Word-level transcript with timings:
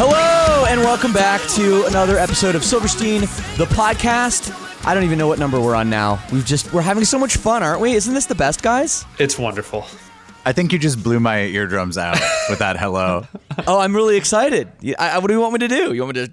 Hello, 0.00 0.64
and 0.68 0.80
welcome 0.80 1.12
back 1.12 1.40
to 1.56 1.84
another 1.86 2.18
episode 2.18 2.54
of 2.54 2.62
Silverstein, 2.64 3.22
the 3.56 3.66
podcast. 3.70 4.54
I 4.86 4.94
don't 4.94 5.02
even 5.02 5.18
know 5.18 5.26
what 5.26 5.40
number 5.40 5.60
we're 5.60 5.74
on 5.74 5.90
now. 5.90 6.22
We've 6.32 6.44
just 6.46 6.72
we're 6.72 6.82
having 6.82 7.04
so 7.04 7.18
much 7.18 7.36
fun, 7.36 7.64
aren't 7.64 7.80
we? 7.80 7.94
Isn't 7.94 8.14
this 8.14 8.26
the 8.26 8.34
best, 8.36 8.62
guys? 8.62 9.04
It's 9.18 9.36
wonderful. 9.36 9.84
I 10.44 10.52
think 10.52 10.72
you 10.72 10.78
just 10.78 11.02
blew 11.02 11.18
my 11.18 11.40
eardrums 11.42 11.98
out 11.98 12.16
with 12.48 12.60
that 12.60 12.76
hello. 12.78 13.26
Oh, 13.66 13.80
I'm 13.80 13.94
really 13.94 14.16
excited. 14.16 14.68
I, 15.00 15.10
I- 15.10 15.18
what 15.18 15.26
do 15.26 15.34
you 15.34 15.40
want 15.40 15.52
me 15.54 15.58
to 15.58 15.68
do? 15.68 15.92
You 15.92 16.04
want 16.04 16.16
me 16.16 16.26
to 16.26 16.32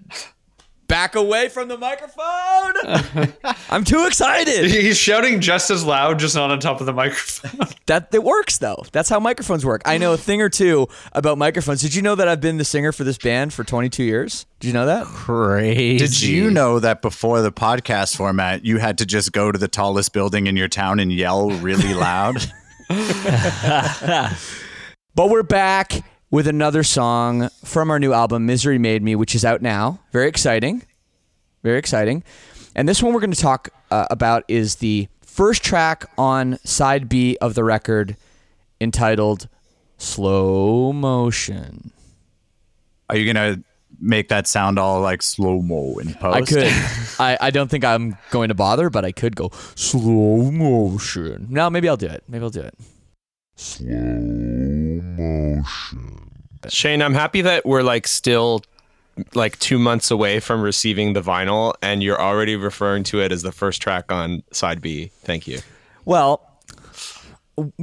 back 0.87 1.15
away 1.15 1.49
from 1.49 1.67
the 1.67 1.77
microphone? 1.77 3.33
I'm 3.69 3.83
too 3.83 4.05
excited. 4.05 4.69
He's 4.69 4.97
shouting 4.97 5.41
just 5.41 5.69
as 5.69 5.83
loud, 5.83 6.19
just 6.19 6.35
not 6.35 6.51
on 6.51 6.59
top 6.59 6.79
of 6.79 6.85
the 6.85 6.93
microphone. 6.93 7.67
That 7.87 8.09
it 8.13 8.23
works 8.23 8.57
though. 8.57 8.83
That's 8.91 9.09
how 9.09 9.19
microphones 9.19 9.63
work. 9.63 9.83
I 9.85 9.99
know 9.99 10.13
a 10.13 10.17
thing 10.17 10.41
or 10.41 10.49
two 10.49 10.87
about 11.13 11.37
microphones. 11.37 11.81
Did 11.81 11.93
you 11.93 12.01
know 12.01 12.15
that 12.15 12.27
I've 12.27 12.41
been 12.41 12.57
the 12.57 12.65
singer 12.65 12.91
for 12.91 13.03
this 13.03 13.19
band 13.19 13.53
for 13.53 13.63
22 13.63 14.03
years? 14.03 14.47
Did 14.59 14.69
you 14.69 14.73
know 14.73 14.87
that? 14.87 15.05
Crazy. 15.05 15.99
Did 15.99 16.19
you 16.19 16.49
know 16.49 16.79
that 16.79 17.03
before 17.03 17.41
the 17.41 17.51
podcast 17.51 18.17
format, 18.17 18.65
you 18.65 18.79
had 18.79 18.97
to 18.97 19.05
just 19.05 19.33
go 19.33 19.51
to 19.51 19.59
the 19.59 19.67
tallest 19.67 20.13
building 20.13 20.47
in 20.47 20.55
your 20.57 20.67
town 20.67 20.99
and 20.99 21.13
yell 21.13 21.51
really 21.51 21.93
loud? 21.93 22.37
But 25.15 25.29
we're 25.29 25.43
back 25.43 26.03
with 26.31 26.47
another 26.47 26.83
song 26.83 27.49
from 27.63 27.89
our 27.89 27.99
new 27.99 28.13
album, 28.13 28.45
Misery 28.45 28.77
Made 28.77 29.03
Me, 29.03 29.15
which 29.15 29.35
is 29.35 29.45
out 29.45 29.61
now. 29.61 29.99
Very 30.11 30.27
exciting. 30.27 30.83
Very 31.63 31.79
exciting. 31.79 32.23
And 32.75 32.89
this 32.89 33.01
one 33.01 33.13
we're 33.13 33.21
going 33.21 33.31
to 33.31 33.39
talk 33.39 33.69
uh, 33.91 34.07
about 34.09 34.43
is 34.47 34.75
the 34.75 35.07
first 35.21 35.63
track 35.63 36.05
on 36.17 36.57
side 36.63 37.07
B 37.07 37.37
of 37.41 37.53
the 37.53 37.63
record 37.63 38.17
entitled 38.81 39.47
Slow 39.97 40.91
Motion. 40.91 41.91
Are 43.09 43.15
you 43.15 43.31
going 43.31 43.55
to 43.55 43.63
make 43.99 44.29
that 44.29 44.47
sound 44.47 44.77
all 44.79 45.01
like 45.01 45.21
slow 45.21 45.61
mo 45.61 45.97
in 45.99 46.13
post? 46.15 46.35
I 46.35 46.41
could. 46.41 46.73
I, 47.19 47.37
I 47.47 47.51
don't 47.51 47.69
think 47.69 47.85
I'm 47.85 48.17
going 48.31 48.49
to 48.49 48.55
bother, 48.55 48.89
but 48.89 49.05
I 49.05 49.11
could 49.11 49.35
go 49.35 49.51
slow 49.75 50.51
motion. 50.51 51.47
No, 51.49 51.69
maybe 51.69 51.87
I'll 51.87 51.97
do 51.97 52.07
it. 52.07 52.23
Maybe 52.27 52.43
I'll 52.43 52.49
do 52.49 52.61
it. 52.61 52.73
Shane, 56.69 57.01
I'm 57.01 57.13
happy 57.13 57.41
that 57.41 57.65
we're 57.65 57.83
like 57.83 58.07
still 58.07 58.63
like 59.33 59.57
two 59.59 59.79
months 59.79 60.11
away 60.11 60.39
from 60.39 60.61
receiving 60.61 61.13
the 61.13 61.21
vinyl 61.21 61.73
and 61.81 62.03
you're 62.03 62.19
already 62.21 62.55
referring 62.55 63.03
to 63.05 63.21
it 63.21 63.31
as 63.31 63.43
the 63.43 63.51
first 63.51 63.81
track 63.81 64.11
on 64.11 64.43
side 64.51 64.81
B. 64.81 65.11
Thank 65.23 65.47
you. 65.47 65.59
Well, 66.03 66.41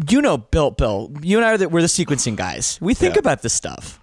you 0.08 0.20
know, 0.20 0.36
Bill, 0.36 0.70
Bill, 0.72 1.10
you 1.22 1.38
and 1.38 1.46
I 1.46 1.52
are 1.52 1.58
the, 1.58 1.68
we're 1.68 1.80
the 1.80 1.86
sequencing 1.86 2.36
guys. 2.36 2.78
We 2.82 2.92
think 2.94 3.14
Yeah. 3.14 3.20
about 3.20 3.42
this 3.42 3.54
stuff, 3.54 3.98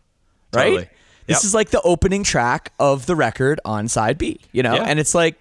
right? 0.54 0.64
Totally. 0.66 0.90
This 1.28 1.44
is 1.44 1.54
like 1.54 1.70
the 1.70 1.82
opening 1.82 2.24
track 2.24 2.72
of 2.80 3.06
the 3.06 3.16
record 3.16 3.60
on 3.64 3.88
side 3.88 4.18
B, 4.18 4.40
you 4.52 4.64
know, 4.64 4.74
Yeah. 4.76 4.86
and 4.88 5.00
it's 5.00 5.14
like 5.14 5.36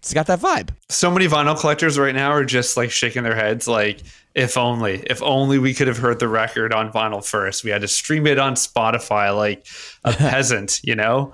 it's 0.00 0.12
got 0.14 0.26
that 0.26 0.40
vibe. 0.40 0.70
so 0.88 1.10
many 1.10 1.26
vinyl 1.28 1.58
collectors 1.58 1.98
right 1.98 2.14
now 2.14 2.30
are 2.30 2.44
just 2.44 2.76
like 2.76 2.90
shaking 2.90 3.22
their 3.22 3.34
heads, 3.36 3.68
like, 3.68 4.00
if 4.38 4.56
only, 4.56 5.02
if 5.10 5.22
only 5.22 5.58
we 5.58 5.74
could 5.74 5.88
have 5.88 5.98
heard 5.98 6.20
the 6.20 6.28
record 6.28 6.72
on 6.72 6.92
vinyl 6.92 7.24
first. 7.24 7.64
We 7.64 7.70
had 7.70 7.80
to 7.82 7.88
stream 7.88 8.26
it 8.26 8.38
on 8.38 8.54
Spotify 8.54 9.36
like 9.36 9.66
a 10.04 10.12
peasant, 10.16 10.80
you 10.84 10.94
know? 10.94 11.32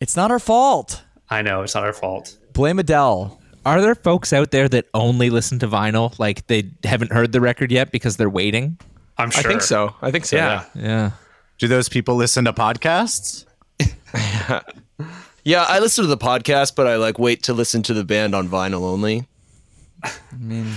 It's 0.00 0.14
not 0.14 0.30
our 0.30 0.38
fault. 0.38 1.02
I 1.30 1.42
know, 1.42 1.62
it's 1.62 1.74
not 1.74 1.84
our 1.84 1.92
fault. 1.92 2.36
Blame 2.52 2.78
Adele. 2.78 3.40
Are 3.64 3.80
there 3.80 3.94
folks 3.94 4.32
out 4.32 4.50
there 4.50 4.68
that 4.68 4.86
only 4.92 5.30
listen 5.30 5.58
to 5.60 5.68
vinyl, 5.68 6.18
like 6.18 6.46
they 6.48 6.70
haven't 6.84 7.12
heard 7.12 7.32
the 7.32 7.40
record 7.40 7.72
yet 7.72 7.90
because 7.92 8.16
they're 8.16 8.28
waiting? 8.28 8.78
I'm 9.16 9.30
sure. 9.30 9.40
I 9.40 9.48
think 9.48 9.62
so. 9.62 9.94
I 10.02 10.10
think 10.10 10.26
so. 10.26 10.36
Yeah. 10.36 10.64
Yeah. 10.74 10.82
Yeah. 10.82 11.10
Do 11.58 11.68
those 11.68 11.88
people 11.88 12.16
listen 12.16 12.44
to 12.44 12.52
podcasts? 12.52 13.46
Yeah, 15.44 15.64
I 15.66 15.80
listen 15.80 16.02
to 16.02 16.08
the 16.08 16.16
podcast, 16.16 16.76
but 16.76 16.86
I 16.86 16.96
like 16.96 17.18
wait 17.18 17.42
to 17.44 17.52
listen 17.52 17.82
to 17.84 17.94
the 17.94 18.04
band 18.04 18.34
on 18.34 18.48
vinyl 18.48 18.82
only. 18.82 19.26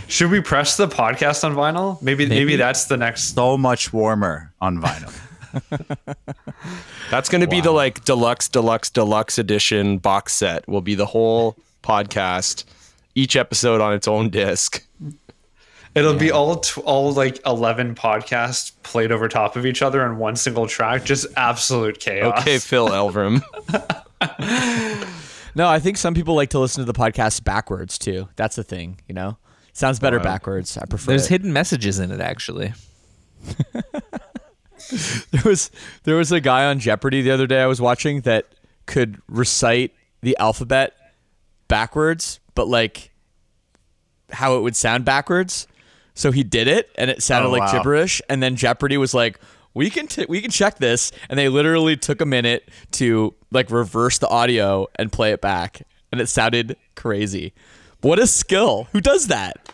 Should 0.08 0.32
we 0.32 0.42
press 0.42 0.78
the 0.78 0.88
podcast 0.88 1.44
on 1.44 1.56
vinyl? 1.56 2.02
Maybe, 2.02 2.28
maybe, 2.28 2.56
that's 2.56 2.86
the 2.86 2.98
next. 2.98 3.34
So 3.34 3.58
much 3.58 3.92
warmer 3.94 4.54
on 4.62 4.80
vinyl. 4.80 5.14
That's 7.10 7.30
going 7.30 7.42
to 7.42 7.48
be 7.48 7.62
the 7.62 7.72
like 7.72 8.04
deluxe, 8.04 8.50
deluxe, 8.50 8.90
deluxe 8.90 9.38
edition 9.38 10.00
box 10.00 10.34
set. 10.34 10.68
Will 10.68 10.82
be 10.82 10.96
the 10.96 11.06
whole 11.06 11.56
podcast, 11.82 12.66
each 13.14 13.36
episode 13.36 13.80
on 13.80 13.94
its 13.94 14.08
own 14.08 14.30
disc. 14.30 14.86
It'll 15.94 16.16
be 16.16 16.30
all 16.30 16.58
t- 16.58 16.82
all 16.82 17.14
like 17.14 17.40
eleven 17.46 17.96
podcasts 17.96 18.74
played 18.84 19.14
over 19.14 19.30
top 19.30 19.56
of 19.56 19.66
each 19.66 19.82
other 19.82 20.06
in 20.06 20.18
one 20.18 20.36
single 20.36 20.68
track, 20.68 21.06
just 21.06 21.26
absolute 21.38 22.02
chaos. 22.02 22.42
Okay, 22.42 22.58
Phil 22.58 22.90
Elverum. 22.90 23.42
No, 25.56 25.68
I 25.68 25.80
think 25.80 25.98
some 25.98 26.14
people 26.14 26.36
like 26.36 26.50
to 26.50 26.60
listen 26.60 26.86
to 26.86 26.92
the 26.92 26.98
podcast 26.98 27.44
backwards 27.44 27.98
too. 27.98 28.28
That's 28.36 28.56
the 28.58 28.64
thing, 28.64 29.00
you 29.08 29.16
know. 29.16 29.38
Sounds 29.74 30.00
better 30.00 30.20
backwards. 30.20 30.78
I 30.78 30.86
prefer. 30.86 31.12
There's 31.12 31.26
it. 31.26 31.30
hidden 31.30 31.54
messages 31.54 32.00
in 32.00 32.12
it, 32.12 32.20
actually. 32.22 32.74
there 35.32 35.42
was 35.46 35.72
there 36.04 36.16
was 36.16 36.32
a 36.32 36.40
guy 36.40 36.66
on 36.66 36.80
Jeopardy 36.80 37.22
the 37.22 37.32
other 37.32 37.48
day 37.48 37.62
I 37.62 37.66
was 37.66 37.82
watching 37.82 38.22
that 38.22 38.46
could 38.86 39.20
recite 39.28 39.94
the 40.22 40.38
alphabet 40.38 40.94
backwards, 41.68 42.40
but 42.54 42.68
like 42.68 43.12
how 44.32 44.58
it 44.58 44.62
would 44.62 44.76
sound 44.76 45.06
backwards. 45.06 45.68
So 46.14 46.32
he 46.32 46.44
did 46.44 46.68
it, 46.68 46.90
and 46.98 47.10
it 47.10 47.22
sounded 47.22 47.50
Oh, 47.50 47.52
like 47.52 47.62
wow. 47.62 47.72
gibberish. 47.74 48.22
And 48.30 48.42
then 48.42 48.56
Jeopardy 48.56 48.98
was 48.98 49.14
like, 49.14 49.40
"We 49.76 49.92
can 49.92 50.08
t- 50.08 50.26
we 50.28 50.42
can 50.42 50.50
check 50.50 50.80
this," 50.80 51.12
and 51.30 51.38
they 51.38 51.48
literally 51.50 51.96
took 51.96 52.20
a 52.22 52.26
minute 52.26 52.70
to 52.94 53.36
like 53.52 53.70
reverse 53.70 54.18
the 54.18 54.28
audio 54.28 54.88
and 54.96 55.12
play 55.12 55.32
it 55.32 55.42
back, 55.42 55.84
and 56.12 56.20
it 56.20 56.28
sounded 56.30 56.76
crazy. 56.96 57.54
What 58.02 58.18
a 58.18 58.26
skill! 58.26 58.88
Who 58.92 59.02
does 59.02 59.28
that? 59.28 59.70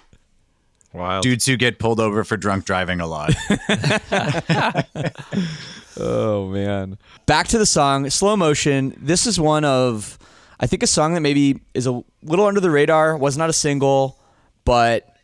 Wow. 0.94 1.22
Dudes 1.22 1.46
who 1.46 1.56
get 1.56 1.80
pulled 1.80 2.02
over 2.02 2.26
for 2.26 2.36
drunk 2.36 2.66
driving 2.66 3.00
a 3.00 3.08
lot. 3.08 3.34
Oh 6.00 6.48
man. 6.48 6.98
Back 7.26 7.48
to 7.50 7.58
the 7.58 7.66
song, 7.66 8.10
slow 8.10 8.36
motion. 8.38 8.96
This 8.98 9.28
is 9.28 9.40
one 9.40 9.66
of 9.66 10.18
I 10.60 10.68
think 10.68 10.84
a 10.84 10.88
song 10.88 11.16
that 11.16 11.22
maybe 11.22 11.60
is 11.74 11.86
a 11.88 12.02
little 12.24 12.46
under 12.46 12.60
the 12.60 12.72
radar, 12.72 13.18
was 13.18 13.38
not 13.38 13.50
a 13.50 13.54
single, 13.54 14.20
but 14.64 15.16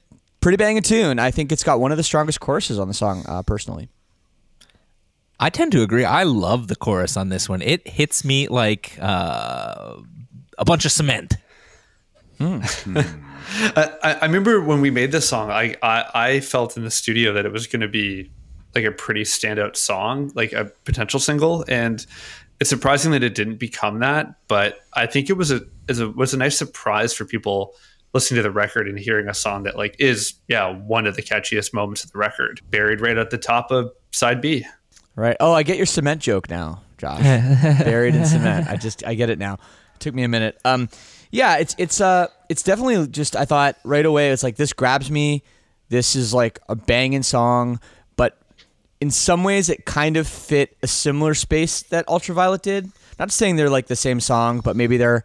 pretty 0.41 0.57
banging 0.57 0.81
tune. 0.81 1.19
I 1.19 1.31
think 1.31 1.51
it's 1.51 1.63
got 1.63 1.79
one 1.79 1.91
of 1.91 1.97
the 1.97 2.03
strongest 2.03 2.39
choruses 2.39 2.79
on 2.79 2.87
the 2.87 2.93
song, 2.93 3.23
uh, 3.27 3.43
personally. 3.43 3.89
I 5.39 5.49
tend 5.49 5.71
to 5.73 5.83
agree. 5.83 6.03
I 6.03 6.23
love 6.23 6.67
the 6.67 6.75
chorus 6.75 7.15
on 7.15 7.29
this 7.29 7.47
one. 7.47 7.61
It 7.61 7.87
hits 7.87 8.25
me 8.25 8.47
like 8.47 8.97
uh, 8.99 9.97
a 10.57 10.65
bunch 10.65 10.85
of 10.85 10.91
cement. 10.91 11.37
I, 12.39 14.17
I 14.21 14.25
remember 14.25 14.61
when 14.61 14.81
we 14.81 14.91
made 14.91 15.11
this 15.11 15.27
song, 15.27 15.49
I, 15.49 15.75
I, 15.81 16.05
I 16.13 16.39
felt 16.39 16.77
in 16.77 16.83
the 16.83 16.91
studio 16.91 17.33
that 17.33 17.45
it 17.45 17.51
was 17.51 17.67
going 17.67 17.81
to 17.81 17.87
be 17.87 18.31
like 18.75 18.85
a 18.85 18.91
pretty 18.91 19.23
standout 19.23 19.75
song, 19.75 20.31
like 20.35 20.53
a 20.53 20.65
potential 20.85 21.19
single, 21.19 21.65
and 21.67 22.05
it's 22.59 22.69
surprising 22.69 23.11
that 23.11 23.23
it 23.23 23.33
didn't 23.35 23.57
become 23.57 23.99
that. 23.99 24.35
But 24.47 24.79
I 24.93 25.05
think 25.07 25.29
it 25.29 25.33
was 25.33 25.51
a, 25.51 25.61
a 25.89 26.09
was 26.09 26.33
a 26.33 26.37
nice 26.37 26.57
surprise 26.57 27.13
for 27.13 27.25
people 27.25 27.73
listening 28.13 28.37
to 28.37 28.43
the 28.43 28.51
record 28.51 28.87
and 28.87 28.97
hearing 28.97 29.27
a 29.27 29.33
song 29.33 29.63
that 29.63 29.77
like 29.77 29.95
is 29.99 30.35
yeah 30.47 30.71
one 30.71 31.05
of 31.05 31.15
the 31.15 31.21
catchiest 31.21 31.73
moments 31.73 32.03
of 32.03 32.11
the 32.11 32.19
record, 32.19 32.61
buried 32.69 33.01
right 33.01 33.17
at 33.17 33.29
the 33.29 33.37
top 33.37 33.71
of 33.71 33.91
side 34.11 34.41
B. 34.41 34.65
Right. 35.17 35.35
Oh, 35.39 35.51
I 35.51 35.63
get 35.63 35.77
your 35.77 35.87
cement 35.87 36.21
joke 36.21 36.47
now, 36.47 36.83
Josh. 36.99 37.21
Buried 37.23 38.13
in 38.13 38.23
cement. 38.23 38.67
I 38.69 38.77
just 38.77 39.03
I 39.03 39.15
get 39.15 39.31
it 39.31 39.39
now. 39.39 39.55
It 39.95 39.99
took 39.99 40.13
me 40.13 40.21
a 40.21 40.27
minute. 40.27 40.59
Um 40.63 40.89
yeah, 41.31 41.57
it's 41.57 41.75
it's 41.79 41.99
uh 41.99 42.27
it's 42.49 42.61
definitely 42.61 43.07
just 43.07 43.35
I 43.35 43.45
thought 43.45 43.77
right 43.83 44.05
away 44.05 44.29
it's 44.29 44.43
like 44.43 44.57
this 44.57 44.73
grabs 44.73 45.09
me. 45.09 45.41
This 45.89 46.15
is 46.15 46.35
like 46.35 46.59
a 46.69 46.75
banging 46.75 47.23
song, 47.23 47.79
but 48.15 48.37
in 49.01 49.09
some 49.09 49.43
ways 49.43 49.69
it 49.69 49.85
kind 49.85 50.17
of 50.17 50.27
fit 50.27 50.77
a 50.83 50.87
similar 50.87 51.33
space 51.33 51.81
that 51.83 52.07
Ultraviolet 52.07 52.61
did. 52.61 52.91
Not 53.17 53.31
saying 53.31 53.55
they're 53.55 53.71
like 53.71 53.87
the 53.87 53.95
same 53.95 54.19
song, 54.19 54.59
but 54.59 54.75
maybe 54.75 54.97
they're 54.97 55.23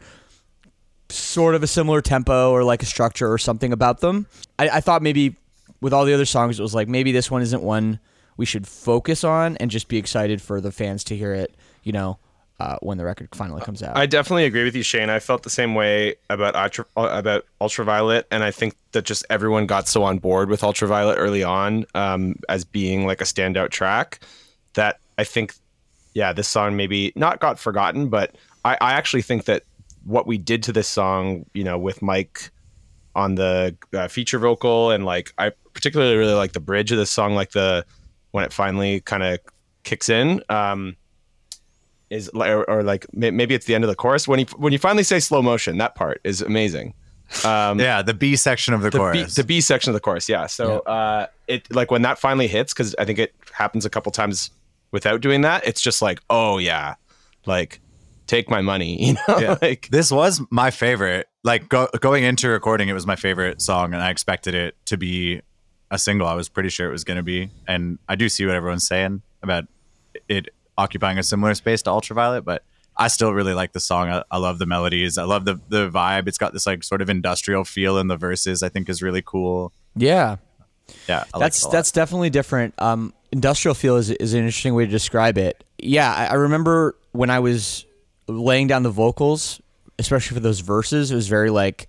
sort 1.10 1.54
of 1.54 1.62
a 1.62 1.66
similar 1.66 2.00
tempo 2.00 2.50
or 2.50 2.64
like 2.64 2.82
a 2.82 2.86
structure 2.86 3.30
or 3.30 3.36
something 3.36 3.74
about 3.74 4.00
them. 4.00 4.26
I, 4.58 4.70
I 4.70 4.80
thought 4.80 5.02
maybe 5.02 5.36
with 5.82 5.92
all 5.92 6.06
the 6.06 6.14
other 6.14 6.24
songs, 6.24 6.58
it 6.58 6.62
was 6.62 6.74
like 6.74 6.88
maybe 6.88 7.12
this 7.12 7.30
one 7.30 7.42
isn't 7.42 7.62
one 7.62 8.00
we 8.42 8.46
should 8.46 8.66
focus 8.66 9.22
on 9.22 9.56
and 9.58 9.70
just 9.70 9.86
be 9.86 9.96
excited 9.96 10.42
for 10.42 10.60
the 10.60 10.72
fans 10.72 11.04
to 11.04 11.16
hear 11.16 11.32
it, 11.32 11.54
you 11.84 11.92
know, 11.92 12.18
uh, 12.58 12.76
when 12.82 12.98
the 12.98 13.04
record 13.04 13.28
finally 13.32 13.62
comes 13.62 13.84
out. 13.84 13.96
I 13.96 14.04
definitely 14.04 14.46
agree 14.46 14.64
with 14.64 14.74
you, 14.74 14.82
Shane. 14.82 15.10
I 15.10 15.20
felt 15.20 15.44
the 15.44 15.48
same 15.50 15.76
way 15.76 16.16
about 16.28 16.56
ultra, 16.56 16.84
uh, 16.96 17.10
about 17.12 17.46
Ultraviolet, 17.60 18.26
and 18.32 18.42
I 18.42 18.50
think 18.50 18.74
that 18.90 19.04
just 19.04 19.24
everyone 19.30 19.66
got 19.66 19.86
so 19.86 20.02
on 20.02 20.18
board 20.18 20.50
with 20.50 20.64
Ultraviolet 20.64 21.18
early 21.20 21.44
on 21.44 21.86
um, 21.94 22.34
as 22.48 22.64
being 22.64 23.06
like 23.06 23.20
a 23.20 23.24
standout 23.24 23.70
track 23.70 24.18
that 24.74 24.98
I 25.18 25.22
think, 25.22 25.54
yeah, 26.14 26.32
this 26.32 26.48
song 26.48 26.74
maybe 26.74 27.12
not 27.14 27.38
got 27.38 27.60
forgotten, 27.60 28.08
but 28.08 28.34
I, 28.64 28.76
I 28.80 28.94
actually 28.94 29.22
think 29.22 29.44
that 29.44 29.62
what 30.02 30.26
we 30.26 30.36
did 30.36 30.64
to 30.64 30.72
this 30.72 30.88
song, 30.88 31.46
you 31.54 31.62
know, 31.62 31.78
with 31.78 32.02
Mike 32.02 32.50
on 33.14 33.36
the 33.36 33.76
uh, 33.94 34.08
feature 34.08 34.40
vocal, 34.40 34.90
and 34.90 35.04
like 35.04 35.32
I 35.38 35.52
particularly 35.74 36.16
really 36.16 36.34
like 36.34 36.54
the 36.54 36.60
bridge 36.60 36.90
of 36.90 36.98
this 36.98 37.12
song, 37.12 37.36
like 37.36 37.52
the 37.52 37.86
when 38.32 38.44
it 38.44 38.52
finally 38.52 39.00
kind 39.00 39.23
of 39.23 39.38
kicks 39.84 40.08
in. 40.08 40.43
Um, 40.49 40.96
is 42.11 42.29
or, 42.31 42.69
or 42.69 42.82
like 42.82 43.06
maybe 43.14 43.55
it's 43.55 43.64
the 43.64 43.75
end 43.75 43.84
of 43.84 43.88
the 43.88 43.96
chorus 43.96 44.29
when 44.29 44.38
you 44.38 44.46
when 44.56 44.73
you 44.73 44.79
finally 44.79 45.02
say 45.02 45.19
slow 45.19 45.40
motion. 45.40 45.79
That 45.79 45.94
part 45.94 46.20
is 46.25 46.43
amazing. 46.43 46.94
Um, 47.44 47.81
yeah, 47.81 48.02
the 48.02 48.12
B 48.12 48.37
section 48.37 48.75
of 48.75 48.82
the, 48.82 48.90
the 48.90 48.99
chorus. 48.99 49.34
B, 49.34 49.43
the 49.43 49.46
B 49.46 49.61
section 49.62 49.90
of 49.90 49.94
the 49.94 50.00
chorus. 50.00 50.29
Yeah. 50.29 50.46
So 50.46 50.82
yeah. 50.87 50.93
Uh, 50.93 51.26
it 51.49 51.75
like 51.75 51.90
when 51.90 52.02
that 52.02 52.19
finally 52.19 52.49
hits 52.49 52.75
because 52.75 52.94
I 52.99 53.06
think 53.06 53.19
it 53.19 53.34
happens 53.52 53.87
a 53.87 53.90
couple 53.90 54.12
times 54.12 54.50
without 54.90 55.23
doing 55.23 55.40
that. 55.40 55.67
It's 55.67 55.81
just 55.81 56.02
like 56.02 56.20
oh 56.28 56.58
yeah, 56.58 56.96
like 57.46 57.81
take 58.26 58.50
my 58.50 58.61
money. 58.61 58.99
You 59.02 59.14
know, 59.14 59.38
yeah. 59.38 59.56
like 59.62 59.88
this 59.90 60.11
was 60.11 60.40
my 60.50 60.70
favorite. 60.70 61.28
Like 61.44 61.69
go, 61.69 61.88
going 62.00 62.25
into 62.25 62.49
recording, 62.49 62.88
it 62.88 62.93
was 62.93 63.06
my 63.06 63.17
favorite 63.17 63.62
song, 63.62 63.94
and 63.94 64.02
I 64.02 64.11
expected 64.11 64.55
it 64.55 64.76
to 64.87 64.96
be 64.99 65.40
a 65.92 65.98
single. 65.98 66.26
I 66.26 66.34
was 66.34 66.48
pretty 66.48 66.70
sure 66.70 66.88
it 66.88 66.92
was 66.92 67.04
going 67.04 67.18
to 67.18 67.22
be, 67.22 67.50
and 67.68 67.98
I 68.08 68.16
do 68.16 68.28
see 68.28 68.44
what 68.46 68.56
everyone's 68.56 68.86
saying 68.86 69.22
about 69.42 69.66
it 70.28 70.48
occupying 70.76 71.18
a 71.18 71.22
similar 71.22 71.54
space 71.54 71.82
to 71.82 71.90
Ultraviolet, 71.90 72.44
but 72.44 72.64
I 72.96 73.08
still 73.08 73.32
really 73.32 73.54
like 73.54 73.72
the 73.72 73.80
song. 73.80 74.08
I, 74.08 74.24
I, 74.30 74.38
love 74.38 74.58
the 74.58 74.66
melodies. 74.66 75.18
I 75.18 75.24
love 75.24 75.44
the 75.44 75.60
the 75.68 75.90
vibe. 75.90 76.28
It's 76.28 76.38
got 76.38 76.52
this 76.52 76.66
like 76.66 76.82
sort 76.82 77.02
of 77.02 77.10
industrial 77.10 77.64
feel 77.64 77.98
in 77.98 78.08
the 78.08 78.16
verses. 78.16 78.62
I 78.62 78.70
think 78.70 78.88
is 78.88 79.02
really 79.02 79.22
cool. 79.22 79.72
Yeah, 79.94 80.36
yeah, 81.08 81.24
I 81.34 81.38
that's 81.38 81.62
like 81.62 81.72
that's 81.72 81.92
definitely 81.92 82.30
different. 82.30 82.74
Um, 82.78 83.12
industrial 83.30 83.74
feel 83.74 83.96
is 83.96 84.10
is 84.10 84.32
an 84.32 84.40
interesting 84.40 84.74
way 84.74 84.86
to 84.86 84.90
describe 84.90 85.36
it. 85.38 85.62
Yeah, 85.78 86.12
I, 86.12 86.26
I 86.26 86.34
remember 86.34 86.96
when 87.12 87.28
I 87.28 87.40
was 87.40 87.84
laying 88.28 88.66
down 88.66 88.82
the 88.82 88.90
vocals, 88.90 89.60
especially 89.98 90.34
for 90.34 90.40
those 90.40 90.60
verses. 90.60 91.10
It 91.10 91.14
was 91.14 91.28
very 91.28 91.50
like 91.50 91.88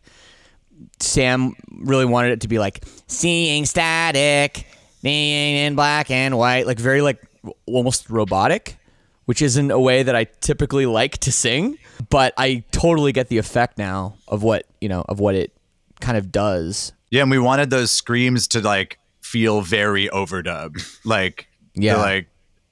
Sam 1.00 1.54
really 1.72 2.06
wanted 2.06 2.32
it 2.32 2.42
to 2.42 2.48
be 2.48 2.60
like 2.60 2.84
seeing 3.08 3.66
static, 3.66 4.66
being 5.02 5.58
in 5.58 5.76
black 5.76 6.10
and 6.10 6.38
white, 6.38 6.66
like 6.66 6.80
very 6.80 7.02
like 7.02 7.22
almost 7.66 8.10
robotic, 8.10 8.78
which 9.26 9.42
isn't 9.42 9.72
a 9.72 9.80
way 9.80 10.04
that 10.04 10.16
I 10.16 10.26
typically 10.26 10.86
like 10.86 11.18
to 11.20 11.32
sing, 11.32 11.78
but 12.10 12.34
I 12.38 12.64
totally 12.72 13.12
get 13.12 13.28
the 13.28 13.38
effect 13.38 13.78
now 13.78 14.16
of 14.28 14.44
what, 14.44 14.66
you 14.82 14.90
know, 14.90 15.04
of 15.08 15.20
what 15.20 15.36
it 15.36 15.52
kind 16.00 16.18
of 16.18 16.32
does. 16.32 16.94
Yeah, 17.10 17.22
and 17.22 17.32
we 17.32 17.40
wanted 17.40 17.70
those 17.70 17.92
screams 17.92 18.48
to 18.50 18.62
like 18.62 18.98
feel 19.22 19.62
very 19.62 20.08
overdub. 20.10 20.82
Like 21.06 21.48
yeah, 21.76 21.98
like 21.98 22.28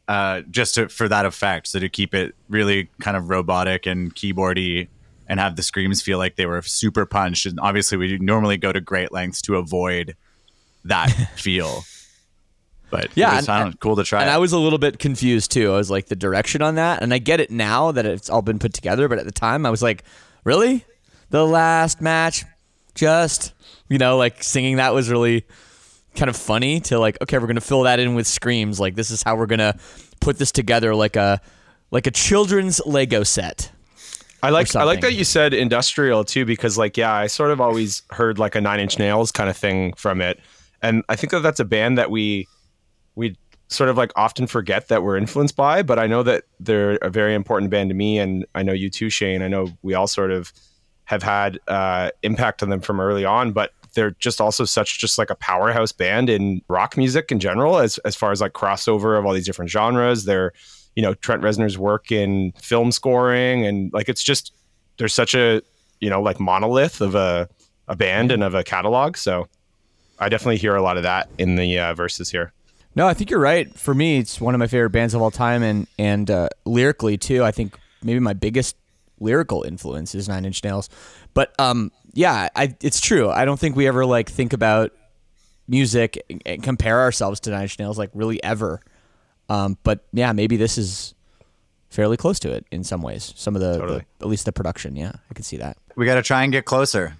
uh 0.08 0.42
just 0.50 0.76
to, 0.76 0.90
for 0.90 1.08
that 1.08 1.26
effect, 1.26 1.68
so 1.68 1.80
to 1.80 1.90
keep 1.90 2.14
it 2.14 2.36
really 2.50 2.90
kind 3.00 3.18
of 3.18 3.30
robotic 3.30 3.86
and 3.86 4.16
keyboardy 4.16 4.88
and 5.32 5.40
have 5.40 5.56
the 5.56 5.64
screams 5.64 6.02
feel 6.02 6.18
like 6.18 6.36
they 6.36 6.46
were 6.46 6.62
super 6.62 7.06
punched. 7.06 7.46
And 7.46 7.58
obviously 7.62 7.98
we 7.98 8.18
normally 8.18 8.58
go 8.58 8.74
to 8.74 8.82
great 8.82 9.14
lengths 9.14 9.42
to 9.44 9.56
avoid 9.56 10.18
that 10.84 11.08
feel. 11.38 11.86
But 12.90 13.12
yeah, 13.16 13.40
it 13.40 13.48
and, 13.48 13.80
cool 13.80 13.96
to 13.96 14.04
try. 14.04 14.20
And 14.20 14.30
it. 14.30 14.34
I 14.34 14.38
was 14.40 14.52
a 14.52 14.60
little 14.60 14.78
bit 14.78 15.00
confused 15.00 15.52
too. 15.52 15.72
I 15.72 15.78
was 15.78 15.90
like 15.90 16.08
the 16.08 16.18
direction 16.18 16.62
on 16.62 16.76
that, 16.76 17.02
and 17.02 17.14
I 17.14 17.20
get 17.20 17.40
it 17.40 17.50
now 17.50 17.94
that 17.94 18.06
it's 18.06 18.30
all 18.30 18.42
been 18.42 18.60
put 18.60 18.74
together. 18.74 19.08
But 19.08 19.20
at 19.20 19.26
the 19.26 19.32
time, 19.32 19.66
I 19.66 19.70
was 19.70 19.82
like, 19.82 20.04
really, 20.44 20.84
the 21.30 21.48
last 21.48 22.02
match, 22.02 22.44
just 22.94 23.54
you 23.88 23.98
know, 23.98 24.18
like 24.18 24.44
singing 24.44 24.76
that 24.76 24.94
was 24.94 25.10
really 25.10 25.46
kind 26.16 26.28
of 26.28 26.36
funny. 26.36 26.82
To 26.82 27.00
like, 27.00 27.18
okay, 27.22 27.38
we're 27.38 27.48
gonna 27.48 27.62
fill 27.62 27.84
that 27.84 28.02
in 28.02 28.16
with 28.16 28.28
screams. 28.28 28.82
Like 28.82 28.96
this 28.96 29.10
is 29.10 29.24
how 29.24 29.38
we're 29.38 29.46
gonna 29.46 29.80
put 30.20 30.38
this 30.38 30.52
together, 30.52 30.94
like 30.94 31.16
a 31.16 31.40
like 31.90 32.06
a 32.06 32.12
children's 32.12 32.82
Lego 32.86 33.24
set. 33.24 33.72
I 34.44 34.50
like 34.50 34.76
I 34.76 34.84
like 34.84 35.02
that 35.02 35.14
you 35.14 35.24
said 35.24 35.54
industrial 35.54 36.24
too 36.24 36.46
because 36.46 36.78
like 36.78 36.98
yeah 36.98 37.14
I 37.14 37.28
sort 37.28 37.52
of 37.52 37.62
always 37.62 38.02
heard 38.12 38.40
like 38.40 38.56
a 38.56 38.62
Nine 38.62 38.80
Inch 38.80 38.98
Nails 38.98 39.32
kind 39.32 39.50
of 39.50 39.58
thing 39.58 39.94
from 39.94 40.22
it, 40.22 40.40
and 40.82 41.04
I 41.10 41.16
think 41.16 41.32
that 41.32 41.42
that's 41.42 41.60
a 41.60 41.66
band 41.66 41.98
that 41.98 42.10
we 42.10 42.48
we 43.16 43.36
sort 43.68 43.90
of 43.90 43.98
like 43.98 44.12
often 44.16 44.48
forget 44.48 44.90
that 44.90 45.02
we're 45.02 45.18
influenced 45.18 45.56
by, 45.56 45.82
but 45.82 45.98
I 45.98 46.06
know 46.06 46.24
that 46.24 46.44
they're 46.60 46.96
a 46.98 47.10
very 47.10 47.34
important 47.34 47.72
band 47.72 47.90
to 47.90 47.96
me, 47.96 48.20
and 48.20 48.46
I 48.54 48.64
know 48.64 48.74
you 48.74 48.90
too, 48.90 49.10
Shane. 49.10 49.42
I 49.42 49.48
know 49.48 49.70
we 49.82 49.94
all 49.94 50.08
sort 50.08 50.32
of 50.32 50.52
have 51.06 51.24
had 51.24 51.60
uh, 51.68 52.12
impact 52.24 52.62
on 52.64 52.70
them 52.70 52.82
from 52.82 53.00
early 53.00 53.26
on, 53.26 53.52
but 53.52 53.72
they're 53.94 54.12
just 54.12 54.40
also 54.40 54.66
such 54.66 55.00
just 55.00 55.18
like 55.18 55.30
a 55.30 55.36
powerhouse 55.36 55.92
band 55.92 56.30
in 56.30 56.62
rock 56.68 56.98
music 56.98 57.32
in 57.32 57.40
general, 57.40 57.78
as 57.78 57.98
as 58.00 58.16
far 58.16 58.32
as 58.32 58.42
like 58.42 58.54
crossover 58.54 59.18
of 59.18 59.26
all 59.26 59.34
these 59.34 59.46
different 59.46 59.72
genres. 59.72 60.26
They're 60.26 60.52
you 60.96 61.02
know 61.02 61.14
Trent 61.16 61.42
Reznor's 61.42 61.78
work 61.78 62.12
in 62.12 62.52
film 62.54 62.92
scoring, 62.92 63.66
and 63.66 63.92
like 63.94 64.10
it's 64.10 64.24
just 64.24 64.54
there's 64.98 65.14
such 65.14 65.34
a 65.34 65.62
you 66.00 66.10
know 66.10 66.22
like 66.22 66.40
monolith 66.40 67.02
of 67.02 67.16
a 67.16 67.50
a 67.88 67.96
band 67.96 68.32
and 68.32 68.44
of 68.44 68.54
a 68.54 68.64
catalog. 68.64 69.18
So 69.18 69.48
I 70.20 70.30
definitely 70.30 70.58
hear 70.58 70.76
a 70.76 70.82
lot 70.82 70.98
of 70.98 71.04
that 71.04 71.30
in 71.38 71.56
the 71.56 71.80
uh, 71.80 71.94
verses 71.94 72.30
here. 72.30 72.54
No, 72.96 73.08
I 73.08 73.14
think 73.14 73.30
you're 73.30 73.40
right. 73.40 73.74
For 73.78 73.94
me, 73.94 74.18
it's 74.18 74.42
one 74.42 74.54
of 74.54 74.60
my 74.60 74.68
favorite 74.68 74.90
bands 74.90 75.14
of 75.14 75.22
all 75.22 75.32
time, 75.32 75.64
and 75.64 75.88
and 75.98 76.30
uh, 76.30 76.50
lyrically 76.66 77.18
too. 77.18 77.44
I 77.44 77.52
think 77.52 77.78
maybe 78.04 78.20
my 78.20 78.34
biggest 78.34 78.76
lyrical 79.20 79.64
influence 79.64 80.14
is 80.16 80.28
Nine 80.28 80.46
Inch 80.46 80.64
Nails. 80.64 80.90
But 81.34 81.58
um, 81.60 81.92
yeah, 82.14 82.50
I, 82.56 82.76
it's 82.82 83.00
true. 83.00 83.30
I 83.30 83.46
don't 83.46 83.60
think 83.60 83.76
we 83.76 83.88
ever 83.88 84.06
like 84.06 84.30
think 84.30 84.52
about 84.52 84.92
music 85.68 86.22
and 86.46 86.62
compare 86.62 87.00
ourselves 87.00 87.40
to 87.42 87.52
Nine 87.52 87.64
Inch 87.64 87.80
Nails 87.80 87.98
like 87.98 88.10
really 88.14 88.44
ever. 88.44 88.82
Um, 89.52 89.78
but 89.84 90.06
yeah, 90.14 90.32
maybe 90.32 90.56
this 90.56 90.78
is 90.78 91.14
fairly 91.90 92.16
close 92.16 92.40
to 92.40 92.54
it 92.54 92.66
in 92.72 92.86
some 92.86 93.02
ways. 93.02 93.34
Some 93.36 93.54
of 93.56 93.62
the, 93.62 93.78
totally. 93.78 94.06
the 94.20 94.26
at 94.26 94.30
least 94.30 94.46
the 94.46 94.54
production. 94.54 94.96
Yeah, 94.96 95.12
I 95.30 95.34
can 95.34 95.44
see 95.44 95.58
that. 95.58 95.76
We 95.98 96.06
got 96.06 96.16
to 96.16 96.24
try 96.24 96.44
and 96.44 96.54
get 96.54 96.64
closer. 96.64 97.18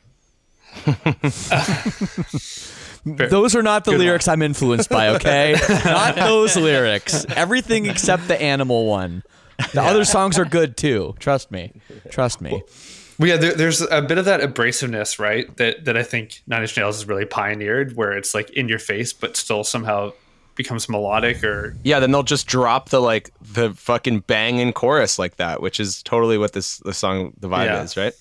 Those 3.04 3.56
are 3.56 3.64
not 3.64 3.84
the 3.84 3.92
Good 3.92 4.00
lyrics 4.00 4.28
one. 4.28 4.36
I'm 4.36 4.42
influenced 4.44 4.90
by, 4.90 5.10
okay? 5.10 5.58
not 5.86 6.16
those 6.16 6.56
lyrics. 6.56 7.26
Everything 7.36 7.88
except 7.88 8.30
the 8.30 8.42
animal 8.42 8.86
one. 8.86 9.24
The 9.58 9.82
yeah. 9.82 9.90
other 9.90 10.06
songs 10.06 10.40
are 10.40 10.46
good 10.46 10.78
too. 10.78 11.16
Trust 11.20 11.52
me. 11.52 11.74
Trust 12.10 12.40
me. 12.40 12.64
Well, 13.20 13.30
yeah, 13.30 13.38
there, 13.38 13.54
there's 13.54 13.82
a 13.82 14.02
bit 14.02 14.18
of 14.18 14.26
that 14.26 14.40
abrasiveness, 14.40 15.20
right? 15.20 15.54
That 15.58 15.84
that 15.86 15.98
I 15.98 16.04
think 16.04 16.42
Nine 16.48 16.62
Inch 16.62 16.78
Nails 16.78 16.96
has 16.96 17.08
really 17.08 17.26
pioneered, 17.26 17.98
where 17.98 18.14
it's 18.14 18.34
like 18.34 18.50
in 18.52 18.70
your 18.70 18.80
face, 18.80 19.12
but 19.12 19.36
still 19.36 19.64
somehow 19.64 20.14
becomes 20.62 20.88
melodic 20.88 21.44
or 21.44 21.76
yeah 21.84 22.00
then 22.00 22.12
they'll 22.12 22.24
just 22.24 22.48
drop 22.48 22.90
the 22.90 23.00
like 23.00 23.32
the 23.42 23.74
fucking 23.74 24.20
bang 24.22 24.60
in 24.60 24.72
chorus 24.72 25.18
like 25.18 25.38
that 25.38 25.62
which 25.62 25.80
is 25.80 26.04
totally 26.04 26.38
what 26.38 26.54
this 26.54 26.78
the 26.80 26.94
song 26.94 27.34
the 27.40 27.48
vibe 27.48 27.66
yeah. 27.66 27.84
is 27.84 27.98
right 27.98 28.14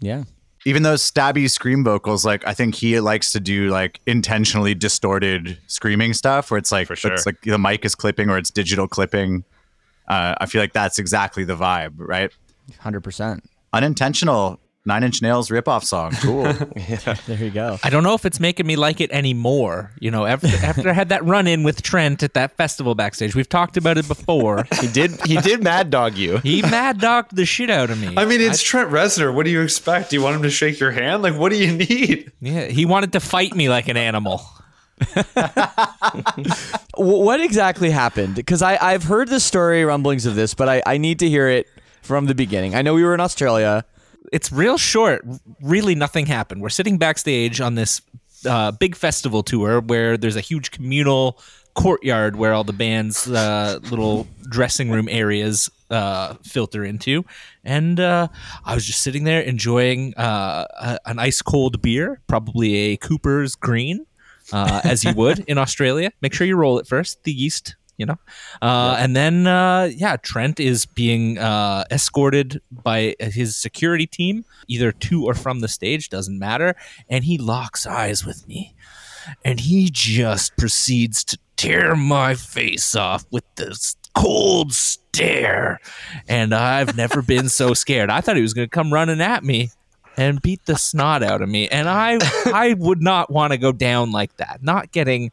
yeah 0.00 0.24
even 0.66 0.82
those 0.82 1.00
stabby 1.00 1.48
scream 1.48 1.84
vocals, 1.84 2.26
like 2.26 2.44
I 2.44 2.52
think 2.52 2.74
he 2.74 2.98
likes 2.98 3.30
to 3.32 3.40
do 3.40 3.68
like 3.68 4.00
intentionally 4.04 4.74
distorted 4.74 5.58
screaming 5.68 6.12
stuff 6.12 6.50
where 6.50 6.58
it's 6.58 6.72
like 6.72 6.88
For 6.88 6.96
sure. 6.96 7.14
it's 7.14 7.24
like 7.24 7.40
the 7.42 7.56
mic 7.56 7.84
is 7.84 7.94
clipping 7.94 8.28
or 8.28 8.36
it's 8.36 8.50
digital 8.50 8.88
clipping. 8.88 9.44
Uh, 10.08 10.34
I 10.40 10.46
feel 10.46 10.60
like 10.60 10.72
that's 10.72 10.98
exactly 10.98 11.44
the 11.44 11.54
vibe, 11.54 11.94
right? 11.98 12.32
Hundred 12.80 13.02
percent. 13.02 13.48
Unintentional 13.72 14.58
Nine 14.86 15.02
Inch 15.02 15.20
Nails 15.20 15.50
ripoff 15.50 15.82
song. 15.82 16.12
Cool. 16.12 16.44
yeah. 16.76 17.16
There 17.26 17.36
you 17.36 17.50
go. 17.50 17.76
I 17.82 17.90
don't 17.90 18.04
know 18.04 18.14
if 18.14 18.24
it's 18.24 18.38
making 18.38 18.68
me 18.68 18.76
like 18.76 19.00
it 19.00 19.10
anymore. 19.10 19.90
You 19.98 20.12
know, 20.12 20.24
after 20.24 20.46
after 20.46 20.88
I 20.88 20.92
had 20.92 21.08
that 21.08 21.24
run 21.24 21.48
in 21.48 21.64
with 21.64 21.82
Trent 21.82 22.22
at 22.22 22.34
that 22.34 22.56
festival 22.56 22.94
backstage, 22.94 23.34
we've 23.34 23.48
talked 23.48 23.76
about 23.76 23.98
it 23.98 24.06
before. 24.06 24.64
he 24.80 24.86
did 24.86 25.20
he 25.26 25.38
did 25.38 25.60
mad 25.62 25.90
dog 25.90 26.16
you. 26.16 26.38
He 26.38 26.62
mad 26.62 27.00
dogged 27.00 27.34
the 27.34 27.44
shit 27.44 27.68
out 27.68 27.90
of 27.90 28.00
me. 28.00 28.14
I 28.16 28.24
mean, 28.26 28.40
it's 28.40 28.62
I, 28.62 28.64
Trent 28.64 28.90
Reznor. 28.92 29.34
What 29.34 29.44
do 29.44 29.50
you 29.50 29.62
expect? 29.62 30.10
Do 30.10 30.16
you 30.16 30.22
want 30.22 30.36
him 30.36 30.42
to 30.42 30.50
shake 30.50 30.78
your 30.78 30.92
hand? 30.92 31.24
Like, 31.24 31.34
what 31.34 31.50
do 31.50 31.58
you 31.58 31.72
need? 31.76 32.30
Yeah, 32.40 32.66
he 32.66 32.86
wanted 32.86 33.12
to 33.14 33.20
fight 33.20 33.56
me 33.56 33.68
like 33.68 33.88
an 33.88 33.96
animal. 33.96 34.40
what 36.94 37.40
exactly 37.40 37.90
happened? 37.90 38.36
Because 38.36 38.62
I 38.62 38.78
I've 38.80 39.02
heard 39.02 39.26
the 39.28 39.40
story 39.40 39.84
rumblings 39.84 40.26
of 40.26 40.36
this, 40.36 40.54
but 40.54 40.68
I 40.68 40.80
I 40.86 40.98
need 40.98 41.18
to 41.18 41.28
hear 41.28 41.48
it 41.48 41.66
from 42.02 42.26
the 42.26 42.36
beginning. 42.36 42.76
I 42.76 42.82
know 42.82 42.94
we 42.94 43.02
were 43.02 43.14
in 43.14 43.20
Australia 43.20 43.84
it's 44.32 44.52
real 44.52 44.78
short. 44.78 45.24
Really, 45.62 45.94
nothing 45.94 46.26
happened. 46.26 46.62
We're 46.62 46.68
sitting 46.68 46.98
backstage 46.98 47.60
on 47.60 47.74
this 47.74 48.00
uh, 48.48 48.72
big 48.72 48.94
festival 48.94 49.42
tour 49.42 49.80
where 49.80 50.16
there's 50.16 50.36
a 50.36 50.40
huge 50.40 50.70
communal 50.70 51.38
courtyard 51.74 52.36
where 52.36 52.52
all 52.52 52.64
the 52.64 52.72
band's 52.72 53.28
uh, 53.28 53.78
little 53.90 54.26
dressing 54.50 54.90
room 54.90 55.08
areas 55.10 55.70
uh, 55.90 56.34
filter 56.42 56.84
into. 56.84 57.24
And 57.64 58.00
uh, 58.00 58.28
I 58.64 58.74
was 58.74 58.84
just 58.84 59.02
sitting 59.02 59.24
there 59.24 59.40
enjoying 59.40 60.14
uh, 60.16 60.66
a, 60.80 60.98
an 61.06 61.18
ice 61.18 61.42
cold 61.42 61.82
beer, 61.82 62.20
probably 62.26 62.74
a 62.76 62.96
Cooper's 62.96 63.54
Green, 63.54 64.06
uh, 64.52 64.80
as 64.84 65.04
you 65.04 65.12
would 65.12 65.40
in 65.40 65.58
Australia. 65.58 66.10
Make 66.22 66.32
sure 66.32 66.46
you 66.46 66.56
roll 66.56 66.78
it 66.78 66.86
first. 66.86 67.24
The 67.24 67.32
yeast 67.32 67.76
you 67.96 68.06
know. 68.06 68.18
Uh, 68.62 68.96
And 68.98 69.14
then, 69.16 69.46
uh, 69.46 69.90
yeah, 69.94 70.16
Trent 70.16 70.60
is 70.60 70.86
being 70.86 71.38
uh, 71.38 71.84
escorted 71.90 72.60
by 72.70 73.14
his 73.20 73.56
security 73.56 74.06
team, 74.06 74.44
either 74.68 74.92
to 74.92 75.24
or 75.24 75.34
from 75.34 75.60
the 75.60 75.68
stage, 75.68 76.08
doesn't 76.08 76.38
matter. 76.38 76.74
And 77.08 77.24
he 77.24 77.38
locks 77.38 77.86
eyes 77.86 78.24
with 78.24 78.46
me. 78.48 78.74
And 79.44 79.60
he 79.60 79.90
just 79.90 80.56
proceeds 80.56 81.24
to 81.24 81.38
tear 81.56 81.96
my 81.96 82.34
face 82.34 82.94
off 82.94 83.24
with 83.30 83.44
this 83.56 83.96
cold 84.14 84.72
stare. 84.72 85.80
And 86.28 86.54
I've 86.54 86.96
never 86.96 87.22
been 87.22 87.48
so 87.48 87.74
scared. 87.74 88.10
I 88.10 88.20
thought 88.20 88.36
he 88.36 88.42
was 88.42 88.54
going 88.54 88.68
to 88.68 88.74
come 88.74 88.92
running 88.92 89.20
at 89.20 89.42
me 89.42 89.70
and 90.16 90.40
beat 90.40 90.64
the 90.66 90.76
snot 90.76 91.22
out 91.22 91.42
of 91.42 91.48
me. 91.48 91.68
And 91.68 91.88
I 91.88 92.18
I 92.46 92.74
would 92.78 93.02
not 93.02 93.30
want 93.30 93.52
to 93.52 93.58
go 93.58 93.72
down 93.72 94.12
like 94.12 94.36
that. 94.36 94.62
Not 94.62 94.92
getting 94.92 95.32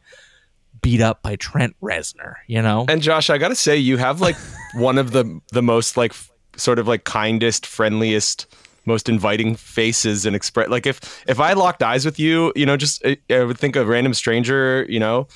beat 0.84 1.00
up 1.00 1.22
by 1.22 1.34
Trent 1.36 1.74
Reznor, 1.82 2.34
you 2.46 2.60
know? 2.60 2.84
And 2.88 3.00
Josh, 3.00 3.30
I 3.30 3.38
got 3.38 3.48
to 3.48 3.56
say 3.56 3.76
you 3.76 3.96
have 3.96 4.20
like 4.20 4.36
one 4.74 4.98
of 4.98 5.12
the 5.12 5.40
the 5.50 5.62
most 5.62 5.96
like 5.96 6.12
f- 6.12 6.30
sort 6.56 6.78
of 6.78 6.86
like 6.86 7.04
kindest, 7.04 7.66
friendliest 7.66 8.46
most 8.86 9.08
inviting 9.08 9.56
faces 9.56 10.26
and 10.26 10.36
express 10.36 10.68
like 10.68 10.86
if 10.86 11.24
if 11.26 11.40
I 11.40 11.54
locked 11.54 11.82
eyes 11.82 12.04
with 12.04 12.20
you, 12.20 12.52
you 12.54 12.66
know, 12.66 12.76
just 12.76 13.04
I, 13.04 13.16
I 13.30 13.44
would 13.44 13.58
think 13.58 13.76
a 13.76 13.84
random 13.84 14.12
stranger, 14.12 14.84
you 14.86 15.00
know, 15.00 15.26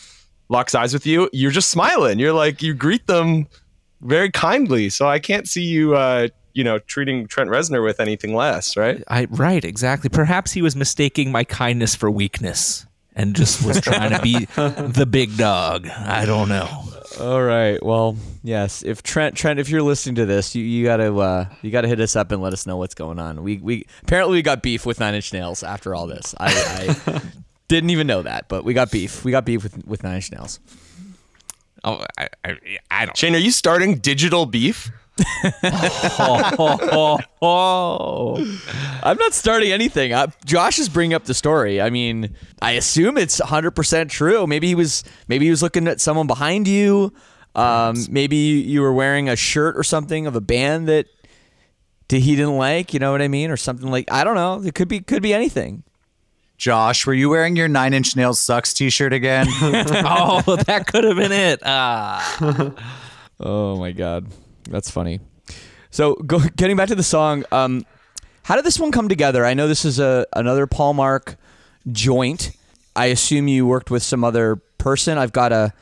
locks 0.50 0.74
eyes 0.74 0.92
with 0.92 1.06
you, 1.06 1.30
you're 1.32 1.50
just 1.50 1.70
smiling. 1.70 2.18
You're 2.18 2.34
like 2.34 2.62
you 2.62 2.74
greet 2.74 3.06
them 3.06 3.48
very 4.02 4.30
kindly. 4.30 4.90
So 4.90 5.08
I 5.08 5.18
can't 5.18 5.48
see 5.48 5.62
you 5.62 5.96
uh 5.96 6.28
you 6.52 6.62
know 6.62 6.78
treating 6.78 7.26
Trent 7.26 7.48
Reznor 7.48 7.82
with 7.82 8.00
anything 8.00 8.34
less, 8.34 8.76
right? 8.76 9.02
I 9.08 9.28
right, 9.30 9.64
exactly. 9.64 10.10
Perhaps 10.10 10.52
he 10.52 10.60
was 10.60 10.76
mistaking 10.76 11.32
my 11.32 11.44
kindness 11.44 11.94
for 11.94 12.10
weakness 12.10 12.86
and 13.18 13.34
just 13.34 13.66
was 13.66 13.80
trying 13.80 14.12
to 14.12 14.22
be 14.22 14.44
the 14.54 15.06
big 15.08 15.36
dog. 15.36 15.88
I 15.88 16.24
don't 16.24 16.48
know. 16.48 16.84
All 17.20 17.42
right. 17.42 17.82
Well, 17.82 18.16
yes. 18.44 18.82
If 18.84 19.02
Trent, 19.02 19.34
Trent, 19.34 19.58
if 19.58 19.68
you're 19.68 19.82
listening 19.82 20.14
to 20.14 20.26
this, 20.26 20.54
you, 20.54 20.64
you 20.64 20.84
gotta 20.84 21.12
uh, 21.14 21.46
you 21.60 21.70
gotta 21.70 21.88
hit 21.88 22.00
us 22.00 22.14
up 22.14 22.30
and 22.30 22.40
let 22.40 22.52
us 22.52 22.64
know 22.64 22.76
what's 22.76 22.94
going 22.94 23.18
on. 23.18 23.42
We 23.42 23.58
we 23.58 23.86
apparently 24.02 24.36
we 24.38 24.42
got 24.42 24.62
beef 24.62 24.86
with 24.86 25.00
Nine 25.00 25.14
Inch 25.14 25.32
Nails 25.32 25.62
after 25.64 25.94
all 25.94 26.06
this. 26.06 26.34
I, 26.38 26.96
I 27.06 27.20
didn't 27.68 27.90
even 27.90 28.06
know 28.06 28.22
that, 28.22 28.48
but 28.48 28.64
we 28.64 28.72
got 28.72 28.92
beef. 28.92 29.24
We 29.24 29.32
got 29.32 29.44
beef 29.44 29.64
with 29.64 29.84
with 29.84 30.04
Nine 30.04 30.16
Inch 30.16 30.30
Nails. 30.30 30.60
Oh, 31.84 32.04
I, 32.16 32.28
I, 32.44 32.58
I 32.90 33.04
don't. 33.06 33.16
Shane, 33.16 33.34
are 33.34 33.38
you 33.38 33.50
starting 33.50 33.96
digital 33.96 34.46
beef? 34.46 34.90
Oh, 36.18 36.78
oh, 36.92 37.18
oh, 37.42 38.60
I'm 39.02 39.16
not 39.16 39.34
starting 39.34 39.72
anything. 39.72 40.12
Uh, 40.12 40.28
Josh 40.44 40.78
is 40.78 40.88
bringing 40.88 41.14
up 41.14 41.24
the 41.24 41.34
story. 41.34 41.80
I 41.80 41.90
mean, 41.90 42.34
I 42.62 42.72
assume 42.72 43.18
it's 43.18 43.40
100% 43.40 44.08
true. 44.08 44.46
Maybe 44.46 44.68
he 44.68 44.74
was 44.74 45.04
maybe 45.28 45.46
he 45.46 45.50
was 45.50 45.62
looking 45.62 45.88
at 45.88 46.00
someone 46.00 46.26
behind 46.26 46.68
you. 46.68 47.12
Um, 47.54 47.96
maybe 48.10 48.36
you 48.36 48.80
were 48.80 48.92
wearing 48.92 49.28
a 49.28 49.36
shirt 49.36 49.76
or 49.76 49.82
something 49.82 50.26
of 50.26 50.36
a 50.36 50.40
band 50.40 50.88
that 50.88 51.06
he 52.08 52.36
didn't 52.36 52.56
like. 52.56 52.94
You 52.94 53.00
know 53.00 53.12
what 53.12 53.22
I 53.22 53.28
mean, 53.28 53.50
or 53.50 53.56
something 53.56 53.90
like 53.90 54.10
I 54.10 54.24
don't 54.24 54.34
know. 54.34 54.62
It 54.62 54.74
could 54.74 54.88
be 54.88 55.00
could 55.00 55.22
be 55.22 55.34
anything. 55.34 55.82
Josh, 56.56 57.06
were 57.06 57.14
you 57.14 57.30
wearing 57.30 57.54
your 57.54 57.68
Nine 57.68 57.94
Inch 57.94 58.16
Nails 58.16 58.40
sucks 58.40 58.74
T-shirt 58.74 59.12
again? 59.12 59.46
oh, 59.50 60.42
that 60.66 60.88
could 60.88 61.04
have 61.04 61.16
been 61.16 61.30
it. 61.30 61.60
Ah. 61.64 62.74
oh 63.40 63.76
my 63.76 63.92
god. 63.92 64.26
That's 64.68 64.90
funny. 64.90 65.20
So, 65.90 66.14
go, 66.14 66.38
getting 66.56 66.76
back 66.76 66.88
to 66.88 66.94
the 66.94 67.02
song, 67.02 67.44
um, 67.50 67.84
how 68.42 68.56
did 68.56 68.64
this 68.64 68.78
one 68.78 68.92
come 68.92 69.08
together? 69.08 69.44
I 69.44 69.54
know 69.54 69.68
this 69.68 69.84
is 69.84 69.98
a 69.98 70.26
another 70.34 70.66
Paul 70.66 70.94
Marc 70.94 71.36
joint. 71.90 72.52
I 72.96 73.06
assume 73.06 73.48
you 73.48 73.66
worked 73.66 73.90
with 73.90 74.02
some 74.02 74.24
other 74.24 74.56
person. 74.78 75.18
I've 75.18 75.32
got 75.32 75.52
a 75.52 75.72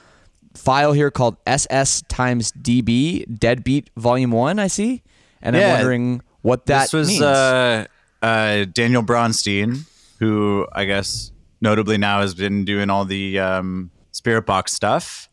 file 0.54 0.92
here 0.92 1.10
called 1.10 1.36
SS 1.46 2.02
times 2.08 2.52
DB 2.52 3.38
Deadbeat 3.38 3.90
Volume 3.96 4.32
One. 4.32 4.58
I 4.58 4.66
see, 4.66 5.02
and 5.42 5.54
yeah, 5.54 5.66
I'm 5.66 5.72
wondering 5.74 6.22
what 6.42 6.66
that 6.66 6.84
this 6.84 6.92
was. 6.92 7.08
Means. 7.08 7.22
Uh, 7.22 7.86
uh, 8.22 8.64
Daniel 8.64 9.02
Braunstein, 9.02 9.86
who 10.18 10.66
I 10.72 10.84
guess 10.84 11.30
notably 11.60 11.98
now 11.98 12.20
has 12.20 12.34
been 12.34 12.64
doing 12.64 12.90
all 12.90 13.04
the 13.04 13.38
um, 13.38 13.90
Spiritbox 14.12 14.70
stuff 14.70 15.28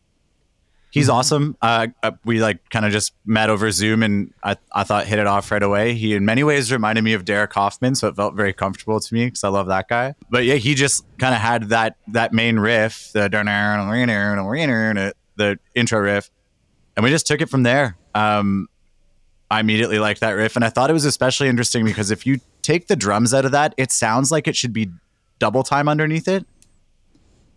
he's 0.93 1.07
mm-hmm. 1.07 1.15
awesome. 1.15 1.57
Uh, 1.59 1.87
uh, 2.03 2.11
we 2.23 2.39
like 2.39 2.69
kind 2.69 2.85
of 2.85 2.91
just 2.91 3.13
met 3.25 3.49
over 3.49 3.71
Zoom, 3.71 4.03
and 4.03 4.31
I, 4.43 4.55
I 4.71 4.83
thought 4.83 5.07
hit 5.07 5.17
it 5.17 5.25
off 5.25 5.51
right 5.51 5.63
away. 5.63 5.95
He 5.95 6.13
in 6.13 6.23
many 6.23 6.43
ways 6.43 6.71
reminded 6.71 7.03
me 7.03 7.13
of 7.13 7.25
Derek 7.25 7.51
Hoffman, 7.51 7.95
so 7.95 8.07
it 8.07 8.15
felt 8.15 8.35
very 8.35 8.53
comfortable 8.53 8.99
to 8.99 9.13
me 9.13 9.25
because 9.25 9.43
I 9.43 9.49
love 9.49 9.67
that 9.67 9.89
guy. 9.89 10.13
But 10.29 10.45
yeah, 10.45 10.55
he 10.55 10.75
just 10.75 11.03
kind 11.17 11.33
of 11.33 11.41
had 11.41 11.69
that 11.69 11.97
that 12.09 12.31
main 12.31 12.59
riff, 12.59 13.11
the 13.11 13.27
the 15.35 15.59
intro 15.75 15.99
riff, 15.99 16.29
and 16.95 17.03
we 17.03 17.09
just 17.09 17.27
took 17.27 17.41
it 17.41 17.49
from 17.49 17.63
there. 17.63 17.97
Um, 18.13 18.69
I 19.49 19.59
immediately 19.59 19.99
liked 19.99 20.21
that 20.21 20.31
riff, 20.31 20.55
and 20.55 20.63
I 20.63 20.69
thought 20.69 20.91
it 20.91 20.93
was 20.93 21.05
especially 21.05 21.49
interesting 21.49 21.83
because 21.83 22.11
if 22.11 22.25
you 22.25 22.39
take 22.61 22.87
the 22.87 22.95
drums 22.95 23.33
out 23.33 23.45
of 23.45 23.51
that, 23.51 23.73
it 23.77 23.91
sounds 23.91 24.31
like 24.31 24.47
it 24.47 24.55
should 24.55 24.73
be 24.73 24.91
double 25.39 25.63
time 25.63 25.89
underneath 25.89 26.27
it. 26.27 26.45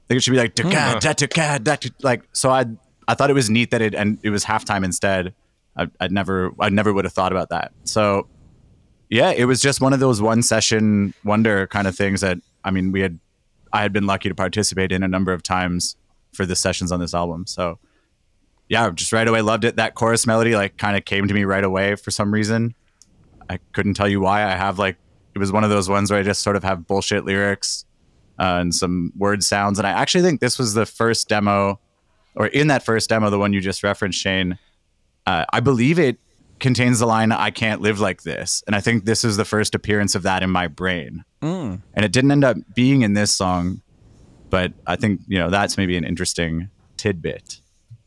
Like 0.09 0.17
it 0.17 0.23
should 0.23 0.33
be 0.33 0.39
like 0.39 0.55
mm. 0.55 1.93
like 2.03 2.23
so. 2.33 2.51
I 2.51 2.67
I 3.09 3.15
thought 3.15 3.31
it 3.31 3.35
was 3.35 3.51
neat 3.51 3.71
that 3.71 3.83
it 3.83 3.95
and 3.95 4.19
it 4.23 4.31
was 4.31 4.45
halftime 4.45 4.85
instead. 4.85 5.35
I, 5.77 5.89
would 6.01 6.13
never 6.13 6.53
I 6.61 6.69
never 6.71 6.93
would 6.93 7.05
have 7.05 7.13
thought 7.13 7.33
about 7.33 7.51
that. 7.51 7.73
So 7.85 8.29
yeah, 9.09 9.31
it 9.31 9.45
was 9.45 9.61
just 9.61 9.81
one 9.81 9.93
of 9.93 10.01
those 10.01 10.21
one 10.21 10.43
session 10.43 11.15
wonder 11.25 11.67
kind 11.67 11.87
of 11.87 11.95
things 11.95 12.21
that 12.23 12.39
I 12.65 12.71
mean 12.71 12.93
we 12.93 13.01
had 13.01 13.19
I 13.73 13.83
had 13.83 13.93
been 13.93 14.07
lucky 14.07 14.29
to 14.29 14.35
participate 14.35 14.93
in 14.93 15.03
a 15.03 15.09
number 15.09 15.33
of 15.33 15.43
times 15.43 15.97
for 16.33 16.47
the 16.47 16.57
sessions 16.57 16.93
on 16.93 17.01
this 17.01 17.15
album. 17.15 17.47
So 17.47 17.79
yeah, 18.69 18.91
just 18.91 19.13
right 19.13 19.27
away 19.27 19.43
loved 19.43 19.65
it. 19.65 19.77
That 19.77 19.95
chorus 19.95 20.27
melody 20.27 20.57
like 20.57 20.77
kind 20.77 20.97
of 20.97 21.05
came 21.05 21.29
to 21.29 21.35
me 21.35 21.45
right 21.45 21.65
away 21.65 21.95
for 21.95 22.11
some 22.11 22.33
reason. 22.33 22.75
I 23.49 23.59
couldn't 23.73 23.95
tell 23.95 24.09
you 24.09 24.21
why. 24.21 24.43
I 24.45 24.57
have 24.57 24.79
like 24.79 24.97
it 25.35 25.39
was 25.39 25.53
one 25.53 25.65
of 25.65 25.71
those 25.71 25.89
ones 25.89 26.11
where 26.11 26.19
I 26.19 26.23
just 26.23 26.43
sort 26.43 26.57
of 26.57 26.65
have 26.65 26.87
bullshit 26.87 27.25
lyrics 27.25 27.85
uh, 28.39 28.59
and 28.61 28.75
some 28.75 29.13
word 29.17 29.45
sounds. 29.45 29.79
And 29.79 29.87
I 29.87 29.91
actually 29.91 30.23
think 30.23 30.41
this 30.41 30.59
was 30.59 30.75
the 30.75 30.87
first 30.87 31.29
demo 31.29 31.79
or 32.37 32.47
in 32.47 32.69
that 32.69 32.85
first 32.85 33.09
demo, 33.09 33.31
the 33.31 33.39
one 33.39 33.53
you 33.53 33.61
just 33.61 33.83
referenced, 33.83 34.21
Shane, 34.21 34.59
uh, 35.27 35.45
I 35.53 35.61
believe 35.61 35.99
it 35.99 36.19
contains 36.59 36.99
the 36.99 37.07
line 37.07 37.33
"I 37.33 37.51
can't 37.51 37.81
live 37.81 37.99
like 38.01 38.23
this," 38.23 38.63
and 38.67 38.77
I 38.77 38.81
think 38.81 39.05
this 39.05 39.25
is 39.25 39.37
the 39.37 39.45
first 39.45 39.75
appearance 39.75 40.15
of 40.15 40.23
that 40.23 40.43
in 40.43 40.51
my 40.51 40.69
brain. 40.69 41.25
Mm. 41.43 41.81
And 41.95 42.05
it 42.05 42.13
didn't 42.13 42.31
end 42.31 42.45
up 42.45 42.57
being 42.75 43.03
in 43.03 43.15
this 43.15 43.35
song, 43.35 43.81
but 44.51 44.73
I 44.87 44.97
think 44.97 45.21
you 45.27 45.39
know 45.39 45.51
that's 45.51 45.77
maybe 45.77 45.97
an 45.97 46.05
interesting 46.05 46.71
tidbit. 46.97 47.61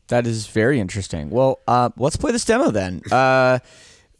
That 0.08 0.26
is 0.26 0.46
very 0.46 0.80
interesting. 0.80 1.30
Well, 1.30 1.60
uh, 1.68 1.90
let's 1.96 2.16
play 2.16 2.32
this 2.32 2.44
demo 2.44 2.70
then. 2.70 3.02
Uh, 3.12 3.60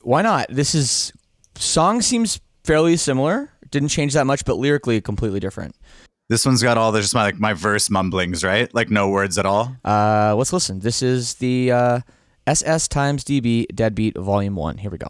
why 0.02 0.22
not? 0.22 0.46
This 0.48 0.74
is 0.74 1.12
song 1.56 2.00
seems 2.00 2.40
fairly 2.64 2.96
similar. 2.96 3.50
Didn't 3.70 3.88
change 3.88 4.14
that 4.14 4.26
much, 4.26 4.44
but 4.44 4.56
lyrically 4.56 5.00
completely 5.00 5.40
different. 5.40 5.74
This 6.30 6.46
one's 6.46 6.62
got 6.62 6.78
all 6.78 6.92
the 6.92 7.00
just 7.00 7.12
my 7.12 7.24
like 7.24 7.40
my 7.40 7.54
verse 7.54 7.90
mumblings, 7.90 8.44
right? 8.44 8.72
Like 8.72 8.88
no 8.88 9.08
words 9.08 9.36
at 9.36 9.46
all. 9.46 9.74
Uh, 9.84 10.32
let's 10.36 10.52
listen. 10.52 10.78
This 10.78 11.02
is 11.02 11.34
the 11.34 11.72
uh, 11.72 12.00
SS 12.46 12.86
times 12.86 13.24
DB 13.24 13.66
Deadbeat 13.74 14.16
Volume 14.16 14.54
One. 14.54 14.78
Here 14.78 14.92
we 14.92 14.98
go. 14.98 15.08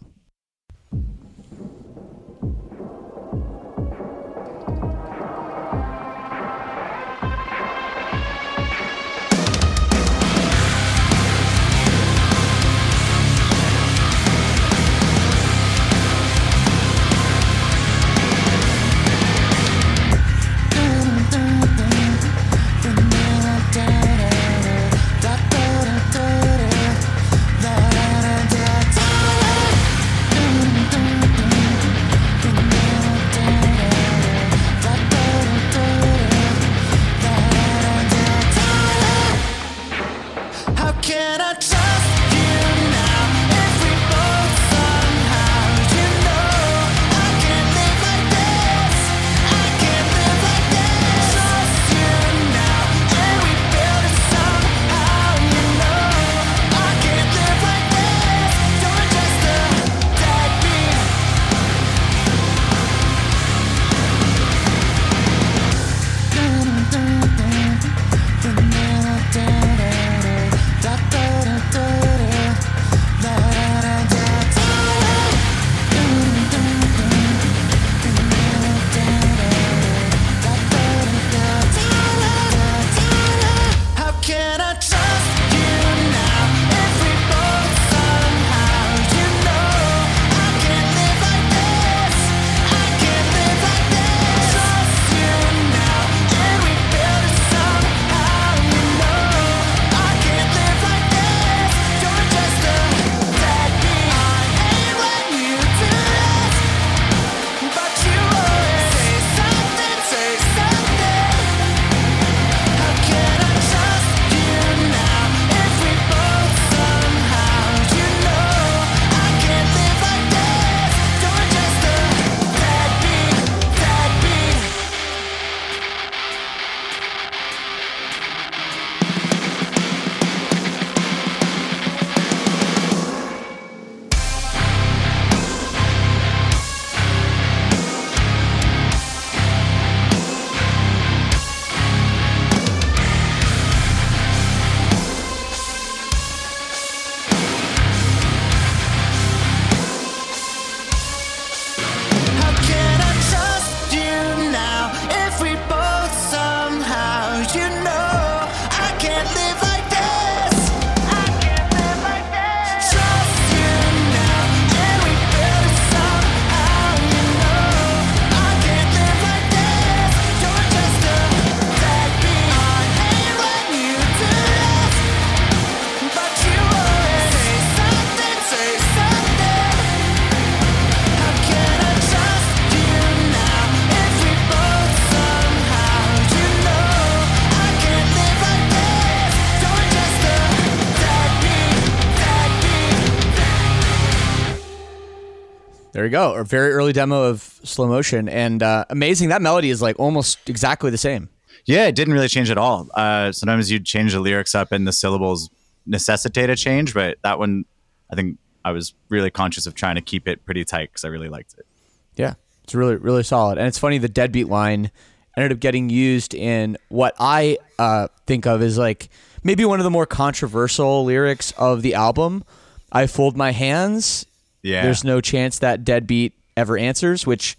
There 196.01 196.07
you 196.07 196.11
go. 196.13 196.33
A 196.33 196.43
very 196.43 196.71
early 196.73 196.93
demo 196.93 197.25
of 197.25 197.41
slow 197.63 197.87
motion, 197.87 198.27
and 198.27 198.63
uh, 198.63 198.85
amazing. 198.89 199.29
That 199.29 199.39
melody 199.39 199.69
is 199.69 199.83
like 199.83 199.99
almost 199.99 200.49
exactly 200.49 200.89
the 200.89 200.97
same. 200.97 201.29
Yeah, 201.65 201.85
it 201.85 201.93
didn't 201.93 202.15
really 202.15 202.27
change 202.27 202.49
at 202.49 202.57
all. 202.57 202.89
Uh, 202.95 203.31
sometimes 203.31 203.69
you'd 203.69 203.85
change 203.85 204.13
the 204.13 204.19
lyrics 204.19 204.55
up 204.55 204.71
and 204.71 204.87
the 204.87 204.93
syllables 204.93 205.51
necessitate 205.85 206.49
a 206.49 206.55
change, 206.55 206.95
but 206.95 207.19
that 207.21 207.37
one, 207.37 207.65
I 208.11 208.15
think 208.15 208.39
I 208.65 208.71
was 208.71 208.95
really 209.09 209.29
conscious 209.29 209.67
of 209.67 209.75
trying 209.75 209.93
to 209.93 210.01
keep 210.01 210.27
it 210.27 210.43
pretty 210.43 210.65
tight 210.65 210.89
because 210.89 211.05
I 211.05 211.09
really 211.09 211.29
liked 211.29 211.53
it. 211.59 211.67
Yeah, 212.15 212.33
it's 212.63 212.73
really 212.73 212.95
really 212.95 213.21
solid, 213.21 213.59
and 213.59 213.67
it's 213.67 213.77
funny 213.77 213.99
the 213.99 214.09
deadbeat 214.09 214.47
line 214.47 214.89
ended 215.37 215.51
up 215.51 215.59
getting 215.59 215.91
used 215.91 216.33
in 216.33 216.79
what 216.89 217.13
I 217.19 217.59
uh, 217.77 218.07
think 218.25 218.47
of 218.47 218.63
as 218.63 218.75
like 218.75 219.09
maybe 219.43 219.65
one 219.65 219.79
of 219.79 219.83
the 219.83 219.91
more 219.91 220.07
controversial 220.07 221.05
lyrics 221.05 221.51
of 221.59 221.83
the 221.83 221.93
album. 221.93 222.43
I 222.91 223.05
fold 223.05 223.37
my 223.37 223.51
hands. 223.51 224.25
Yeah. 224.63 224.83
There's 224.83 225.03
no 225.03 225.21
chance 225.21 225.59
that 225.59 225.83
deadbeat 225.83 226.33
ever 226.55 226.77
answers, 226.77 227.25
which, 227.25 227.57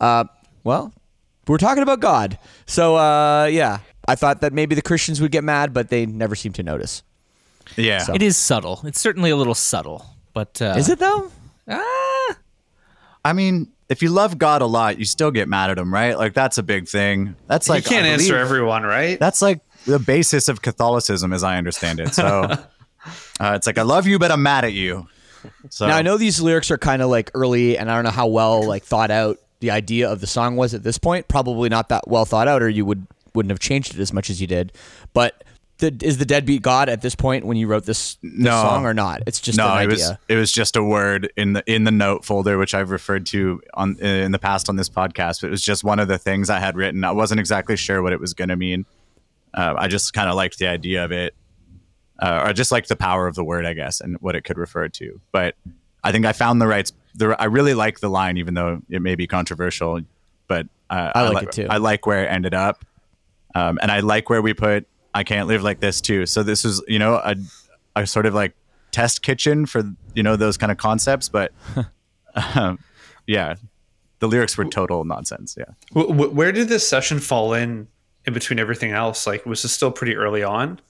uh, 0.00 0.24
well, 0.62 0.92
we're 1.48 1.58
talking 1.58 1.82
about 1.82 2.00
God. 2.00 2.38
So, 2.66 2.96
uh, 2.96 3.46
yeah, 3.46 3.78
I 4.06 4.14
thought 4.14 4.40
that 4.42 4.52
maybe 4.52 4.74
the 4.74 4.82
Christians 4.82 5.20
would 5.20 5.30
get 5.32 5.44
mad, 5.44 5.72
but 5.74 5.88
they 5.88 6.06
never 6.06 6.34
seem 6.34 6.52
to 6.54 6.62
notice. 6.62 7.02
Yeah. 7.76 7.98
So- 7.98 8.14
It 8.14 8.22
is 8.22 8.36
subtle. 8.36 8.80
It's 8.84 9.00
certainly 9.00 9.30
a 9.30 9.36
little 9.36 9.54
subtle, 9.54 10.06
but 10.32 10.60
uh, 10.62 10.74
Is 10.76 10.88
it 10.88 10.98
though? 10.98 11.30
Ah, 11.68 12.36
I 13.24 13.32
mean, 13.32 13.68
if 13.88 14.02
you 14.02 14.10
love 14.10 14.36
God 14.38 14.60
a 14.62 14.66
lot, 14.66 14.98
you 14.98 15.04
still 15.06 15.30
get 15.30 15.48
mad 15.48 15.70
at 15.70 15.78
him, 15.78 15.92
right? 15.92 16.16
Like 16.18 16.34
that's 16.34 16.58
a 16.58 16.62
big 16.62 16.88
thing. 16.88 17.36
That's 17.46 17.68
like 17.68 17.84
you 17.84 17.90
can't 17.90 18.06
I 18.06 18.10
answer 18.10 18.36
everyone, 18.36 18.82
right? 18.82 19.18
That's 19.18 19.40
like 19.42 19.60
the 19.86 19.98
basis 19.98 20.48
of 20.48 20.60
Catholicism, 20.62 21.32
as 21.32 21.42
I 21.42 21.56
understand 21.56 22.00
it. 22.00 22.14
So 22.14 22.24
uh, 23.40 23.52
it's 23.54 23.66
like 23.66 23.78
I 23.78 23.82
love 23.82 24.06
you, 24.06 24.18
but 24.18 24.30
I'm 24.30 24.42
mad 24.42 24.64
at 24.64 24.72
you. 24.74 25.06
So 25.70 25.86
Now 25.86 25.96
I 25.96 26.02
know 26.02 26.16
these 26.16 26.40
lyrics 26.40 26.70
are 26.70 26.78
kind 26.78 27.02
of 27.02 27.10
like 27.10 27.30
early, 27.34 27.76
and 27.78 27.90
I 27.90 27.94
don't 27.94 28.04
know 28.04 28.10
how 28.10 28.26
well 28.26 28.62
like 28.66 28.84
thought 28.84 29.10
out 29.10 29.38
the 29.60 29.70
idea 29.70 30.10
of 30.10 30.20
the 30.20 30.26
song 30.26 30.56
was 30.56 30.74
at 30.74 30.82
this 30.82 30.98
point. 30.98 31.28
Probably 31.28 31.68
not 31.68 31.88
that 31.88 32.08
well 32.08 32.24
thought 32.24 32.48
out, 32.48 32.62
or 32.62 32.68
you 32.68 32.84
would 32.84 33.06
wouldn't 33.34 33.50
have 33.50 33.58
changed 33.60 33.94
it 33.94 34.00
as 34.00 34.12
much 34.12 34.30
as 34.30 34.40
you 34.40 34.46
did. 34.46 34.72
But 35.12 35.42
the, 35.78 35.92
is 36.02 36.18
the 36.18 36.24
deadbeat 36.24 36.62
God 36.62 36.88
at 36.88 37.02
this 37.02 37.16
point 37.16 37.44
when 37.44 37.56
you 37.56 37.66
wrote 37.66 37.84
this, 37.84 38.14
this 38.22 38.32
No. 38.32 38.50
song 38.62 38.86
or 38.86 38.94
not? 38.94 39.22
It's 39.26 39.40
just 39.40 39.58
no, 39.58 39.74
an 39.74 39.82
it 39.82 39.86
was 39.88 40.12
it 40.28 40.36
was 40.36 40.52
just 40.52 40.76
a 40.76 40.82
word 40.84 41.32
in 41.36 41.54
the 41.54 41.64
in 41.66 41.82
the 41.84 41.90
note 41.90 42.24
folder, 42.24 42.58
which 42.58 42.74
I've 42.74 42.90
referred 42.90 43.26
to 43.26 43.60
on 43.74 43.96
in 43.98 44.30
the 44.32 44.38
past 44.38 44.68
on 44.68 44.76
this 44.76 44.88
podcast. 44.88 45.40
But 45.40 45.48
it 45.48 45.50
was 45.50 45.62
just 45.62 45.82
one 45.82 45.98
of 45.98 46.06
the 46.08 46.18
things 46.18 46.48
I 46.48 46.60
had 46.60 46.76
written. 46.76 47.02
I 47.02 47.10
wasn't 47.12 47.40
exactly 47.40 47.76
sure 47.76 48.02
what 48.02 48.12
it 48.12 48.20
was 48.20 48.34
going 48.34 48.50
to 48.50 48.56
mean. 48.56 48.86
Uh, 49.52 49.74
I 49.76 49.88
just 49.88 50.12
kind 50.12 50.28
of 50.28 50.36
liked 50.36 50.58
the 50.58 50.66
idea 50.68 51.04
of 51.04 51.12
it, 51.12 51.34
uh, 52.20 52.44
or 52.46 52.52
just 52.52 52.72
like 52.72 52.86
the 52.86 52.96
power 52.96 53.26
of 53.26 53.34
the 53.34 53.44
word, 53.44 53.66
I 53.66 53.72
guess, 53.72 54.00
and 54.00 54.16
what 54.20 54.36
it 54.36 54.42
could 54.42 54.58
refer 54.58 54.88
to. 54.88 55.20
But 55.32 55.56
I 56.02 56.12
think 56.12 56.26
I 56.26 56.32
found 56.32 56.60
the 56.60 56.66
right. 56.66 56.90
The, 57.14 57.40
I 57.40 57.44
really 57.44 57.74
like 57.74 58.00
the 58.00 58.08
line, 58.08 58.36
even 58.36 58.54
though 58.54 58.82
it 58.90 59.02
may 59.02 59.14
be 59.14 59.26
controversial. 59.26 60.00
But 60.46 60.66
uh, 60.90 61.12
I 61.14 61.28
like 61.28 61.42
li- 61.42 61.48
it 61.48 61.52
too. 61.52 61.66
I 61.68 61.78
like 61.78 62.06
where 62.06 62.24
it 62.24 62.28
ended 62.28 62.54
up, 62.54 62.84
um, 63.54 63.78
and 63.82 63.90
I 63.90 64.00
like 64.00 64.28
where 64.30 64.42
we 64.42 64.54
put 64.54 64.86
"I 65.14 65.24
can't 65.24 65.48
live 65.48 65.62
like 65.62 65.80
this" 65.80 66.00
too. 66.00 66.26
So 66.26 66.42
this 66.42 66.64
is, 66.64 66.82
you 66.86 66.98
know, 66.98 67.14
a, 67.14 67.36
a 67.96 68.06
sort 68.06 68.26
of 68.26 68.34
like 68.34 68.54
test 68.90 69.22
kitchen 69.22 69.66
for 69.66 69.82
you 70.14 70.22
know 70.22 70.36
those 70.36 70.56
kind 70.56 70.70
of 70.70 70.78
concepts. 70.78 71.28
But 71.28 71.52
um, 72.54 72.78
yeah, 73.26 73.54
the 74.18 74.28
lyrics 74.28 74.56
were 74.56 74.64
total 74.66 75.04
nonsense. 75.04 75.56
Yeah. 75.58 75.64
Wh- 75.92 76.12
wh- 76.12 76.34
where 76.34 76.52
did 76.52 76.68
this 76.68 76.86
session 76.86 77.18
fall 77.18 77.54
in 77.54 77.88
in 78.26 78.34
between 78.34 78.58
everything 78.58 78.92
else? 78.92 79.26
Like, 79.26 79.46
was 79.46 79.62
this 79.62 79.72
still 79.72 79.90
pretty 79.90 80.16
early 80.16 80.42
on? 80.42 80.80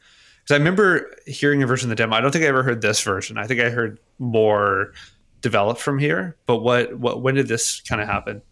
Because 0.45 0.57
I 0.57 0.59
remember 0.59 1.17
hearing 1.27 1.63
a 1.63 1.67
version 1.67 1.91
of 1.91 1.97
the 1.97 2.03
demo. 2.03 2.17
I 2.17 2.21
don't 2.21 2.31
think 2.31 2.45
I 2.45 2.49
ever 2.49 2.63
heard 2.63 2.83
this 2.83 3.01
version. 3.01 3.39
I 3.39 3.47
think 3.47 3.61
I 3.61 3.71
heard 3.71 3.99
more 4.19 4.93
developed 5.41 5.81
from 5.81 5.99
here. 5.99 6.37
But 6.45 6.59
what, 6.59 6.99
what 6.99 7.23
when 7.23 7.35
did 7.35 7.49
this 7.49 7.81
kind 7.81 8.03
of 8.03 8.09
happen? 8.09 8.43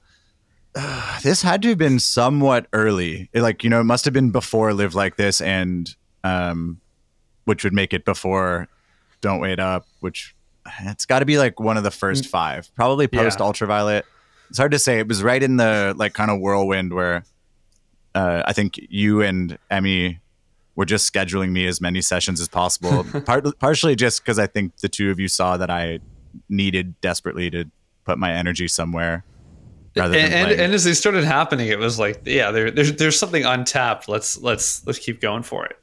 this 1.22 1.42
had 1.42 1.60
to 1.62 1.68
have 1.70 1.78
been 1.78 1.98
somewhat 1.98 2.66
early. 2.72 3.28
It, 3.32 3.42
like 3.42 3.62
you 3.62 3.70
know, 3.70 3.80
it 3.80 3.84
must 3.84 4.04
have 4.06 4.14
been 4.14 4.30
before 4.30 4.72
"Live 4.72 4.94
Like 4.94 5.16
This" 5.16 5.40
and 5.42 5.94
um, 6.24 6.80
which 7.44 7.62
would 7.64 7.74
make 7.74 7.92
it 7.92 8.06
before 8.06 8.68
"Don't 9.20 9.40
Wait 9.40 9.60
Up," 9.60 9.86
which 10.00 10.34
it's 10.80 11.04
got 11.04 11.18
to 11.18 11.26
be 11.26 11.36
like 11.36 11.60
one 11.60 11.76
of 11.76 11.82
the 11.82 11.90
first 11.90 12.26
five, 12.26 12.74
probably 12.74 13.06
post 13.06 13.38
Yeah. 13.38 13.46
Ultraviolet. 13.46 14.06
It's 14.48 14.58
hard 14.58 14.72
to 14.72 14.78
say. 14.78 14.98
It 14.98 15.08
was 15.08 15.22
right 15.22 15.42
in 15.42 15.56
the 15.56 15.94
like 15.96 16.14
kind 16.14 16.30
of 16.30 16.40
whirlwind 16.40 16.94
where 16.94 17.24
uh, 18.14 18.42
I 18.46 18.54
think 18.54 18.78
you 18.88 19.20
and 19.20 19.58
Emmy 19.70 20.20
were 20.74 20.84
just 20.84 21.12
scheduling 21.12 21.50
me 21.50 21.66
as 21.66 21.80
many 21.80 22.00
sessions 22.00 22.40
as 22.40 22.48
possible. 22.48 23.04
Part, 23.26 23.58
partially 23.58 23.94
just 23.94 24.22
because 24.22 24.38
I 24.38 24.46
think 24.46 24.78
the 24.78 24.88
two 24.88 25.10
of 25.10 25.20
you 25.20 25.28
saw 25.28 25.56
that 25.56 25.70
I 25.70 26.00
needed 26.48 27.00
desperately 27.00 27.50
to 27.50 27.66
put 28.04 28.18
my 28.18 28.32
energy 28.32 28.68
somewhere. 28.68 29.24
Rather 29.96 30.14
than 30.14 30.32
And, 30.32 30.50
and, 30.50 30.60
and 30.60 30.74
as 30.74 30.84
they 30.84 30.94
started 30.94 31.24
happening, 31.24 31.68
it 31.68 31.78
was 31.78 31.98
like, 31.98 32.22
yeah, 32.24 32.50
there, 32.50 32.70
there's 32.70 32.94
there's 32.94 33.18
something 33.18 33.44
untapped. 33.44 34.08
Let's 34.08 34.38
let's 34.38 34.86
let's 34.86 34.98
keep 34.98 35.20
going 35.20 35.42
for 35.42 35.66
it. 35.66 35.76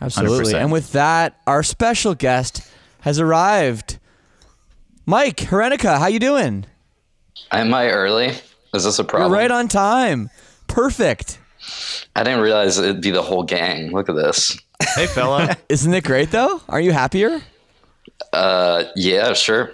Absolutely. 0.00 0.52
100%. 0.52 0.62
And 0.62 0.72
with 0.72 0.92
that, 0.92 1.40
our 1.46 1.62
special 1.62 2.14
guest 2.14 2.62
has 3.00 3.18
arrived. 3.18 3.98
Mike 5.04 5.36
Hranica, 5.36 5.98
how 5.98 6.06
you 6.06 6.18
doing? 6.20 6.64
Am 7.50 7.74
I 7.74 7.88
early? 7.88 8.28
Is 8.72 8.84
this 8.84 8.98
a 8.98 9.02
You're 9.02 9.08
problem? 9.08 9.32
right 9.32 9.50
on 9.50 9.68
time. 9.68 10.30
Perfect. 10.68 11.38
I 12.16 12.22
didn't 12.22 12.40
realize 12.40 12.78
it'd 12.78 13.00
be 13.00 13.10
the 13.10 13.22
whole 13.22 13.42
gang. 13.44 13.90
Look 13.92 14.08
at 14.08 14.14
this. 14.16 14.58
Hey, 14.94 15.06
fella. 15.06 15.56
Isn't 15.68 15.92
it 15.94 16.04
great 16.04 16.30
though? 16.30 16.60
Are 16.68 16.80
you 16.80 16.92
happier? 16.92 17.40
Uh, 18.32 18.84
yeah, 18.96 19.32
sure. 19.34 19.72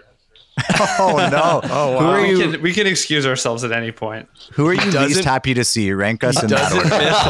oh 0.99 1.29
no! 1.31 1.61
Oh, 1.65 1.99
Who 1.99 2.05
wow. 2.07 2.13
are 2.13 2.23
We 2.23 2.39
can, 2.39 2.63
we 2.63 2.73
can 2.73 2.87
excuse 2.87 3.27
ourselves 3.27 3.63
at 3.63 3.73
any 3.73 3.93
point. 3.93 4.27
Who 4.55 4.67
are 4.69 4.73
you 4.73 4.81
least 4.81 4.93
doesn't- 4.95 5.25
happy 5.25 5.53
to 5.53 5.65
see? 5.65 5.93
Rank 5.93 6.25
us 6.25 6.43
in 6.43 6.49
that 6.49 6.73
Doesn't 6.73 6.79
order. 6.79 6.99
miss 6.99 7.21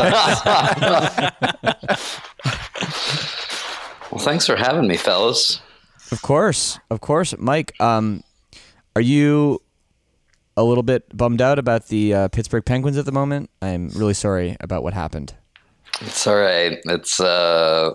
us. 1.98 2.20
Well, 4.12 4.20
thanks 4.24 4.46
for 4.46 4.54
having 4.56 4.86
me, 4.86 4.96
fellas. 4.96 5.60
Of 6.12 6.22
course. 6.22 6.78
Of 6.90 7.00
course. 7.00 7.34
Mike, 7.38 7.72
um, 7.80 8.22
are 8.94 9.02
you 9.02 9.60
a 10.56 10.64
little 10.64 10.82
bit 10.82 11.16
bummed 11.16 11.42
out 11.42 11.58
about 11.58 11.88
the 11.88 12.14
uh, 12.14 12.28
Pittsburgh 12.28 12.64
Penguins 12.64 12.96
at 12.96 13.04
the 13.04 13.12
moment? 13.12 13.50
I'm 13.60 13.88
really 13.88 14.14
sorry 14.14 14.56
about 14.60 14.82
what 14.82 14.94
happened. 14.94 15.34
It's 16.00 16.26
all 16.26 16.36
right. 16.36 16.78
It's 16.84 17.20
uh, 17.20 17.94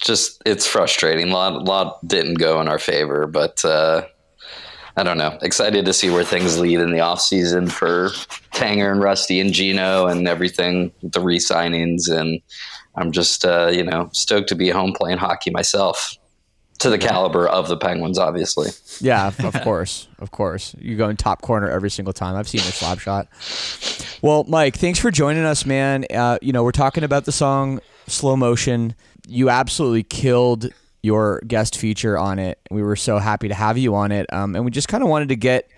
just 0.00 0.42
it's 0.44 0.66
frustrating. 0.66 1.30
A 1.30 1.34
lot, 1.34 1.64
lot 1.64 2.06
didn't 2.06 2.34
go 2.34 2.60
in 2.60 2.68
our 2.68 2.78
favor, 2.78 3.26
but 3.26 3.64
uh, 3.64 4.02
I 4.96 5.02
don't 5.02 5.18
know. 5.18 5.38
Excited 5.42 5.84
to 5.86 5.92
see 5.92 6.10
where 6.10 6.24
things 6.24 6.58
lead 6.58 6.80
in 6.80 6.92
the 6.92 7.00
off 7.00 7.20
season 7.20 7.68
for 7.68 8.08
Tanger 8.52 8.90
and 8.92 9.00
Rusty 9.00 9.40
and 9.40 9.52
Gino 9.52 10.06
and 10.06 10.28
everything. 10.28 10.92
The 11.02 11.20
re-signings, 11.20 12.10
and 12.10 12.40
I'm 12.96 13.12
just 13.12 13.44
uh, 13.44 13.70
you 13.72 13.84
know 13.84 14.10
stoked 14.12 14.48
to 14.50 14.54
be 14.54 14.68
home 14.68 14.92
playing 14.92 15.18
hockey 15.18 15.50
myself. 15.50 16.16
To 16.82 16.90
the 16.90 16.98
caliber 16.98 17.46
of 17.46 17.68
the 17.68 17.76
Penguins, 17.76 18.18
obviously. 18.18 18.70
Yeah, 19.00 19.28
of 19.28 19.44
of 19.44 19.60
course, 19.62 20.08
of 20.18 20.32
course. 20.32 20.74
You 20.80 20.96
go 20.96 21.08
in 21.08 21.16
top 21.16 21.40
corner 21.40 21.70
every 21.70 21.90
single 21.90 22.12
time. 22.12 22.34
I've 22.34 22.48
seen 22.48 22.60
your 22.62 22.72
slap 22.72 22.98
shot. 22.98 23.28
Well, 24.20 24.42
Mike, 24.48 24.76
thanks 24.76 24.98
for 24.98 25.12
joining 25.12 25.44
us, 25.44 25.64
man. 25.64 26.06
Uh, 26.12 26.38
you 26.42 26.52
know, 26.52 26.64
we're 26.64 26.72
talking 26.72 27.04
about 27.04 27.24
the 27.24 27.30
song 27.30 27.78
"Slow 28.08 28.34
Motion." 28.34 28.96
You 29.28 29.48
absolutely 29.48 30.02
killed 30.02 30.70
your 31.02 31.40
guest 31.46 31.76
feature 31.76 32.18
on 32.18 32.40
it. 32.40 32.58
We 32.68 32.82
were 32.82 32.96
so 32.96 33.18
happy 33.18 33.46
to 33.46 33.54
have 33.54 33.78
you 33.78 33.94
on 33.94 34.10
it, 34.10 34.32
um, 34.32 34.56
and 34.56 34.64
we 34.64 34.72
just 34.72 34.88
kind 34.88 35.04
of 35.04 35.08
wanted 35.08 35.28
to 35.28 35.36
get 35.36 35.70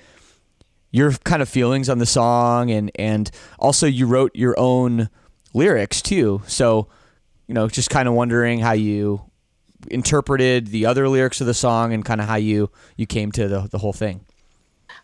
your 0.90 1.12
kind 1.12 1.42
of 1.42 1.50
feelings 1.50 1.90
on 1.90 1.98
the 1.98 2.06
song, 2.06 2.70
and 2.70 2.90
and 2.94 3.30
also 3.58 3.86
you 3.86 4.06
wrote 4.06 4.34
your 4.34 4.58
own 4.58 5.10
lyrics 5.52 6.00
too. 6.00 6.40
So, 6.46 6.88
you 7.46 7.52
know, 7.52 7.68
just 7.68 7.90
kind 7.90 8.08
of 8.08 8.14
wondering 8.14 8.60
how 8.60 8.72
you 8.72 9.20
interpreted 9.90 10.68
the 10.68 10.86
other 10.86 11.08
lyrics 11.08 11.40
of 11.40 11.46
the 11.46 11.54
song 11.54 11.92
and 11.92 12.04
kind 12.04 12.20
of 12.20 12.26
how 12.26 12.36
you 12.36 12.70
you 12.96 13.06
came 13.06 13.32
to 13.32 13.48
the, 13.48 13.68
the 13.70 13.78
whole 13.78 13.92
thing 13.92 14.20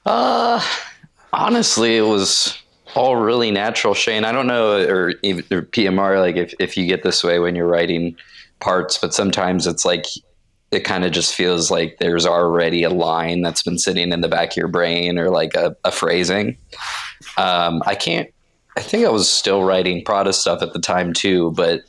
Uh, 0.07 0.61
honestly, 1.33 1.97
it 1.97 2.03
was 2.03 2.57
all 2.95 3.17
really 3.17 3.51
natural, 3.51 3.95
Shane. 3.95 4.25
I 4.25 4.33
don't 4.33 4.47
know, 4.47 4.81
or 4.89 5.15
even 5.23 5.45
or 5.51 5.63
PMR, 5.63 6.19
like 6.21 6.37
if, 6.37 6.55
if 6.59 6.77
you 6.77 6.87
get 6.87 7.03
this 7.03 7.23
way 7.23 7.39
when 7.39 7.55
you're 7.55 7.69
writing 7.69 8.17
parts, 8.61 8.99
but 8.99 9.15
sometimes 9.15 9.67
it's 9.67 9.85
like 9.85 10.07
it 10.71 10.81
kind 10.81 11.05
of 11.05 11.13
just 11.13 11.35
feels 11.35 11.71
like 11.71 11.99
there's 11.99 12.27
already 12.27 12.85
a 12.85 12.91
line 12.91 13.43
that's 13.43 13.63
been 13.63 13.79
sitting 13.79 14.13
in 14.13 14.21
the 14.21 14.29
back 14.29 14.53
of 14.53 14.57
your 14.57 14.69
brain 14.69 15.19
or 15.19 15.29
like 15.29 15.55
a, 15.55 15.77
a 15.85 15.91
phrasing. 15.91 16.57
Um, 17.37 17.83
I 17.87 17.97
can't, 17.97 18.31
I 18.77 18.81
think 18.81 19.05
I 19.05 19.11
was 19.11 19.29
still 19.29 19.65
writing 19.65 20.05
Prada 20.05 20.33
stuff 20.33 20.63
at 20.63 20.73
the 20.73 20.79
time 20.79 21.13
too, 21.13 21.51
but 21.53 21.83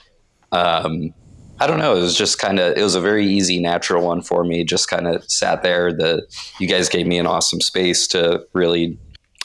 um, 0.51 1.13
I 1.61 1.67
don't 1.67 1.77
know. 1.77 1.95
It 1.95 2.01
was 2.01 2.17
just 2.17 2.39
kind 2.39 2.57
of, 2.57 2.75
it 2.75 2.81
was 2.81 2.95
a 2.95 2.99
very 2.99 3.23
easy, 3.23 3.59
natural 3.59 4.03
one 4.03 4.23
for 4.23 4.43
me. 4.43 4.63
Just 4.63 4.89
kind 4.89 5.05
of 5.05 5.23
sat 5.29 5.61
there. 5.61 5.93
The, 5.93 6.25
you 6.59 6.67
guys 6.67 6.89
gave 6.89 7.05
me 7.05 7.19
an 7.19 7.27
awesome 7.27 7.61
space 7.61 8.07
to 8.07 8.43
really, 8.53 8.97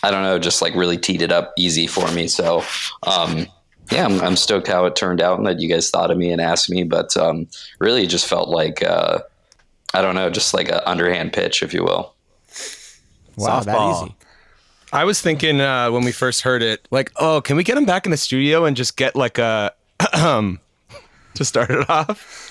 I 0.03 0.11
don't 0.11 0.23
know, 0.23 0.39
just 0.39 0.63
like 0.63 0.75
really 0.75 0.97
teed 0.97 1.21
it 1.21 1.31
up 1.31 1.53
easy 1.59 1.87
for 1.87 2.11
me. 2.13 2.27
So, 2.27 2.65
um, 3.07 3.47
yeah, 3.91 4.07
I'm, 4.07 4.19
I'm 4.23 4.37
stoked 4.37 4.67
how 4.67 4.87
it 4.87 4.97
turned 4.97 5.21
out 5.21 5.37
and 5.37 5.47
that 5.47 5.61
you 5.61 5.69
guys 5.69 5.91
thought 5.91 6.11
of 6.11 6.17
me 6.17 6.33
and 6.33 6.41
asked 6.41 6.71
me, 6.71 6.85
but 6.85 7.15
um, 7.19 7.49
really 7.81 8.05
it 8.05 8.09
just 8.09 8.27
felt 8.27 8.49
like, 8.49 8.83
uh, 8.83 9.19
I 9.93 10.01
don't 10.01 10.15
know, 10.15 10.31
just 10.31 10.55
like 10.55 10.71
an 10.71 10.81
underhand 10.87 11.35
pitch, 11.35 11.63
if 11.63 11.75
you 11.75 11.85
will. 11.85 12.15
Wow, 13.37 13.61
that 13.61 13.77
Softball. 13.77 14.05
easy. 14.05 14.15
I 14.91 15.05
was 15.05 15.21
thinking 15.21 15.61
uh, 15.61 15.91
when 15.91 16.03
we 16.03 16.13
first 16.13 16.41
heard 16.41 16.63
it, 16.63 16.89
like, 16.91 17.13
oh, 17.17 17.43
can 17.43 17.59
we 17.59 17.63
get 17.63 17.77
him 17.77 17.85
back 17.85 18.07
in 18.07 18.11
the 18.11 18.17
studio 18.17 18.65
and 18.65 18.75
just 18.75 18.97
get 18.97 19.17
like 19.17 19.37
a 19.37 19.75
to 21.37 21.45
start 21.45 21.71
it 21.71 21.89
off? 21.89 22.51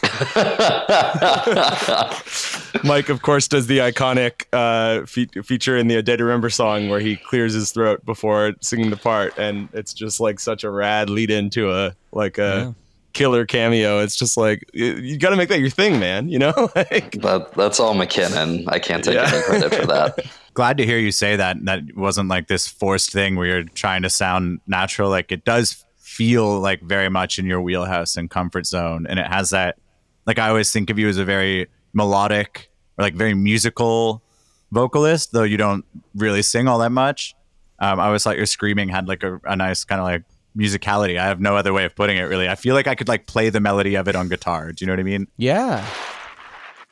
Mike, 2.83 3.09
of 3.09 3.21
course, 3.21 3.47
does 3.47 3.67
the 3.67 3.79
iconic 3.79 4.45
uh, 4.53 5.05
fe- 5.05 5.27
feature 5.43 5.77
in 5.77 5.87
the 5.87 5.95
"A 5.95 6.01
Day 6.01 6.15
to 6.17 6.23
Remember" 6.23 6.49
song 6.49 6.89
where 6.89 6.99
he 6.99 7.15
clears 7.15 7.53
his 7.53 7.71
throat 7.71 8.05
before 8.05 8.53
singing 8.61 8.89
the 8.89 8.97
part, 8.97 9.37
and 9.37 9.69
it's 9.73 9.93
just 9.93 10.19
like 10.19 10.39
such 10.39 10.63
a 10.63 10.69
rad 10.69 11.09
lead 11.09 11.31
into 11.31 11.71
a 11.71 11.95
like 12.11 12.37
a 12.37 12.75
killer 13.13 13.45
cameo. 13.45 13.99
It's 13.99 14.15
just 14.15 14.37
like 14.37 14.69
you, 14.73 14.93
you 14.95 15.17
got 15.17 15.29
to 15.31 15.35
make 15.35 15.49
that 15.49 15.59
your 15.59 15.69
thing, 15.69 15.99
man. 15.99 16.29
You 16.29 16.39
know, 16.39 16.53
like, 16.75 17.13
That, 17.21 17.53
that's 17.55 17.79
all 17.79 17.95
McKinnon. 17.95 18.65
I 18.67 18.79
can't 18.79 19.03
take 19.03 19.15
Yeah. 19.15 19.31
any 19.33 19.43
credit 19.43 19.73
for 19.75 19.85
that. 19.87 20.19
Glad 20.53 20.77
to 20.77 20.85
hear 20.85 20.97
you 20.97 21.11
say 21.11 21.35
that. 21.35 21.57
That 21.65 21.81
wasn't 21.97 22.29
like 22.29 22.47
this 22.47 22.65
forced 22.67 23.11
thing 23.11 23.35
where 23.35 23.45
you're 23.45 23.63
trying 23.63 24.03
to 24.03 24.09
sound 24.09 24.61
natural. 24.67 25.09
Like 25.09 25.31
it 25.31 25.43
does 25.43 25.83
feel 26.15 26.59
like 26.59 26.81
very 26.81 27.09
much 27.09 27.37
in 27.37 27.45
your 27.45 27.61
wheelhouse 27.61 28.15
and 28.15 28.29
comfort 28.29 28.65
zone, 28.65 29.05
and 29.07 29.19
it 29.19 29.27
has 29.27 29.49
that. 29.49 29.77
Like 30.25 30.39
I 30.39 30.49
always 30.49 30.71
think 30.71 30.89
of 30.89 30.97
you 30.97 31.09
as 31.09 31.17
a 31.17 31.25
very 31.25 31.67
melodic 31.93 32.71
or 32.97 33.03
like 33.03 33.15
very 33.15 33.33
musical 33.33 34.23
vocalist, 34.71 35.33
though 35.33 35.43
you 35.43 35.57
don't 35.57 35.85
really 36.15 36.41
sing 36.41 36.67
all 36.67 36.79
that 36.79 36.91
much. 36.91 37.35
Um, 37.79 37.99
I 37.99 38.05
always 38.05 38.23
thought 38.23 38.37
your 38.37 38.45
screaming 38.45 38.89
had 38.89 39.07
like 39.07 39.23
a, 39.23 39.39
a 39.43 39.55
nice 39.55 39.83
kind 39.83 39.99
of 39.99 40.05
like 40.05 40.23
musicality. 40.57 41.19
I 41.19 41.25
have 41.25 41.41
no 41.41 41.57
other 41.57 41.73
way 41.73 41.83
of 41.83 41.95
putting 41.95 42.17
it. 42.17 42.23
Really, 42.23 42.47
I 42.47 42.55
feel 42.55 42.75
like 42.75 42.87
I 42.87 42.95
could 42.95 43.09
like 43.09 43.27
play 43.27 43.49
the 43.49 43.59
melody 43.59 43.95
of 43.95 44.07
it 44.07 44.15
on 44.15 44.29
guitar. 44.29 44.71
Do 44.71 44.83
you 44.83 44.87
know 44.87 44.93
what 44.93 45.01
I 45.01 45.03
mean? 45.03 45.27
Yeah. 45.37 45.85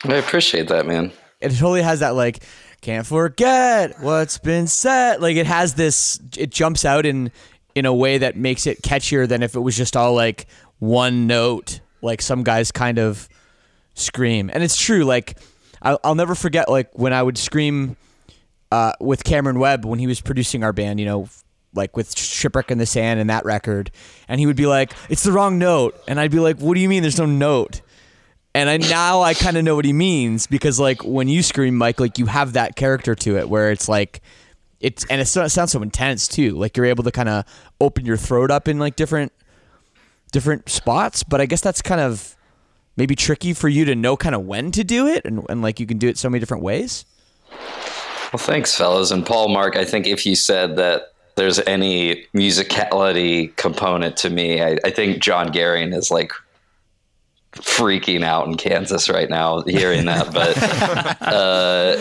I 0.03 0.15
appreciate 0.15 0.67
that, 0.67 0.85
man. 0.85 1.13
It 1.39 1.51
totally 1.51 1.81
has 1.81 2.01
that 2.01 2.15
like 2.15 2.43
can't 2.81 3.07
forget 3.07 4.01
what's 4.01 4.37
been 4.37 4.67
said. 4.67 5.21
Like 5.21 5.37
it 5.37 5.45
has 5.45 5.75
this 5.75 6.19
it 6.37 6.51
jumps 6.51 6.83
out 6.83 7.05
in 7.05 7.31
in 7.75 7.85
a 7.85 7.93
way 7.93 8.19
that 8.19 8.35
makes 8.35 8.67
it 8.67 8.81
catchier 8.81 9.27
than 9.27 9.43
if 9.43 9.55
it 9.55 9.59
was 9.59 9.75
just 9.75 9.95
all 9.97 10.13
like 10.13 10.47
one 10.79 11.27
note, 11.27 11.79
like 12.01 12.21
some 12.21 12.43
guys 12.43 12.71
kind 12.71 12.99
of 12.99 13.27
scream. 13.95 14.49
And 14.53 14.63
it's 14.63 14.77
true, 14.77 15.03
like 15.03 15.37
I'll, 15.81 15.99
I'll 16.03 16.15
never 16.15 16.35
forget 16.35 16.69
like 16.69 16.89
when 16.97 17.13
I 17.13 17.23
would 17.23 17.37
scream 17.37 17.97
uh, 18.71 18.93
with 18.99 19.23
Cameron 19.23 19.59
Webb 19.59 19.85
when 19.85 19.99
he 19.99 20.07
was 20.07 20.21
producing 20.21 20.63
our 20.63 20.73
band, 20.73 20.99
you 20.99 21.05
know, 21.05 21.27
like 21.75 21.95
with 21.97 22.17
Shipwreck 22.17 22.71
in 22.71 22.77
the 22.77 22.85
Sand 22.85 23.19
and 23.19 23.29
that 23.29 23.45
record, 23.45 23.91
and 24.27 24.39
he 24.39 24.45
would 24.45 24.55
be 24.55 24.67
like, 24.67 24.93
"It's 25.09 25.23
the 25.23 25.31
wrong 25.31 25.57
note," 25.57 25.99
and 26.07 26.19
I'd 26.19 26.31
be 26.31 26.39
like, 26.39 26.59
"What 26.59 26.75
do 26.75 26.79
you 26.79 26.89
mean? 26.89 27.01
There's 27.01 27.17
no 27.17 27.25
note?" 27.25 27.81
And 28.55 28.69
I 28.69 28.77
now 28.77 29.21
I 29.21 29.33
kind 29.33 29.57
of 29.57 29.63
know 29.63 29.75
what 29.75 29.85
he 29.85 29.93
means 29.93 30.45
because 30.45 30.79
like 30.79 31.03
when 31.03 31.27
you 31.27 31.41
scream, 31.41 31.75
Mike, 31.75 31.99
like 31.99 32.19
you 32.19 32.27
have 32.27 32.53
that 32.53 32.75
character 32.75 33.15
to 33.15 33.37
it 33.37 33.49
where 33.49 33.71
it's 33.71 33.89
like 33.89 34.21
it's 34.83 35.05
and 35.05 35.21
it 35.21 35.25
sounds 35.25 35.71
so 35.71 35.81
intense 35.81 36.27
too. 36.27 36.51
Like 36.51 36.75
you're 36.77 36.85
able 36.85 37.05
to 37.05 37.11
kind 37.11 37.29
of 37.29 37.45
open 37.79 38.05
your 38.05 38.17
throat 38.17 38.51
up 38.51 38.67
in 38.67 38.77
like 38.77 38.95
different 38.95 39.31
different 40.31 40.69
spots. 40.69 41.23
But 41.23 41.41
I 41.41 41.45
guess 41.45 41.61
that's 41.61 41.81
kind 41.81 42.01
of 42.01 42.35
maybe 42.97 43.15
tricky 43.15 43.53
for 43.53 43.69
you 43.69 43.85
to 43.85 43.95
know 43.95 44.17
kind 44.17 44.35
of 44.35 44.45
when 44.45 44.71
to 44.71 44.83
do 44.83 45.07
it 45.07 45.25
and, 45.25 45.43
and 45.49 45.61
like 45.61 45.79
you 45.79 45.87
can 45.87 45.97
do 45.97 46.09
it 46.09 46.17
so 46.17 46.29
many 46.29 46.39
different 46.39 46.61
ways. 46.61 47.05
Well, 48.31 48.39
thanks, 48.39 48.75
fellas. 48.75 49.09
And 49.11 49.25
Paul, 49.25 49.47
Marc, 49.49 49.77
I 49.77 49.85
think 49.85 50.05
if 50.05 50.25
you 50.25 50.35
said 50.35 50.75
that 50.75 51.13
there's 51.35 51.59
any 51.59 52.25
musicality 52.35 53.55
component 53.55 54.17
to 54.17 54.29
me, 54.29 54.61
I, 54.61 54.77
I 54.83 54.89
think 54.89 55.21
John 55.21 55.51
Gering 55.51 55.95
is 55.95 56.11
like 56.11 56.33
freaking 57.53 58.23
out 58.23 58.47
in 58.47 58.57
Kansas 58.57 59.09
right 59.09 59.29
now 59.29 59.61
hearing 59.61 60.05
that. 60.05 60.33
But 60.33 60.57
uh, 61.21 61.97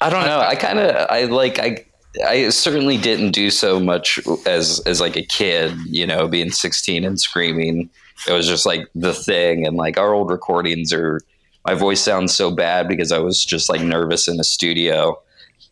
I 0.00 0.10
don't 0.10 0.26
know. 0.26 0.40
I 0.40 0.54
kind 0.56 0.78
of 0.78 1.06
I 1.10 1.24
like 1.24 1.58
I. 1.58 1.85
I 2.24 2.48
certainly 2.50 2.96
didn't 2.96 3.32
do 3.32 3.50
so 3.50 3.80
much 3.80 4.18
as 4.46 4.80
as 4.86 5.00
like 5.00 5.16
a 5.16 5.22
kid, 5.22 5.72
you 5.86 6.06
know, 6.06 6.28
being 6.28 6.50
16 6.50 7.04
and 7.04 7.20
screaming. 7.20 7.90
It 8.28 8.32
was 8.32 8.46
just 8.46 8.64
like 8.64 8.88
the 8.94 9.12
thing, 9.12 9.66
and 9.66 9.76
like 9.76 9.98
our 9.98 10.14
old 10.14 10.30
recordings 10.30 10.92
are. 10.92 11.20
My 11.66 11.74
voice 11.74 12.00
sounds 12.00 12.32
so 12.32 12.52
bad 12.52 12.86
because 12.86 13.10
I 13.10 13.18
was 13.18 13.44
just 13.44 13.68
like 13.68 13.80
nervous 13.80 14.28
in 14.28 14.36
the 14.36 14.44
studio 14.44 15.20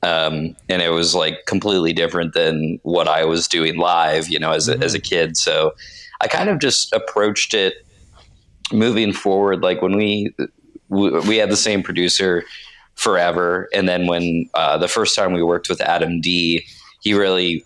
um, 0.05 0.55
and 0.69 0.83
it 0.83 0.91
was 0.91 1.15
like 1.15 1.47
completely 1.47 1.95
different 1.95 2.35
than 2.35 2.79
what 2.83 3.09
I 3.09 3.25
was 3.25 3.49
doing 3.49 3.79
live, 3.79 4.29
you 4.29 4.39
know, 4.39 4.53
as 4.53 4.69
a, 4.69 4.77
as 4.79 4.93
a 4.93 5.01
kid. 5.01 5.37
So 5.37 5.75
I 6.21 6.29
kind 6.29 6.51
of 6.51 6.59
just 6.59 6.93
approached 6.93 7.55
it 7.55 7.87
moving 8.71 9.15
forward. 9.15 9.63
Like 9.63 9.81
when 9.81 9.97
we 9.97 10.35
we, 10.91 11.11
we 11.21 11.37
had 11.39 11.51
the 11.51 11.57
same 11.57 11.83
producer 11.83 12.45
forever, 12.95 13.69
and 13.73 13.89
then 13.89 14.07
when 14.07 14.49
uh, 14.55 14.79
the 14.79 14.89
first 14.89 15.15
time 15.15 15.33
we 15.33 15.43
worked 15.43 15.69
with 15.69 15.81
Adam 15.81 16.21
D, 16.21 16.65
he 17.01 17.15
really 17.15 17.65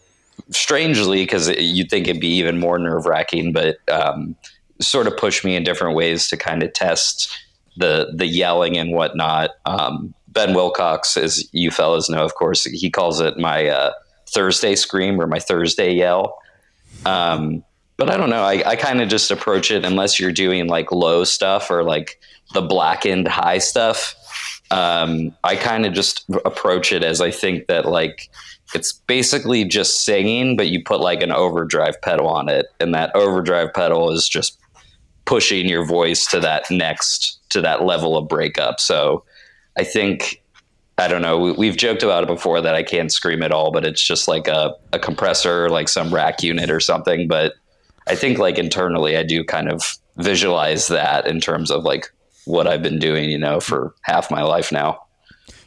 strangely 0.50 1.22
because 1.22 1.48
you'd 1.48 1.90
think 1.90 2.08
it'd 2.08 2.20
be 2.20 2.28
even 2.28 2.58
more 2.58 2.78
nerve 2.78 3.06
wracking, 3.06 3.52
but 3.52 3.78
um, 3.90 4.34
sort 4.80 5.06
of 5.06 5.16
pushed 5.16 5.44
me 5.44 5.56
in 5.56 5.64
different 5.64 5.96
ways 5.96 6.28
to 6.28 6.36
kind 6.36 6.62
of 6.62 6.72
test 6.72 7.36
the 7.76 8.12
the 8.14 8.26
yelling 8.26 8.76
and 8.76 8.92
whatnot. 8.92 9.50
Um, 9.66 10.14
ben 10.28 10.54
Wilcox, 10.54 11.16
as 11.16 11.48
you 11.52 11.70
fellas 11.70 12.08
know, 12.08 12.24
of 12.24 12.34
course, 12.34 12.64
he 12.64 12.90
calls 12.90 13.20
it 13.20 13.38
my 13.38 13.68
uh, 13.68 13.92
Thursday 14.28 14.74
scream 14.74 15.20
or 15.20 15.26
my 15.26 15.38
Thursday 15.38 15.92
yell. 15.92 16.38
Um, 17.06 17.64
but 17.96 18.10
I 18.10 18.16
don't 18.16 18.30
know. 18.30 18.44
I, 18.44 18.62
I 18.64 18.76
kind 18.76 19.00
of 19.00 19.08
just 19.08 19.30
approach 19.30 19.70
it 19.70 19.84
unless 19.84 20.20
you're 20.20 20.32
doing 20.32 20.68
like 20.68 20.92
low 20.92 21.24
stuff 21.24 21.70
or 21.70 21.82
like 21.82 22.20
the 22.54 22.62
blackened 22.62 23.26
high 23.26 23.58
stuff. 23.58 24.14
Um, 24.70 25.34
I 25.44 25.56
kind 25.56 25.86
of 25.86 25.94
just 25.94 26.24
approach 26.44 26.92
it 26.92 27.02
as 27.02 27.20
I 27.20 27.30
think 27.30 27.66
that 27.68 27.86
like 27.86 28.30
it's 28.74 28.92
basically 28.92 29.64
just 29.64 30.04
singing, 30.04 30.56
but 30.56 30.68
you 30.68 30.82
put 30.84 31.00
like 31.00 31.22
an 31.22 31.32
overdrive 31.32 32.00
pedal 32.02 32.28
on 32.28 32.48
it, 32.48 32.66
and 32.80 32.94
that 32.94 33.14
overdrive 33.14 33.72
pedal 33.72 34.10
is 34.10 34.28
just 34.28 34.58
pushing 35.24 35.68
your 35.68 35.84
voice 35.84 36.26
to 36.26 36.40
that 36.40 36.70
next 36.70 37.38
to 37.50 37.60
that 37.60 37.84
level 37.84 38.16
of 38.16 38.28
breakup. 38.28 38.80
So 38.80 39.24
I 39.78 39.84
think 39.84 40.42
I 40.98 41.06
don't 41.06 41.22
know. 41.22 41.38
We, 41.38 41.52
we've 41.52 41.76
joked 41.76 42.02
about 42.02 42.24
it 42.24 42.26
before 42.26 42.60
that 42.60 42.74
I 42.74 42.82
can't 42.82 43.12
scream 43.12 43.42
at 43.42 43.52
all, 43.52 43.70
but 43.70 43.86
it's 43.86 44.02
just 44.02 44.26
like 44.26 44.48
a, 44.48 44.74
a 44.92 44.98
compressor, 44.98 45.70
like 45.70 45.88
some 45.88 46.12
rack 46.12 46.42
unit 46.42 46.70
or 46.70 46.80
something. 46.80 47.28
But 47.28 47.54
I 48.08 48.16
think 48.16 48.38
like 48.38 48.58
internally, 48.58 49.16
I 49.16 49.22
do 49.22 49.44
kind 49.44 49.70
of 49.70 49.96
visualize 50.16 50.88
that 50.88 51.26
in 51.26 51.40
terms 51.40 51.70
of 51.70 51.84
like 51.84 52.12
what 52.48 52.66
I've 52.66 52.82
been 52.82 52.98
doing, 52.98 53.28
you 53.30 53.38
know, 53.38 53.60
for 53.60 53.94
half 54.02 54.30
my 54.30 54.42
life 54.42 54.72
now. 54.72 55.02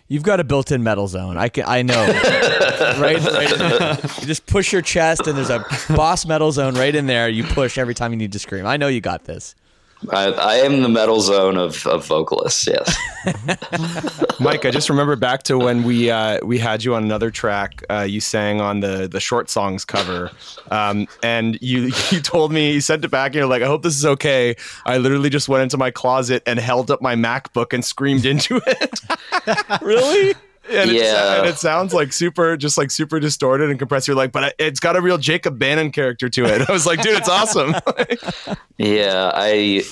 You've 0.07 0.23
got 0.23 0.41
a 0.41 0.43
built-in 0.43 0.83
metal 0.83 1.07
zone. 1.07 1.37
I 1.37 1.47
can, 1.47 1.63
I 1.65 1.83
know, 1.83 2.05
right? 2.99 3.17
right? 3.23 4.19
You 4.19 4.27
just 4.27 4.45
push 4.45 4.73
your 4.73 4.81
chest, 4.81 5.25
and 5.25 5.37
there's 5.37 5.49
a 5.49 5.63
boss 5.95 6.25
metal 6.25 6.51
zone 6.51 6.73
right 6.73 6.93
in 6.93 7.05
there. 7.05 7.29
You 7.29 7.45
push 7.45 7.77
every 7.77 7.93
time 7.93 8.11
you 8.11 8.17
need 8.17 8.33
to 8.33 8.39
scream. 8.39 8.65
I 8.65 8.75
know 8.75 8.89
you 8.89 8.99
got 8.99 9.23
this. 9.23 9.55
I, 10.09 10.31
I 10.31 10.55
am 10.55 10.81
the 10.81 10.89
metal 10.89 11.21
zone 11.21 11.57
of, 11.57 11.85
of 11.85 12.05
vocalists. 12.05 12.67
Yes. 12.67 12.95
Mike, 14.39 14.65
I 14.65 14.71
just 14.71 14.89
remember 14.89 15.15
back 15.15 15.43
to 15.43 15.57
when 15.57 15.83
we 15.83 16.09
uh, 16.09 16.43
we 16.43 16.57
had 16.57 16.83
you 16.83 16.95
on 16.95 17.03
another 17.03 17.29
track. 17.29 17.83
Uh, 17.89 18.01
you 18.01 18.19
sang 18.19 18.59
on 18.59 18.79
the 18.79 19.07
the 19.07 19.19
short 19.19 19.49
songs 19.49 19.85
cover, 19.85 20.31
um, 20.71 21.07
and 21.21 21.57
you 21.61 21.91
you 22.09 22.19
told 22.19 22.51
me 22.51 22.73
you 22.73 22.81
sent 22.81 23.05
it 23.05 23.11
back, 23.11 23.27
and 23.27 23.35
you're 23.35 23.45
like, 23.45 23.61
"I 23.61 23.67
hope 23.67 23.83
this 23.83 23.97
is 23.97 24.05
okay." 24.05 24.55
I 24.85 24.97
literally 24.97 25.29
just 25.29 25.47
went 25.47 25.63
into 25.63 25.77
my 25.77 25.91
closet 25.91 26.41
and 26.45 26.59
held 26.59 26.89
up 26.89 27.01
my 27.01 27.15
MacBook 27.15 27.73
and 27.73 27.85
screamed 27.85 28.25
into 28.25 28.59
it. 28.65 28.99
really? 29.81 30.33
And 30.71 30.89
it, 30.91 30.95
Yeah. 30.95 31.39
and 31.39 31.47
it 31.47 31.57
sounds 31.57 31.93
like 31.93 32.13
super, 32.13 32.55
just 32.57 32.77
like 32.77 32.91
super 32.91 33.19
distorted 33.19 33.69
and 33.69 33.77
compressed. 33.79 34.07
You're 34.07 34.17
like, 34.17 34.31
but 34.31 34.55
it's 34.59 34.79
got 34.79 34.95
a 34.95 35.01
real 35.01 35.17
Jacob 35.17 35.59
Bannon 35.59 35.91
character 35.91 36.29
to 36.29 36.45
it. 36.45 36.61
I 36.69 36.71
was 36.71 36.85
like, 36.85 37.01
dude, 37.01 37.17
it's 37.17 37.29
awesome. 37.29 37.75
Yeah, 38.77 39.31
I 39.35 39.83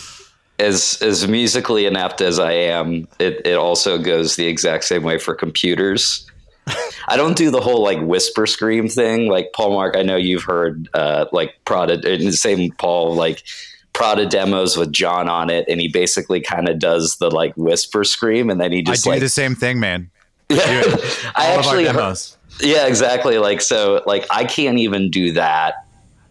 as 0.58 0.98
as 1.02 1.28
musically 1.28 1.86
inept 1.86 2.22
as 2.22 2.40
I 2.40 2.54
am, 2.54 3.08
it, 3.20 3.46
it 3.46 3.56
also 3.56 3.98
goes 4.00 4.36
the 4.36 4.48
exact 4.48 4.84
same 4.86 5.04
way 5.04 5.18
for 5.20 5.36
computers. 5.36 6.26
I 7.08 7.16
don't 7.18 7.36
do 7.38 7.50
the 7.52 7.62
whole 7.62 7.84
like 7.84 8.00
whisper 8.02 8.46
scream 8.48 8.88
thing. 8.90 9.28
Like 9.30 9.52
Paul 9.54 9.72
Marc, 9.74 9.96
I 9.96 10.02
know 10.02 10.16
you've 10.16 10.44
heard 10.44 10.90
uh, 10.94 11.26
like 11.32 11.54
Prada 11.66 11.94
and 11.94 12.28
the 12.28 12.32
same 12.32 12.72
Paul 12.74 13.14
like 13.16 13.44
Prada 13.94 14.26
demos 14.26 14.76
with 14.78 14.92
John 14.92 15.30
on 15.30 15.50
it, 15.50 15.66
and 15.68 15.80
he 15.82 15.88
basically 15.88 16.42
kind 16.42 16.68
of 16.68 16.80
does 16.80 17.18
the 17.18 17.30
like 17.30 17.54
whisper 17.56 18.04
scream, 18.04 18.50
and 18.50 18.60
then 18.60 18.72
he 18.72 18.82
just 18.82 19.06
I 19.06 19.10
do 19.10 19.14
like 19.16 19.20
the 19.22 19.30
same 19.30 19.56
thing, 19.56 19.80
man. 19.80 20.10
I 21.36 21.56
actually 21.58 21.84
demos. 21.84 22.38
yeah, 22.60 22.88
exactly. 22.88 23.38
Like 23.38 23.62
so, 23.62 24.02
like 24.06 24.26
I 24.30 24.46
can't 24.46 24.80
even 24.80 25.12
do 25.12 25.34
that. 25.34 25.76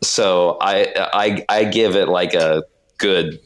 So 0.02 0.56
I 0.60 0.92
I 1.12 1.44
I 1.48 1.64
give 1.64 1.96
it 1.96 2.08
like 2.08 2.34
a 2.34 2.64
good 2.98 3.38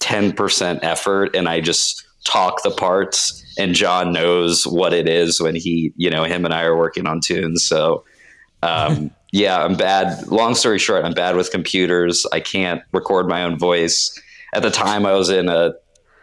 ten 0.00 0.32
percent 0.32 0.80
effort, 0.82 1.36
and 1.36 1.48
I 1.48 1.60
just 1.60 2.04
talk 2.24 2.62
the 2.62 2.70
parts. 2.70 3.44
And 3.58 3.74
John 3.74 4.12
knows 4.12 4.66
what 4.66 4.92
it 4.92 5.08
is 5.08 5.40
when 5.40 5.56
he, 5.56 5.92
you 5.96 6.10
know, 6.10 6.22
him 6.22 6.44
and 6.44 6.54
I 6.54 6.62
are 6.62 6.76
working 6.76 7.08
on 7.08 7.20
tunes. 7.20 7.64
So 7.64 8.04
um, 8.62 9.10
yeah, 9.32 9.62
I'm 9.62 9.76
bad. 9.76 10.26
Long 10.28 10.54
story 10.54 10.78
short, 10.78 11.04
I'm 11.04 11.14
bad 11.14 11.36
with 11.36 11.50
computers. 11.50 12.26
I 12.32 12.40
can't 12.40 12.82
record 12.92 13.28
my 13.28 13.42
own 13.42 13.58
voice. 13.58 14.20
At 14.54 14.62
the 14.62 14.70
time, 14.70 15.06
I 15.06 15.12
was 15.12 15.28
in 15.28 15.48
a 15.48 15.72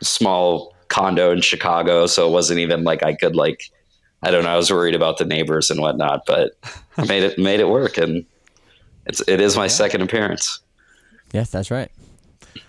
small 0.02 0.75
condo 0.88 1.32
in 1.32 1.42
Chicago, 1.42 2.06
so 2.06 2.28
it 2.28 2.32
wasn't 2.32 2.60
even 2.60 2.84
like 2.84 3.04
I 3.04 3.14
could 3.14 3.36
like 3.36 3.72
I 4.24 4.32
don't 4.32 4.44
know. 4.44 4.50
I 4.50 4.58
was 4.58 4.72
worried 4.72 4.96
about 4.96 5.18
the 5.18 5.26
neighbors 5.26 5.70
and 5.70 5.80
whatnot, 5.80 6.26
but 6.26 6.58
I 6.98 7.06
made 7.06 7.24
it 7.24 7.38
made 7.38 7.60
it 7.60 7.70
work, 7.70 7.98
and 7.98 8.26
it's 9.06 9.22
it 9.28 9.40
is 9.40 9.56
my 9.56 9.68
second 9.68 10.02
appearance. 10.02 10.60
Yes, 11.32 11.50
that's 11.52 11.70
right. 11.70 11.92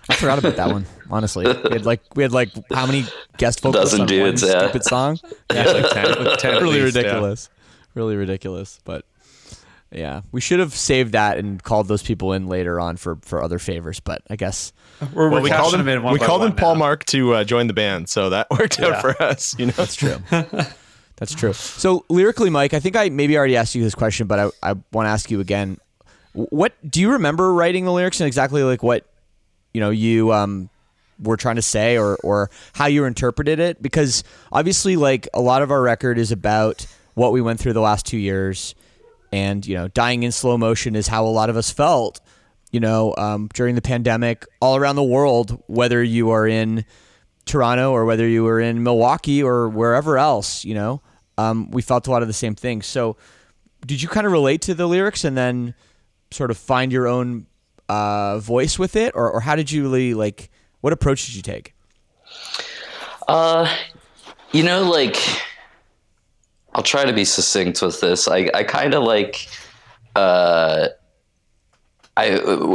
I 0.09 0.15
forgot 0.15 0.39
about 0.39 0.55
that 0.55 0.69
one. 0.69 0.85
Honestly, 1.09 1.45
we 1.45 1.71
had 1.71 1.85
like 1.85 2.01
we 2.15 2.23
had 2.23 2.31
like 2.31 2.49
how 2.71 2.85
many 2.85 3.05
guest 3.37 3.61
vocals 3.61 3.91
Dozen 3.91 4.01
on 4.01 4.07
dudes, 4.07 4.43
one 4.43 4.51
yeah. 4.51 4.59
stupid 4.59 4.83
song? 4.83 5.19
Yeah, 5.51 5.65
like 5.65 5.91
10, 5.91 6.25
like 6.25 6.37
10 6.39 6.63
really 6.63 6.81
least, 6.81 6.95
yeah. 6.95 7.01
ridiculous, 7.01 7.49
really 7.93 8.15
ridiculous. 8.15 8.79
But 8.83 9.05
yeah, 9.91 10.21
we 10.31 10.41
should 10.41 10.59
have 10.59 10.73
saved 10.73 11.13
that 11.13 11.37
and 11.37 11.61
called 11.63 11.87
those 11.87 12.03
people 12.03 12.33
in 12.33 12.47
later 12.47 12.79
on 12.79 12.97
for 12.97 13.17
for 13.21 13.41
other 13.43 13.59
favors. 13.59 13.99
But 13.99 14.21
I 14.29 14.35
guess 14.35 14.73
We're, 15.13 15.29
Well, 15.29 15.37
we're 15.39 15.41
we 15.43 15.49
called 15.49 15.71
cashing 15.71 15.85
them 15.85 15.87
in 15.87 16.03
one 16.03 16.13
We 16.13 16.19
called 16.19 16.41
one 16.41 16.51
him 16.51 16.55
Paul 16.57 16.75
now. 16.75 16.79
Marc 16.79 17.05
to 17.05 17.33
uh, 17.35 17.43
join 17.43 17.67
the 17.67 17.73
band, 17.73 18.09
so 18.09 18.29
that 18.31 18.47
worked 18.51 18.79
Yeah. 18.79 18.87
out 18.87 19.01
for 19.01 19.21
us. 19.23 19.55
You 19.57 19.67
know, 19.67 19.71
that's 19.73 19.95
true. 19.95 20.17
that's 21.15 21.33
true. 21.33 21.53
So 21.53 22.05
lyrically, 22.09 22.49
Mike, 22.49 22.73
I 22.73 22.79
think 22.79 22.95
I 22.95 23.09
maybe 23.09 23.37
already 23.37 23.55
asked 23.55 23.75
you 23.75 23.83
this 23.83 23.95
question, 23.95 24.27
but 24.27 24.39
I 24.39 24.71
I 24.71 24.73
want 24.91 25.05
to 25.05 25.09
ask 25.09 25.31
you 25.31 25.39
again. 25.39 25.77
What 26.33 26.73
do 26.87 27.01
you 27.01 27.13
remember 27.13 27.51
writing 27.53 27.85
the 27.85 27.91
lyrics 27.91 28.19
and 28.19 28.27
exactly 28.27 28.61
like 28.63 28.83
what 28.83 29.05
you 29.73 29.81
know 29.81 29.89
you 29.89 30.31
um 30.33 30.69
were 31.19 31.37
trying 31.37 31.55
to 31.55 31.63
say 31.63 31.97
or 31.97 32.15
or 32.23 32.51
how 32.73 32.85
you 32.85 33.05
interpreted 33.05 33.59
it 33.59 33.81
because 33.81 34.23
obviously 34.51 34.95
like 34.97 35.27
a 35.33 35.41
lot 35.41 35.63
of 35.63 35.71
our 35.71 35.81
record 35.81 36.19
is 36.19 36.31
about 36.31 36.85
what 37.15 37.31
we 37.31 37.41
went 37.41 37.59
through 37.59 37.73
the 37.73 37.81
last 37.81 38.05
2 38.05 38.17
years 38.17 38.75
and 39.31 39.65
you 39.65 39.75
know 39.75 39.87
dying 39.89 40.23
in 40.23 40.31
slow 40.31 40.57
motion 40.57 40.95
is 40.95 41.07
how 41.07 41.25
a 41.25 41.29
lot 41.29 41.49
of 41.49 41.57
us 41.57 41.71
felt 41.71 42.19
you 42.71 42.79
know 42.79 43.13
um, 43.17 43.49
during 43.53 43.75
the 43.75 43.81
pandemic 43.81 44.45
all 44.61 44.75
around 44.75 44.95
the 44.95 45.03
world 45.03 45.61
whether 45.67 46.03
you 46.03 46.29
are 46.29 46.47
in 46.47 46.85
Toronto 47.45 47.91
or 47.91 48.05
whether 48.05 48.27
you 48.27 48.43
were 48.43 48.59
in 48.59 48.83
Milwaukee 48.83 49.41
or 49.41 49.69
wherever 49.69 50.17
else 50.17 50.63
you 50.65 50.73
know 50.73 51.01
um, 51.37 51.69
we 51.71 51.81
felt 51.81 52.07
a 52.07 52.11
lot 52.11 52.21
of 52.21 52.27
the 52.27 52.33
same 52.33 52.55
things 52.55 52.85
so 52.85 53.17
did 53.85 54.01
you 54.01 54.09
kind 54.09 54.25
of 54.25 54.31
relate 54.31 54.61
to 54.63 54.73
the 54.73 54.87
lyrics 54.87 55.23
and 55.23 55.37
then 55.37 55.73
sort 56.31 56.51
of 56.51 56.57
find 56.57 56.91
your 56.91 57.07
own 57.07 57.47
uh, 57.89 58.39
voice 58.39 58.77
with 58.77 58.95
it, 58.95 59.13
or, 59.15 59.31
or 59.31 59.39
how 59.39 59.55
did 59.55 59.71
you 59.71 59.83
really 59.83 60.13
like? 60.13 60.49
What 60.81 60.93
approach 60.93 61.25
did 61.25 61.35
you 61.35 61.41
take? 61.41 61.73
Uh, 63.27 63.73
you 64.51 64.63
know, 64.63 64.89
like 64.89 65.17
I'll 66.77 66.83
try 66.83 67.03
to 67.03 67.11
be 67.11 67.25
succinct 67.25 67.81
with 67.81 67.99
this. 67.99 68.29
I 68.29 68.49
I 68.53 68.63
kind 68.63 68.93
of 68.93 69.03
like 69.03 69.49
uh. 70.15 70.87
I, 72.19 72.29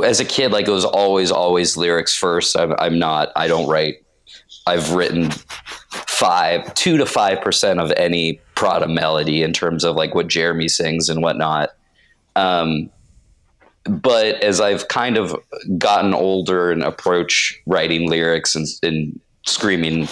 as 0.04 0.20
a 0.20 0.24
kid, 0.24 0.52
like 0.52 0.68
it 0.68 0.70
was 0.70 0.84
always, 0.84 1.32
always 1.32 1.76
lyrics 1.76 2.14
first. 2.14 2.56
I'm, 2.56 2.76
I'm 2.78 3.00
not, 3.00 3.32
I 3.34 3.48
don't 3.48 3.68
write. 3.68 3.96
I've 4.68 4.92
written 4.92 5.32
five, 5.90 6.72
two 6.74 6.96
to 6.98 7.06
five 7.06 7.40
percent 7.40 7.80
of 7.80 7.90
any 7.96 8.40
Prada 8.54 8.86
melody 8.86 9.42
in 9.42 9.52
terms 9.52 9.82
of 9.82 9.96
like 9.96 10.14
what 10.14 10.28
Jeremy 10.28 10.68
sings 10.68 11.08
and 11.08 11.24
whatnot. 11.24 11.70
Um, 12.36 12.88
but 13.84 14.40
as 14.44 14.60
I've 14.60 14.86
kind 14.86 15.16
of 15.18 15.34
gotten 15.76 16.14
older 16.14 16.70
and 16.70 16.84
approach 16.84 17.60
writing 17.66 18.08
lyrics 18.08 18.54
and, 18.54 18.68
and 18.84 19.18
screaming 19.44 20.06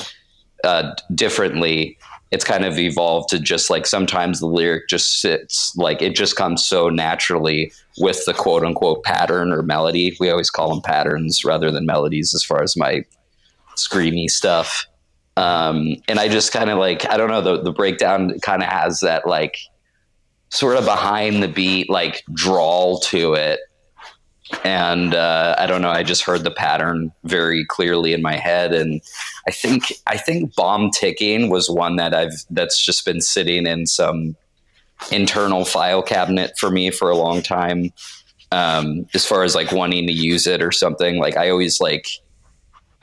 uh, 0.64 0.92
differently, 1.14 1.96
it's 2.30 2.44
kind 2.44 2.64
of 2.64 2.78
evolved 2.78 3.28
to 3.30 3.38
just 3.38 3.70
like 3.70 3.86
sometimes 3.86 4.38
the 4.38 4.46
lyric 4.46 4.88
just 4.88 5.20
sits 5.20 5.74
like 5.76 6.00
it 6.00 6.14
just 6.14 6.36
comes 6.36 6.64
so 6.64 6.88
naturally 6.88 7.72
with 7.98 8.24
the 8.24 8.32
quote 8.32 8.64
unquote 8.64 9.02
pattern 9.02 9.52
or 9.52 9.62
melody. 9.62 10.16
We 10.20 10.30
always 10.30 10.50
call 10.50 10.70
them 10.70 10.80
patterns 10.80 11.44
rather 11.44 11.70
than 11.70 11.86
melodies 11.86 12.34
as 12.34 12.44
far 12.44 12.62
as 12.62 12.76
my 12.76 13.04
screamy 13.76 14.30
stuff. 14.30 14.86
Um, 15.36 15.96
and 16.06 16.18
I 16.18 16.28
just 16.28 16.52
kind 16.52 16.70
of 16.70 16.78
like, 16.78 17.08
I 17.08 17.16
don't 17.16 17.30
know, 17.30 17.40
the, 17.40 17.62
the 17.62 17.72
breakdown 17.72 18.38
kind 18.40 18.62
of 18.62 18.68
has 18.68 19.00
that 19.00 19.26
like 19.26 19.58
sort 20.50 20.76
of 20.76 20.84
behind 20.84 21.42
the 21.42 21.48
beat, 21.48 21.88
like 21.88 22.22
drawl 22.32 23.00
to 23.00 23.34
it. 23.34 23.60
And 24.64 25.14
uh, 25.14 25.54
I 25.58 25.66
don't 25.66 25.82
know, 25.82 25.90
I 25.90 26.02
just 26.02 26.24
heard 26.24 26.44
the 26.44 26.50
pattern 26.50 27.12
very 27.24 27.64
clearly 27.64 28.12
in 28.12 28.22
my 28.22 28.36
head. 28.36 28.74
And 28.74 29.00
I 29.46 29.52
think, 29.52 29.92
I 30.06 30.16
think 30.16 30.54
bomb 30.54 30.90
ticking 30.90 31.50
was 31.50 31.70
one 31.70 31.96
that 31.96 32.14
I've, 32.14 32.44
that's 32.50 32.84
just 32.84 33.04
been 33.04 33.20
sitting 33.20 33.66
in 33.66 33.86
some 33.86 34.36
internal 35.10 35.64
file 35.64 36.02
cabinet 36.02 36.58
for 36.58 36.70
me 36.70 36.90
for 36.90 37.10
a 37.10 37.16
long 37.16 37.42
time. 37.42 37.92
Um, 38.52 39.06
as 39.14 39.24
far 39.24 39.44
as 39.44 39.54
like 39.54 39.70
wanting 39.70 40.08
to 40.08 40.12
use 40.12 40.46
it 40.46 40.62
or 40.62 40.72
something, 40.72 41.18
like 41.18 41.36
I 41.36 41.50
always 41.50 41.80
like, 41.80 42.08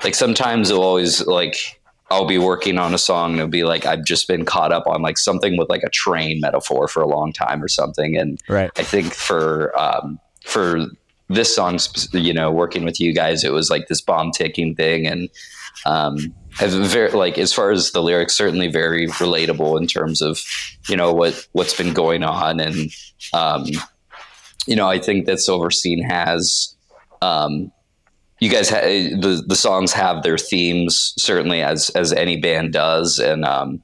like 0.03 0.15
sometimes 0.15 0.69
it'll 0.69 0.83
always 0.83 1.25
like 1.25 1.79
I'll 2.09 2.27
be 2.27 2.37
working 2.37 2.77
on 2.77 2.93
a 2.93 2.97
song 2.97 3.31
and 3.31 3.39
it'll 3.39 3.49
be 3.49 3.63
like 3.63 3.85
I've 3.85 4.03
just 4.03 4.27
been 4.27 4.45
caught 4.45 4.71
up 4.71 4.87
on 4.87 5.01
like 5.01 5.17
something 5.17 5.57
with 5.57 5.69
like 5.69 5.83
a 5.83 5.89
train 5.89 6.39
metaphor 6.39 6.87
for 6.87 7.01
a 7.01 7.07
long 7.07 7.33
time 7.33 7.63
or 7.63 7.67
something. 7.67 8.15
And 8.15 8.39
Right. 8.47 8.71
I 8.77 8.83
think 8.83 9.13
for 9.13 9.77
um, 9.77 10.19
for 10.43 10.85
this 11.29 11.53
song, 11.53 11.79
you 12.13 12.33
know, 12.33 12.51
working 12.51 12.85
with 12.85 12.99
you 12.99 13.13
guys, 13.13 13.43
it 13.43 13.51
was 13.51 13.69
like 13.69 13.87
this 13.87 14.01
bomb 14.01 14.31
ticking 14.31 14.75
thing, 14.75 15.05
and 15.07 15.29
um, 15.85 16.33
very 16.59 17.11
like 17.11 17.37
as 17.37 17.53
far 17.53 17.71
as 17.71 17.91
the 17.91 18.01
lyrics, 18.01 18.35
certainly 18.35 18.67
very 18.67 19.07
relatable 19.07 19.79
in 19.79 19.87
terms 19.87 20.21
of 20.21 20.41
you 20.87 20.95
know 20.95 21.13
what 21.13 21.47
what's 21.51 21.75
been 21.75 21.93
going 21.93 22.23
on, 22.23 22.59
and 22.59 22.91
um, 23.33 23.65
you 24.67 24.75
know, 24.75 24.87
I 24.87 24.99
think 24.99 25.25
that 25.25 25.39
Silverstein 25.39 26.01
has. 26.03 26.75
Um, 27.21 27.71
you 28.39 28.51
guys 28.51 28.69
ha- 28.69 28.81
the 28.81 29.43
the 29.47 29.55
songs 29.55 29.91
have 29.93 30.21
their 30.21 30.37
themes 30.37 31.15
certainly 31.17 31.63
as 31.63 31.89
as 31.91 32.13
any 32.13 32.39
band 32.39 32.71
does 32.71 33.17
and 33.17 33.43
um 33.43 33.81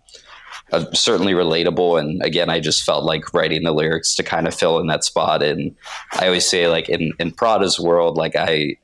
uh, 0.74 0.92
certainly 0.94 1.34
relatable. 1.34 2.00
And 2.00 2.22
again 2.24 2.50
i 2.50 2.60
just 2.60 2.84
felt 2.84 3.04
like 3.04 3.34
writing 3.34 3.64
the 3.64 3.72
lyrics 3.72 4.16
to 4.16 4.24
kind 4.24 4.48
of 4.48 4.54
fill 4.54 4.80
in 4.80 4.88
that 4.88 5.04
spot. 5.04 5.44
And 5.44 5.76
i 6.14 6.26
always 6.26 6.50
say 6.50 6.68
like 6.68 6.90
in 6.90 7.14
in 7.20 7.32
prada's 7.32 7.80
world 7.80 8.18
like 8.18 8.36
i 8.36 8.76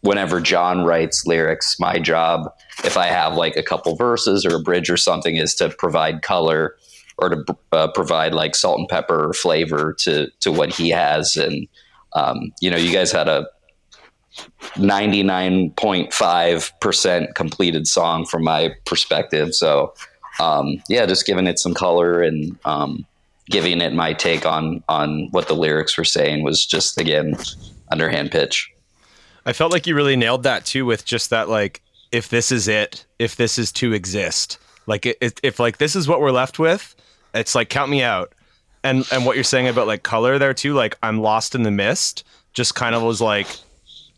whenever 0.00 0.40
john 0.40 0.84
writes 0.84 1.26
lyrics 1.26 1.78
my 1.78 1.96
job 1.96 2.52
if 2.82 2.96
i 2.96 3.06
have 3.06 3.36
like 3.36 3.56
a 3.56 3.62
couple 3.62 3.94
verses 3.94 4.44
or 4.44 4.56
a 4.56 4.60
bridge 4.60 4.90
or 4.90 4.96
something 4.96 5.36
is 5.36 5.54
to 5.54 5.68
provide 5.68 6.22
color 6.22 6.74
or 7.18 7.30
to 7.30 7.44
uh, 7.72 7.88
provide 7.88 8.32
like 8.34 8.54
salt 8.54 8.78
and 8.78 8.88
pepper 8.88 9.28
or 9.28 9.32
flavor 9.32 9.96
to 10.00 10.28
to 10.40 10.52
what 10.52 10.74
he 10.74 10.90
has. 10.90 11.36
And 11.36 11.66
um, 12.14 12.52
you 12.60 12.70
know 12.70 12.76
you 12.76 12.92
guys 12.92 13.10
had 13.12 13.28
a 13.28 13.46
99.5% 14.76 17.34
completed 17.34 17.86
song 17.86 18.24
from 18.24 18.44
my 18.44 18.74
perspective. 18.86 19.54
So, 19.54 19.92
um, 20.40 20.82
yeah, 20.88 21.06
just 21.06 21.26
giving 21.26 21.46
it 21.46 21.58
some 21.58 21.74
color 21.74 22.22
and 22.22 22.58
um, 22.64 23.06
giving 23.50 23.80
it 23.80 23.92
my 23.92 24.12
take 24.12 24.46
on 24.46 24.82
on 24.88 25.28
what 25.30 25.48
the 25.48 25.54
lyrics 25.54 25.96
were 25.96 26.04
saying 26.04 26.42
was 26.42 26.64
just 26.64 27.00
again 27.00 27.36
underhand 27.90 28.30
pitch. 28.30 28.70
I 29.44 29.52
felt 29.52 29.72
like 29.72 29.86
you 29.86 29.94
really 29.94 30.16
nailed 30.16 30.44
that 30.44 30.64
too 30.64 30.86
with 30.86 31.04
just 31.04 31.30
that 31.30 31.48
like 31.48 31.82
if 32.12 32.28
this 32.28 32.52
is 32.52 32.68
it, 32.68 33.06
if 33.18 33.36
this 33.36 33.58
is 33.58 33.72
to 33.72 33.92
exist, 33.92 34.58
like 34.86 35.06
if 35.20 35.58
like 35.58 35.78
this 35.78 35.96
is 35.96 36.08
what 36.08 36.20
we're 36.20 36.30
left 36.30 36.58
with, 36.58 36.94
it's 37.34 37.54
like 37.54 37.68
count 37.68 37.90
me 37.90 38.02
out. 38.02 38.32
And 38.84 39.06
and 39.12 39.24
what 39.24 39.36
you're 39.36 39.44
saying 39.44 39.68
about 39.68 39.86
like 39.86 40.02
color 40.02 40.38
there 40.38 40.54
too, 40.54 40.74
like 40.74 40.96
I'm 41.02 41.20
lost 41.20 41.54
in 41.54 41.62
the 41.62 41.70
mist, 41.70 42.24
just 42.52 42.74
kind 42.74 42.94
of 42.94 43.02
was 43.02 43.20
like 43.20 43.46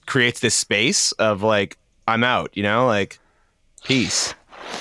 creates 0.07 0.41
this 0.41 0.55
space 0.55 1.13
of 1.13 1.43
like 1.43 1.77
I'm 2.07 2.25
out, 2.25 2.51
you 2.55 2.63
know, 2.63 2.87
like 2.87 3.19
peace. 3.85 4.35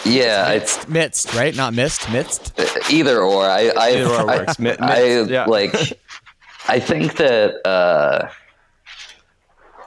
Yeah, 0.06 0.50
it's 0.52 0.88
Midst, 0.88 1.34
right? 1.34 1.56
Not 1.56 1.74
mist, 1.74 2.12
midst. 2.12 2.60
either 2.92 3.22
or. 3.22 3.46
I 3.46 3.70
I, 3.70 3.90
Either 3.92 4.10
or 4.10 4.30
I, 4.30 4.38
works. 4.38 4.56
I 4.60 5.04
yeah. 5.30 5.46
like. 5.46 5.74
I 6.68 6.80
think 6.80 7.16
that 7.18 7.56
uh, 7.68 8.30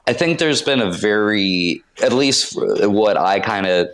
I 0.07 0.13
think 0.13 0.39
there's 0.39 0.63
been 0.63 0.81
a 0.81 0.91
very, 0.91 1.83
at 2.03 2.13
least 2.13 2.55
what 2.57 3.17
I 3.17 3.41
kind 3.41 3.67
of 3.67 3.89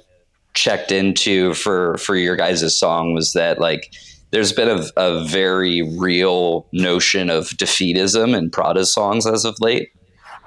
checked 0.54 0.92
into 0.92 1.54
for 1.54 1.96
for 1.98 2.16
your 2.16 2.36
guys' 2.36 2.76
song 2.76 3.14
was 3.14 3.32
that 3.32 3.58
like 3.58 3.92
there's 4.30 4.52
been 4.52 4.68
a, 4.68 4.84
a 4.96 5.24
very 5.24 5.82
real 5.98 6.66
notion 6.72 7.30
of 7.30 7.48
defeatism 7.50 8.36
in 8.36 8.50
Prada's 8.50 8.92
songs 8.92 9.26
as 9.26 9.44
of 9.44 9.56
late. 9.60 9.90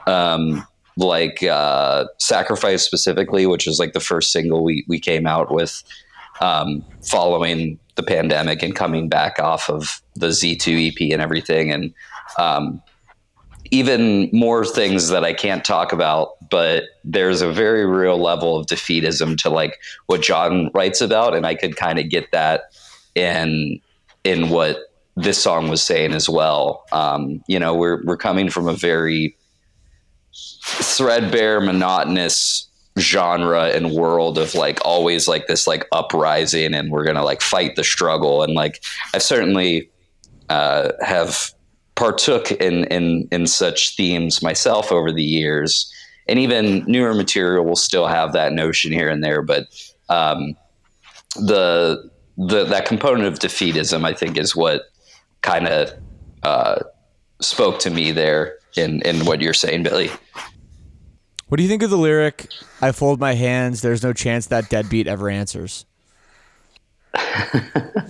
Um, 0.07 0.65
like 0.97 1.43
uh, 1.43 2.05
Sacrifice 2.19 2.83
specifically, 2.83 3.45
which 3.45 3.67
is 3.67 3.79
like 3.79 3.93
the 3.93 3.99
first 3.99 4.31
single 4.31 4.63
we, 4.63 4.85
we 4.87 4.99
came 4.99 5.27
out 5.27 5.51
with 5.51 5.83
um, 6.41 6.83
following 7.03 7.79
the 7.95 8.03
pandemic 8.03 8.61
and 8.61 8.75
coming 8.75 9.09
back 9.09 9.39
off 9.39 9.69
of 9.69 10.01
the 10.15 10.27
Z2 10.27 10.91
EP 10.91 11.13
and 11.13 11.21
everything. 11.21 11.71
And 11.71 11.93
um, 12.37 12.81
even 13.71 14.29
more 14.31 14.65
things 14.65 15.09
that 15.09 15.23
I 15.23 15.33
can't 15.33 15.63
talk 15.63 15.91
about, 15.91 16.33
but 16.49 16.83
there's 17.03 17.41
a 17.41 17.51
very 17.51 17.85
real 17.85 18.17
level 18.17 18.57
of 18.57 18.67
defeatism 18.67 19.37
to 19.39 19.49
like 19.49 19.77
what 20.07 20.21
John 20.21 20.69
writes 20.73 21.01
about. 21.01 21.35
And 21.35 21.45
I 21.45 21.55
could 21.55 21.75
kind 21.75 21.99
of 21.99 22.09
get 22.09 22.31
that 22.31 22.73
in, 23.15 23.79
in 24.23 24.49
what 24.49 24.79
this 25.15 25.41
song 25.41 25.69
was 25.69 25.81
saying 25.81 26.13
as 26.13 26.29
well. 26.29 26.83
Um, 26.91 27.43
you 27.47 27.59
know, 27.59 27.73
we're, 27.73 28.03
we're 28.03 28.17
coming 28.17 28.49
from 28.49 28.67
a 28.67 28.73
very 28.73 29.35
threadbare, 30.35 31.61
monotonous 31.61 32.67
genre 32.97 33.69
and 33.69 33.91
world 33.91 34.37
of 34.37 34.55
like 34.55 34.79
always 34.85 35.27
like 35.27 35.47
this 35.47 35.67
like 35.67 35.85
uprising 35.91 36.73
and 36.73 36.91
we're 36.91 37.03
gonna 37.03 37.23
like 37.23 37.41
fight 37.41 37.75
the 37.75 37.83
struggle. 37.83 38.43
And 38.43 38.53
like 38.53 38.83
I 39.13 39.17
certainly 39.17 39.89
uh, 40.49 40.91
have 41.01 41.53
partook 41.95 42.51
in 42.51 42.85
in 42.85 43.27
in 43.31 43.47
such 43.47 43.95
themes 43.95 44.41
myself 44.41 44.91
over 44.91 45.11
the 45.11 45.23
years. 45.23 45.91
And 46.27 46.39
even 46.39 46.83
newer 46.87 47.13
material 47.13 47.65
will 47.65 47.75
still 47.75 48.07
have 48.07 48.33
that 48.33 48.51
notion 48.51 48.91
here 48.91 49.09
and 49.09 49.23
there. 49.23 49.41
But 49.41 49.67
um, 50.09 50.55
the 51.35 52.09
the 52.37 52.65
that 52.65 52.85
component 52.85 53.27
of 53.27 53.39
defeatism 53.39 54.05
I 54.05 54.13
think 54.13 54.37
is 54.37 54.55
what 54.55 54.83
kind 55.41 55.67
of 55.67 55.91
uh, 56.43 56.79
spoke 57.41 57.79
to 57.79 57.89
me 57.89 58.11
there 58.11 58.57
in 58.77 59.01
in 59.01 59.25
what 59.25 59.41
you're 59.41 59.53
saying 59.53 59.83
Billy 59.83 60.09
what 61.47 61.57
do 61.57 61.63
you 61.63 61.69
think 61.69 61.83
of 61.83 61.91
the 61.91 61.97
lyric, 61.97 62.47
I 62.81 62.91
fold 62.91 63.19
my 63.19 63.35
hands, 63.35 63.81
there's 63.81 64.01
no 64.01 64.13
chance 64.13 64.47
that 64.47 64.67
deadbeat 64.67 65.07
ever 65.07 65.29
answers? 65.29 65.85
I 67.13 68.09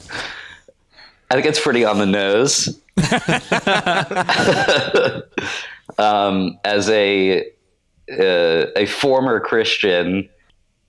think 1.32 1.46
it's 1.46 1.60
pretty 1.60 1.84
on 1.84 1.98
the 1.98 2.06
nose. 2.06 2.80
um, 5.98 6.58
as 6.64 6.90
a 6.90 7.42
uh, 8.10 8.68
a 8.76 8.86
former 8.86 9.42
Christian, 9.42 10.30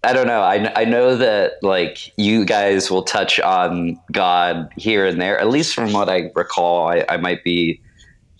I 0.04 0.12
don't 0.12 0.28
know. 0.28 0.42
I, 0.42 0.72
I 0.80 0.84
know 0.84 1.16
that 1.16 1.54
like 1.62 2.16
you 2.16 2.44
guys 2.44 2.90
will 2.90 3.02
touch 3.02 3.40
on 3.40 4.00
God 4.12 4.70
here 4.76 5.04
and 5.04 5.20
there. 5.20 5.38
At 5.38 5.48
least 5.48 5.74
from 5.74 5.92
what 5.92 6.08
I 6.08 6.30
recall, 6.34 6.88
I, 6.88 7.04
I 7.08 7.16
might 7.16 7.42
be 7.42 7.80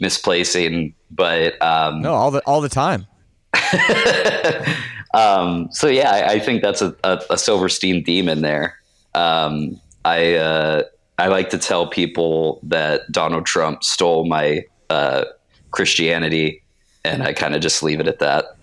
misplacing, 0.01 0.95
but 1.11 1.61
um, 1.63 2.03
no, 2.03 2.15
all 2.15 2.31
the 2.31 2.41
all 2.47 2.61
the 2.61 2.69
time. 2.69 3.07
um, 5.15 5.69
so 5.71 5.87
yeah, 5.87 6.11
I, 6.11 6.33
I, 6.33 6.39
think 6.39 6.63
that's 6.63 6.83
a, 6.83 6.95
a, 7.05 7.21
a, 7.31 7.39
Silverstein 7.39 8.05
theme 8.05 8.29
in 8.29 8.43
there. 8.43 8.79
Um, 9.15 9.81
I 10.05 10.35
uh, 10.35 10.83
I 11.19 11.29
like 11.29 11.51
to 11.51 11.59
tell 11.59 11.87
people 11.87 12.61
that 12.65 13.11
Donald 13.11 13.47
Trump 13.47 13.83
stole 13.83 14.27
my 14.27 14.65
uh, 14.91 15.25
Christianity, 15.71 16.63
and 17.05 17.23
I 17.23 17.33
kind 17.33 17.55
of 17.55 17.63
just 17.63 17.83
leave 17.83 18.01
it 18.01 18.09
at 18.09 18.19
that. 18.19 18.57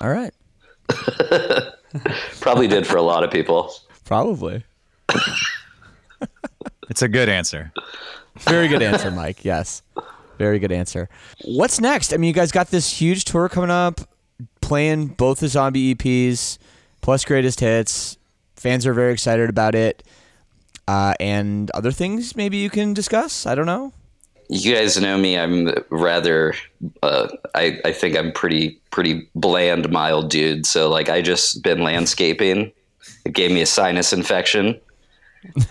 All 0.00 0.10
right. 0.10 0.32
Probably 2.40 2.68
did 2.68 2.86
for 2.86 2.96
a 2.96 3.02
lot 3.02 3.24
of 3.24 3.30
people. 3.30 3.72
Probably. 4.04 4.64
it's 6.88 7.02
a 7.02 7.08
good 7.08 7.28
answer. 7.28 7.72
Very 8.38 8.68
good 8.68 8.82
answer, 8.82 9.10
Mike. 9.10 9.44
Yes. 9.44 9.82
Very 10.38 10.58
good 10.58 10.72
answer. 10.72 11.08
What's 11.44 11.80
next? 11.80 12.12
I 12.12 12.16
mean, 12.16 12.28
you 12.28 12.34
guys 12.34 12.52
got 12.52 12.68
this 12.68 13.00
huge 13.00 13.24
tour 13.24 13.48
coming 13.48 13.70
up 13.70 14.00
playing 14.60 15.06
both 15.08 15.40
the 15.40 15.48
zombie 15.48 15.94
EPs 15.94 16.58
plus 17.00 17.24
greatest 17.24 17.60
hits. 17.60 18.18
Fans 18.56 18.86
are 18.86 18.94
very 18.94 19.12
excited 19.12 19.48
about 19.48 19.74
it. 19.74 20.02
Uh, 20.88 21.14
and 21.18 21.70
other 21.72 21.90
things 21.90 22.36
maybe 22.36 22.56
you 22.56 22.70
can 22.70 22.94
discuss. 22.94 23.46
I 23.46 23.54
don't 23.54 23.66
know. 23.66 23.92
You 24.48 24.74
guys 24.74 25.00
know 25.00 25.18
me. 25.18 25.36
I'm 25.36 25.72
rather. 25.90 26.54
Uh, 27.02 27.28
I 27.56 27.80
I 27.84 27.92
think 27.92 28.16
I'm 28.16 28.30
pretty 28.30 28.80
pretty 28.92 29.28
bland, 29.34 29.90
mild 29.90 30.30
dude. 30.30 30.66
So 30.66 30.88
like 30.88 31.08
I 31.08 31.20
just 31.20 31.64
been 31.64 31.82
landscaping. 31.82 32.70
It 33.24 33.32
gave 33.32 33.50
me 33.50 33.60
a 33.60 33.66
sinus 33.66 34.12
infection. 34.12 34.80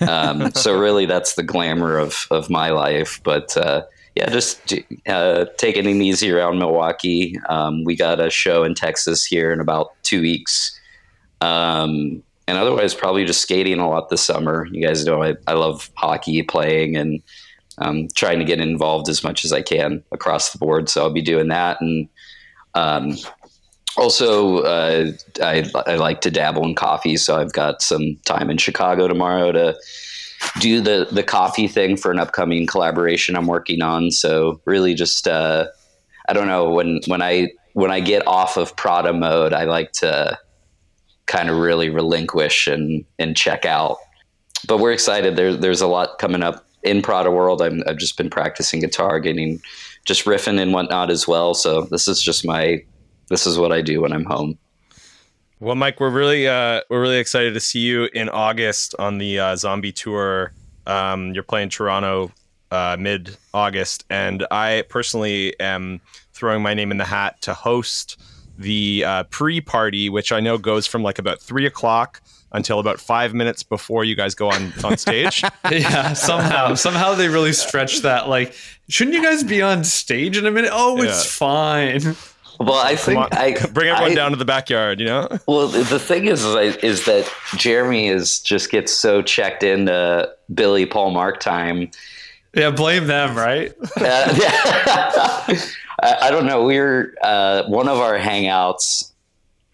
Um, 0.01 0.51
so 0.53 0.77
really, 0.77 1.05
that's 1.05 1.35
the 1.35 1.43
glamour 1.43 1.97
of 1.97 2.27
of 2.31 2.49
my 2.49 2.71
life. 2.71 3.21
But 3.23 3.55
uh, 3.55 3.83
yeah, 4.15 4.29
just 4.29 4.73
uh, 5.07 5.45
taking 5.57 5.85
it 5.85 6.01
easy 6.01 6.31
around 6.31 6.57
Milwaukee. 6.57 7.37
Um, 7.49 7.83
we 7.83 7.97
got 7.97 8.21
a 8.21 8.29
show 8.29 8.63
in 8.63 8.73
Texas 8.73 9.25
here 9.25 9.51
in 9.51 9.59
about 9.59 9.91
two 10.03 10.21
weeks. 10.21 10.79
Um, 11.41 12.23
and 12.47 12.57
otherwise, 12.57 12.93
probably 12.93 13.25
just 13.25 13.41
skating 13.41 13.79
a 13.79 13.89
lot 13.89 14.09
this 14.09 14.23
summer. 14.23 14.67
You 14.71 14.85
guys 14.87 15.05
know 15.05 15.21
I, 15.21 15.35
I 15.47 15.53
love 15.53 15.89
hockey 15.95 16.41
playing 16.43 16.95
and 16.95 17.21
um, 17.79 18.07
trying 18.15 18.39
to 18.39 18.45
get 18.45 18.61
involved 18.61 19.09
as 19.09 19.23
much 19.23 19.43
as 19.43 19.51
I 19.51 19.61
can 19.61 20.01
across 20.13 20.51
the 20.51 20.59
board. 20.59 20.87
So 20.87 21.01
I'll 21.01 21.11
be 21.11 21.21
doing 21.21 21.49
that. 21.49 21.81
And 21.81 22.07
um, 22.73 23.17
also, 23.97 24.59
uh, 24.59 25.11
I, 25.41 25.69
I 25.87 25.95
like 25.95 26.21
to 26.21 26.31
dabble 26.31 26.63
in 26.63 26.75
coffee. 26.75 27.17
So 27.17 27.37
I've 27.37 27.53
got 27.53 27.81
some 27.81 28.15
time 28.25 28.49
in 28.49 28.57
Chicago 28.57 29.09
tomorrow 29.09 29.51
to 29.51 29.75
do 30.59 30.81
the 30.81 31.07
the 31.11 31.23
coffee 31.23 31.67
thing 31.67 31.97
for 31.97 32.11
an 32.11 32.19
upcoming 32.19 32.65
collaboration 32.65 33.35
I'm 33.35 33.47
working 33.47 33.81
on. 33.81 34.11
So 34.11 34.61
really, 34.65 34.93
just 34.93 35.27
uh, 35.27 35.67
I 36.27 36.33
don't 36.33 36.47
know 36.47 36.69
when 36.69 37.01
when 37.07 37.21
I 37.21 37.49
when 37.73 37.91
I 37.91 37.99
get 37.99 38.25
off 38.27 38.57
of 38.57 38.75
Prada 38.75 39.13
mode, 39.13 39.53
I 39.53 39.65
like 39.65 39.91
to 39.93 40.37
kind 41.25 41.49
of 41.49 41.57
really 41.57 41.89
relinquish 41.89 42.67
and 42.67 43.05
and 43.19 43.35
check 43.35 43.65
out. 43.65 43.97
But 44.67 44.79
we're 44.79 44.93
excited. 44.93 45.35
There's 45.35 45.59
there's 45.59 45.81
a 45.81 45.87
lot 45.87 46.17
coming 46.19 46.43
up 46.43 46.65
in 46.83 47.01
Prada 47.01 47.31
world. 47.31 47.61
i 47.61 47.71
have 47.87 47.97
just 47.97 48.17
been 48.17 48.29
practicing 48.29 48.79
guitar, 48.79 49.19
getting 49.19 49.59
just 50.05 50.25
riffing 50.25 50.61
and 50.61 50.71
whatnot 50.71 51.09
as 51.09 51.27
well. 51.27 51.53
So 51.53 51.81
this 51.81 52.07
is 52.07 52.21
just 52.21 52.45
my 52.45 52.83
this 53.29 53.47
is 53.47 53.57
what 53.57 53.71
I 53.71 53.81
do 53.81 54.01
when 54.01 54.13
I'm 54.13 54.25
home. 54.25 54.57
Well, 55.65 55.73
Mike, 55.73 55.99
we're 55.99 56.11
really 56.11 56.47
uh, 56.47 56.81
we're 56.91 57.01
really 57.01 57.17
excited 57.17 57.55
to 57.55 57.59
see 57.59 57.79
you 57.79 58.07
in 58.13 58.29
August 58.29 58.93
on 58.99 59.17
the 59.17 59.39
uh, 59.39 59.55
Zombie 59.55 59.91
Tour. 59.91 60.53
Um, 60.85 61.33
you're 61.33 61.41
playing 61.41 61.69
Toronto 61.69 62.31
uh, 62.69 62.97
mid 62.99 63.35
August, 63.51 64.05
and 64.11 64.45
I 64.51 64.83
personally 64.89 65.59
am 65.59 66.01
throwing 66.33 66.61
my 66.61 66.75
name 66.75 66.91
in 66.91 66.99
the 66.99 67.05
hat 67.05 67.41
to 67.41 67.55
host 67.55 68.21
the 68.59 69.03
uh, 69.07 69.23
pre 69.23 69.59
party, 69.59 70.07
which 70.07 70.31
I 70.31 70.39
know 70.39 70.59
goes 70.59 70.85
from 70.85 71.01
like 71.01 71.17
about 71.17 71.41
three 71.41 71.65
o'clock 71.65 72.21
until 72.51 72.77
about 72.77 72.99
five 72.99 73.33
minutes 73.33 73.63
before 73.63 74.03
you 74.03 74.15
guys 74.15 74.35
go 74.35 74.51
on 74.51 74.71
on 74.83 74.97
stage. 74.97 75.41
yeah, 75.71 76.13
somehow 76.13 76.75
somehow 76.75 77.15
they 77.15 77.27
really 77.27 77.53
stretch 77.53 78.01
that. 78.01 78.29
Like, 78.29 78.53
shouldn't 78.87 79.15
you 79.15 79.23
guys 79.23 79.43
be 79.43 79.63
on 79.63 79.83
stage 79.83 80.37
in 80.37 80.45
a 80.45 80.51
minute? 80.51 80.69
Oh, 80.71 81.01
it's 81.01 81.25
yeah. 81.25 81.31
fine. 81.31 82.15
Well, 82.59 82.73
I 82.75 82.95
think 82.95 83.19
I 83.33 83.53
bring 83.73 83.89
everyone 83.89 84.11
I, 84.11 84.15
down 84.15 84.31
to 84.31 84.37
the 84.37 84.45
backyard. 84.45 84.99
You 84.99 85.07
know. 85.07 85.29
Well, 85.47 85.67
the 85.67 85.99
thing 85.99 86.25
is, 86.25 86.43
is, 86.43 86.75
is 86.77 87.05
that 87.05 87.31
Jeremy 87.57 88.07
is 88.07 88.39
just 88.39 88.71
gets 88.71 88.93
so 88.93 89.21
checked 89.21 89.63
into 89.63 90.29
Billy 90.53 90.85
Paul 90.85 91.11
Marc 91.11 91.39
time. 91.39 91.89
Yeah, 92.53 92.71
blame 92.71 93.07
them, 93.07 93.35
right? 93.35 93.73
uh, 93.97 94.33
yeah. 94.37 95.43
I, 96.01 96.17
I, 96.21 96.31
don't 96.31 96.45
know. 96.45 96.63
We 96.63 96.77
are 96.77 97.13
uh, 97.21 97.63
one 97.67 97.89
of 97.89 97.97
our 97.97 98.17
hangouts 98.17 99.11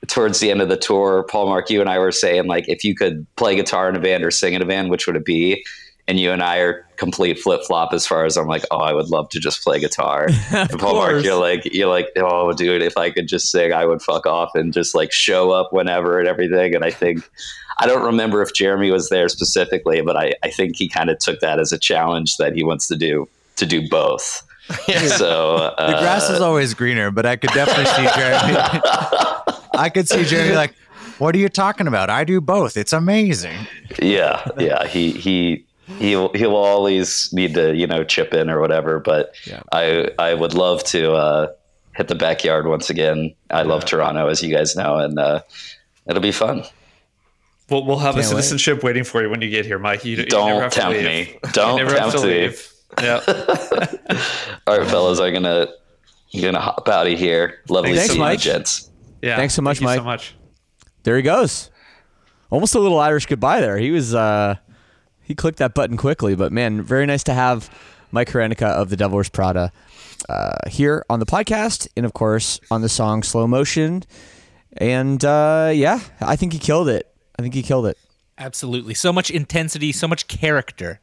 towards 0.08 0.40
the 0.40 0.50
end 0.50 0.62
of 0.62 0.70
the 0.70 0.78
tour. 0.78 1.26
Paul 1.30 1.48
Marc, 1.48 1.70
you 1.70 1.80
and 1.80 1.90
I 1.90 2.00
were 2.00 2.12
saying 2.12 2.48
like, 2.48 2.68
if 2.68 2.84
you 2.84 2.96
could 2.96 3.28
play 3.36 3.56
guitar 3.56 3.90
in 3.90 3.96
a 3.96 4.00
band 4.00 4.24
or 4.24 4.32
sing 4.32 4.54
in 4.54 4.62
a 4.62 4.66
band, 4.66 4.90
which 4.90 5.06
would 5.06 5.16
it 5.16 5.26
be? 5.26 5.64
And 6.12 6.20
you 6.20 6.34
and 6.34 6.44
I 6.44 6.58
are 6.58 6.86
complete 6.98 7.40
flip 7.40 7.62
flop 7.64 7.94
as 7.94 8.06
far 8.06 8.26
as 8.26 8.36
I'm 8.36 8.46
like, 8.46 8.66
oh, 8.70 8.80
I 8.80 8.92
would 8.92 9.08
love 9.08 9.30
to 9.30 9.40
just 9.40 9.64
play 9.64 9.80
guitar. 9.80 10.28
and 10.52 10.70
Paul 10.78 10.96
Marc, 10.96 11.24
you're 11.24 11.40
like, 11.40 11.74
you're 11.74 11.88
like, 11.88 12.10
oh, 12.18 12.52
dude, 12.52 12.82
if 12.82 12.98
I 12.98 13.12
could 13.12 13.30
just 13.30 13.50
sing, 13.50 13.72
I 13.72 13.86
would 13.86 14.02
fuck 14.02 14.26
off 14.26 14.54
and 14.54 14.74
just 14.74 14.94
like 14.94 15.14
show 15.14 15.52
up 15.52 15.72
whenever 15.72 16.20
and 16.20 16.28
everything. 16.28 16.76
And 16.76 16.84
I 16.84 16.92
think, 16.92 17.24
I 17.80 17.88
don't 17.88 18.04
remember 18.04 18.42
if 18.42 18.54
Jeremy 18.54 18.92
was 18.92 19.08
there 19.08 19.30
specifically, 19.30 20.02
but 20.02 20.18
I, 20.18 20.34
I 20.44 20.50
think 20.50 20.76
he 20.76 20.90
kind 20.90 21.10
of 21.10 21.18
took 21.18 21.40
that 21.40 21.62
as 21.62 21.72
a 21.72 21.80
challenge 21.80 22.36
that 22.36 22.58
he 22.58 22.66
wants 22.66 22.90
to 22.90 22.98
do 22.98 23.30
to 23.56 23.66
do 23.66 23.88
both. 23.88 24.46
Yeah. 24.90 25.08
So 25.08 25.56
uh, 25.56 25.92
the 25.92 26.00
grass 26.00 26.30
is 26.30 26.42
always 26.42 26.74
greener, 26.74 27.10
but 27.10 27.26
I 27.26 27.38
could 27.38 27.52
definitely 27.52 27.86
see 27.86 28.04
Jeremy. 28.16 28.58
I 29.76 29.90
could 29.94 30.10
see 30.10 30.26
Jeremy 30.26 30.56
like, 30.56 30.76
what 31.20 31.36
are 31.36 31.40
you 31.40 31.50
talking 31.50 31.88
about? 31.88 32.10
I 32.10 32.24
do 32.26 32.42
both. 32.42 32.76
It's 32.76 32.94
amazing. 32.94 33.56
Yeah, 34.02 34.46
yeah. 34.58 34.88
He 34.88 35.12
he 35.12 35.66
he'll 36.00 36.32
he'll 36.34 36.56
always 36.56 37.32
need 37.34 37.54
to 37.56 37.76
you 37.76 37.88
know 37.88 38.04
chip 38.04 38.34
in 38.34 38.50
or 38.50 38.60
whatever. 38.60 39.00
But 39.00 39.36
yeah. 39.46 39.62
I 39.72 40.10
I 40.20 40.34
would 40.34 40.54
love 40.54 40.84
to 40.86 41.14
uh, 41.14 41.48
hit 41.96 42.08
the 42.08 42.16
backyard 42.16 42.68
once 42.68 42.90
again. 42.90 43.34
I 43.50 43.64
love 43.64 43.86
Toronto, 43.86 44.28
as 44.28 44.42
you 44.42 44.54
guys 44.54 44.76
know, 44.76 44.98
and 44.98 45.20
uh, 45.20 45.42
it'll 46.08 46.22
be 46.22 46.32
fun. 46.32 46.64
We'll, 47.70 47.86
we'll 47.86 48.00
have 48.00 48.16
Can't 48.16 48.26
a 48.26 48.30
citizenship 48.30 48.78
wait. 48.78 48.84
waiting 48.84 49.04
for 49.06 49.22
you 49.22 49.30
when 49.30 49.42
you 49.42 49.50
get 49.50 49.66
here, 49.66 49.80
Mike. 49.80 50.04
You, 50.04 50.26
don't 50.26 50.64
you 50.64 50.70
tempt 50.70 51.04
me. 51.04 51.40
Don't 51.54 51.80
tempt 51.90 52.24
me. 52.24 52.54
Yeah. 53.02 53.22
All 54.68 54.78
right, 54.78 54.86
fellas, 54.90 55.22
I'm 55.22 55.32
gonna 55.32 55.68
I'm 56.34 56.42
gonna 56.42 56.60
hop 56.60 56.90
out 56.90 57.08
of 57.08 57.18
here. 57.18 57.62
Lovely 57.70 57.96
Thanks, 57.96 58.14
seeing 58.14 58.30
you, 58.30 58.36
gents. 58.36 58.92
Yeah. 59.22 59.38
Thanks 59.38 59.54
so 59.54 59.62
much, 59.62 59.78
Thank 59.78 59.86
Mike. 59.86 60.00
so 60.00 60.04
much. 60.04 60.36
There 61.04 61.16
he 61.16 61.22
goes. 61.22 61.72
Almost 62.50 62.76
a 62.76 62.80
little 62.80 63.00
Irish 63.00 63.28
goodbye 63.28 63.62
there. 63.62 63.78
He 63.78 63.92
was 63.92 64.14
uh 64.14 64.56
he 65.32 65.36
clicked 65.36 65.60
that 65.60 65.74
button 65.74 65.96
quickly. 65.96 66.36
But 66.36 66.52
man, 66.52 66.82
very 66.82 67.06
nice 67.06 67.24
to 67.24 67.34
have 67.34 67.70
Mike 68.12 68.30
Hranica 68.30 68.68
of 68.68 68.90
the 68.90 68.98
Devil 68.98 69.16
Wears 69.16 69.30
Prada 69.30 69.72
uh, 70.28 70.58
here 70.70 71.06
on 71.10 71.22
the 71.22 71.26
podcast, 71.26 71.88
and 71.96 72.06
of 72.06 72.12
course 72.12 72.60
on 72.70 72.82
the 72.82 72.90
song 72.90 73.24
"Slow 73.24 73.48
Motion." 73.48 74.04
And 74.76 75.24
uh, 75.24 75.72
yeah, 75.74 76.02
I 76.20 76.36
think 76.36 76.52
he 76.52 76.60
killed 76.60 76.90
it. 76.90 77.08
I 77.40 77.42
think 77.42 77.54
he 77.54 77.64
killed 77.64 77.86
it. 77.86 77.98
Absolutely, 78.38 78.94
so 78.94 79.14
much 79.14 79.32
intensity, 79.32 79.94
so 79.94 80.08
much 80.08 80.28
character 80.28 81.00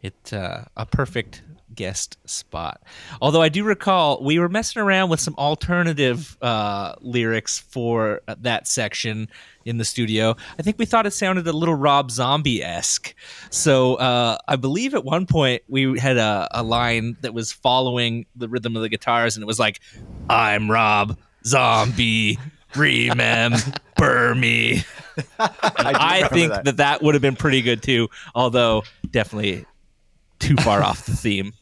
It 0.00 0.32
uh, 0.32 0.64
a 0.76 0.86
perfect 0.86 1.42
guest 1.74 2.16
spot. 2.24 2.82
Although 3.20 3.42
I 3.42 3.48
do 3.48 3.64
recall 3.64 4.22
we 4.22 4.38
were 4.38 4.48
messing 4.48 4.82
around 4.82 5.10
with 5.10 5.20
some 5.20 5.34
alternative 5.36 6.36
uh, 6.42 6.94
lyrics 7.00 7.58
for 7.58 8.20
that 8.40 8.68
section 8.68 9.28
in 9.64 9.78
the 9.78 9.84
studio. 9.84 10.36
I 10.58 10.62
think 10.62 10.78
we 10.78 10.86
thought 10.86 11.06
it 11.06 11.12
sounded 11.12 11.46
a 11.46 11.52
little 11.52 11.74
Rob 11.74 12.10
Zombie 12.10 12.62
esque. 12.62 13.14
So 13.50 13.94
uh, 13.96 14.38
I 14.48 14.56
believe 14.56 14.94
at 14.94 15.04
one 15.04 15.26
point 15.26 15.62
we 15.68 15.98
had 15.98 16.16
a, 16.16 16.48
a 16.50 16.62
line 16.62 17.16
that 17.20 17.32
was 17.32 17.52
following 17.52 18.26
the 18.34 18.48
rhythm 18.48 18.76
of 18.76 18.82
the 18.82 18.88
guitars, 18.88 19.36
and 19.36 19.42
it 19.42 19.46
was 19.46 19.58
like, 19.58 19.80
"I'm 20.28 20.70
Rob 20.70 21.16
Zombie." 21.44 22.38
remember 22.76 24.34
me. 24.34 24.82
I, 25.38 25.50
I 25.78 26.28
think 26.28 26.52
that. 26.52 26.64
that 26.64 26.76
that 26.78 27.02
would 27.02 27.14
have 27.14 27.22
been 27.22 27.36
pretty 27.36 27.62
good 27.62 27.82
too, 27.82 28.08
although 28.34 28.82
definitely 29.10 29.66
too 30.42 30.56
far 30.56 30.82
off 30.82 31.06
the 31.06 31.16
theme. 31.16 31.52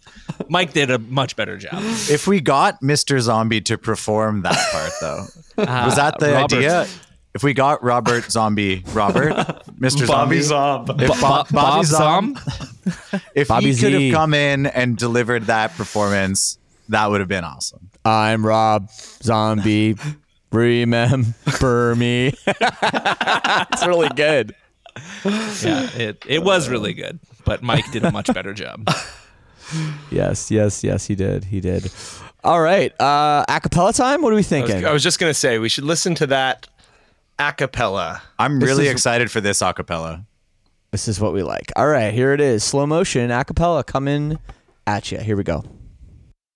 Mike 0.49 0.73
did 0.73 0.91
a 0.91 0.99
much 0.99 1.37
better 1.37 1.57
job. 1.57 1.81
If 1.83 2.27
we 2.27 2.41
got 2.41 2.81
Mr. 2.81 3.21
Zombie 3.21 3.61
to 3.63 3.77
perform 3.79 4.43
that 4.43 4.57
part, 4.73 4.93
though, 5.01 5.27
uh, 5.63 5.83
was 5.87 5.97
that 5.97 6.19
the 6.19 6.33
Robert. 6.33 6.57
idea? 6.57 6.87
If 7.35 7.45
we 7.45 7.55
got 7.55 7.83
Robert 7.85 8.31
Zombie, 8.31 8.83
Robert, 8.93 9.33
Mr. 9.79 10.07
Bobby 10.09 10.41
Zombie, 10.41 10.95
Zomb, 10.95 11.01
if 11.03 11.21
Bo- 11.21 11.45
Bobby 11.51 11.87
Zomb, 11.87 13.21
if 13.35 13.49
Bobby 13.49 13.73
he 13.73 13.81
could 13.81 13.93
have 13.93 14.13
come 14.13 14.35
in 14.35 14.67
and 14.67 14.97
delivered 14.97 15.45
that 15.45 15.77
performance, 15.77 16.59
that 16.89 17.09
would 17.09 17.21
have 17.21 17.29
been 17.29 17.45
awesome. 17.45 17.89
I'm 18.05 18.45
Rob 18.45 18.91
Zombie. 19.23 19.97
Remember 20.53 21.95
me. 21.95 22.35
it's 22.47 23.87
really 23.87 24.09
good. 24.17 24.55
Yeah, 25.63 25.91
it 25.97 26.25
it 26.27 26.43
was 26.43 26.69
really 26.69 26.95
good, 26.95 27.19
but 27.45 27.63
Mike 27.63 27.91
did 27.93 28.05
a 28.05 28.11
much 28.11 28.33
better 28.33 28.55
job. 28.55 28.89
yes, 30.11 30.51
yes, 30.51 30.83
yes, 30.83 31.07
he 31.07 31.15
did. 31.15 31.45
He 31.45 31.61
did. 31.61 31.93
All 32.43 32.61
right. 32.61 32.93
Uh 32.99 33.45
acapella 33.49 33.95
time? 33.95 34.23
What 34.23 34.33
are 34.33 34.37
we 34.37 34.43
thinking? 34.43 34.77
I 34.77 34.79
was, 34.79 34.85
I 34.85 34.93
was 34.93 35.03
just 35.03 35.19
gonna 35.19 35.35
say 35.35 35.59
we 35.59 35.69
should 35.69 35.85
listen 35.85 36.15
to 36.17 36.27
that 36.29 36.67
acapella. 37.39 38.21
I'm 38.39 38.61
this 38.61 38.69
really 38.69 38.87
is, 38.87 38.93
excited 38.93 39.31
for 39.31 39.41
this 39.41 39.61
acapella. 39.61 40.25
This 40.91 41.07
is 41.07 41.21
what 41.21 41.33
we 41.33 41.43
like. 41.43 41.71
All 41.77 41.87
right, 41.87 42.13
here 42.13 42.33
it 42.33 42.41
is. 42.41 42.65
Slow 42.65 42.87
motion 42.87 43.31
acapella 43.31 43.85
coming 43.87 44.39
at 44.87 45.13
you. 45.13 45.19
Here 45.19 45.37
we 45.37 45.45
go. 45.45 45.65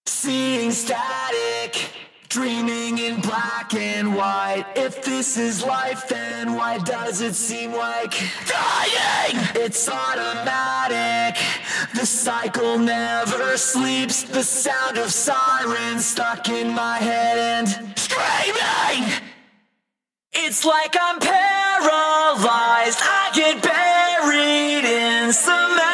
Seeing 0.06 0.70
static 0.70 1.90
Dreaming 2.34 2.98
in 2.98 3.20
black 3.20 3.72
and 3.74 4.16
white. 4.16 4.66
If 4.74 5.04
this 5.04 5.36
is 5.36 5.62
life, 5.62 6.08
then 6.08 6.54
why 6.54 6.78
does 6.78 7.20
it 7.20 7.36
seem 7.36 7.70
like 7.72 8.10
dying? 8.48 9.38
It's 9.54 9.88
automatic. 9.88 11.40
The 11.94 12.04
cycle 12.04 12.76
never 12.76 13.56
sleeps. 13.56 14.24
The 14.24 14.42
sound 14.42 14.98
of 14.98 15.12
sirens 15.12 16.06
stuck 16.06 16.48
in 16.48 16.74
my 16.74 16.98
head 16.98 17.38
and 17.38 17.68
screaming. 17.96 19.08
It's 20.32 20.64
like 20.64 20.96
I'm 21.00 21.20
paralyzed. 21.20 22.98
I 23.00 23.30
get 23.32 23.62
buried 23.62 24.84
in 24.84 25.32
cement. 25.32 25.93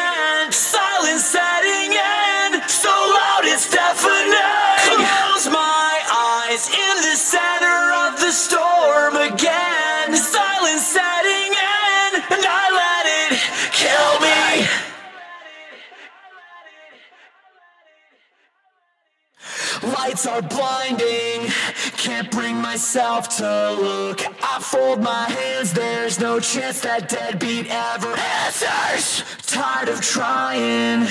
Lights 19.83 20.27
are 20.27 20.43
blinding, 20.43 21.49
can't 21.97 22.29
bring 22.29 22.55
myself 22.55 23.35
to 23.37 23.71
look. 23.71 24.21
I 24.43 24.59
fold 24.59 25.01
my 25.01 25.25
hands, 25.27 25.73
there's 25.73 26.19
no 26.19 26.39
chance 26.39 26.81
that 26.81 27.09
deadbeat 27.09 27.65
ever 27.67 28.15
answers. 28.15 29.23
Tired 29.47 29.89
of 29.89 30.01
trying. 30.01 31.07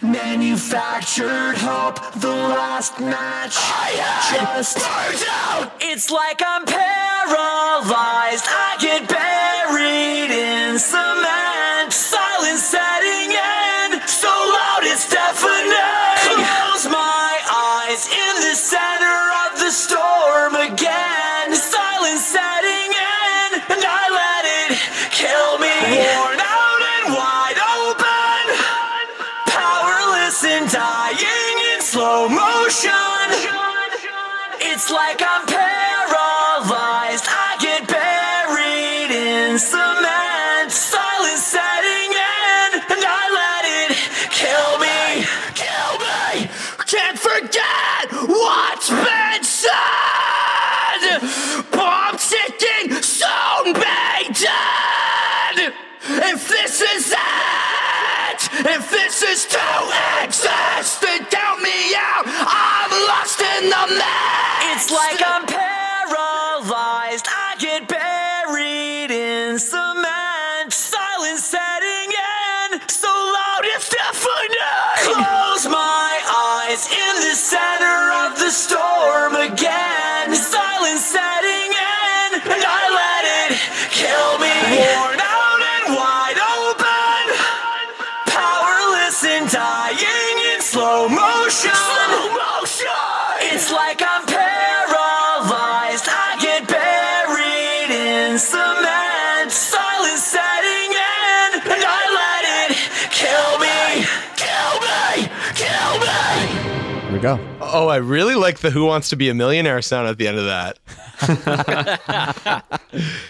Manufactured 0.00 1.56
hope, 1.58 2.00
the 2.14 2.28
last 2.28 2.98
match 3.00 3.52
I 3.54 3.92
just 4.32 4.78
burned 4.78 5.24
out. 5.28 5.72
It's 5.80 6.10
like 6.10 6.40
I'm 6.40 6.64
paralyzed. 6.64 8.46
I 8.48 8.78
get 8.80 9.06
buried 9.06 10.30
in 10.32 10.78
cement. 10.78 11.92
Silence 11.92 12.62
setting 12.62 13.28
in, 13.28 14.08
so 14.08 14.28
loud 14.28 14.80
it's 14.84 15.06
deafening. 15.10 15.99
Dying 30.80 31.58
in 31.74 31.80
slow 31.82 32.28
motion. 32.28 33.26
It's 34.70 34.90
like 34.90 35.20
I'm 35.22 35.46
paralyzed. 35.46 35.79
Go. 107.20 107.38
Oh, 107.60 107.88
I 107.88 107.96
really 107.96 108.34
like 108.34 108.60
the 108.60 108.70
"Who 108.70 108.86
Wants 108.86 109.10
to 109.10 109.16
Be 109.16 109.28
a 109.28 109.34
Millionaire" 109.34 109.82
sound 109.82 110.08
at 110.08 110.18
the 110.18 110.26
end 110.26 110.38
of 110.38 110.44
that. 110.46 110.78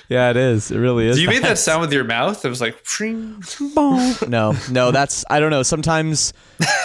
yeah, 0.09 0.31
it 0.31 0.37
is. 0.37 0.71
It 0.71 0.79
really 0.79 1.09
is. 1.09 1.17
Do 1.17 1.23
you 1.23 1.29
made 1.29 1.43
that 1.43 1.59
sound 1.59 1.81
with 1.81 1.93
your 1.93 2.05
mouth? 2.05 2.45
It 2.45 2.49
was 2.49 2.61
like, 2.61 2.77
no, 4.29 4.57
no. 4.71 4.91
That's 4.93 5.25
I 5.29 5.41
don't 5.41 5.51
know. 5.51 5.63
Sometimes 5.63 6.33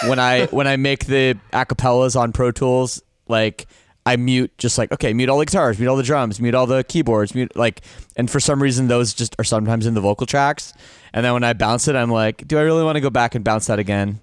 when 0.06 0.18
I 0.18 0.46
when 0.46 0.66
I 0.66 0.76
make 0.76 1.06
the 1.06 1.38
acapellas 1.52 2.18
on 2.18 2.32
Pro 2.32 2.50
Tools, 2.50 3.02
like 3.28 3.66
I 4.04 4.16
mute 4.16 4.52
just 4.58 4.76
like 4.76 4.90
okay, 4.92 5.12
mute 5.12 5.28
all 5.28 5.38
the 5.38 5.46
guitars, 5.46 5.78
mute 5.78 5.88
all 5.88 5.96
the 5.96 6.02
drums, 6.02 6.40
mute 6.40 6.54
all 6.54 6.66
the 6.66 6.82
keyboards, 6.84 7.34
mute 7.34 7.54
like, 7.56 7.82
and 8.16 8.30
for 8.30 8.40
some 8.40 8.60
reason 8.60 8.88
those 8.88 9.14
just 9.14 9.36
are 9.38 9.44
sometimes 9.44 9.86
in 9.86 9.94
the 9.94 10.00
vocal 10.00 10.26
tracks. 10.26 10.72
And 11.12 11.24
then 11.24 11.32
when 11.32 11.44
I 11.44 11.52
bounce 11.52 11.88
it, 11.88 11.96
I'm 11.96 12.10
like, 12.10 12.46
do 12.46 12.58
I 12.58 12.62
really 12.62 12.84
want 12.84 12.96
to 12.96 13.00
go 13.00 13.10
back 13.10 13.34
and 13.34 13.44
bounce 13.44 13.68
that 13.68 13.78
again? 13.78 14.20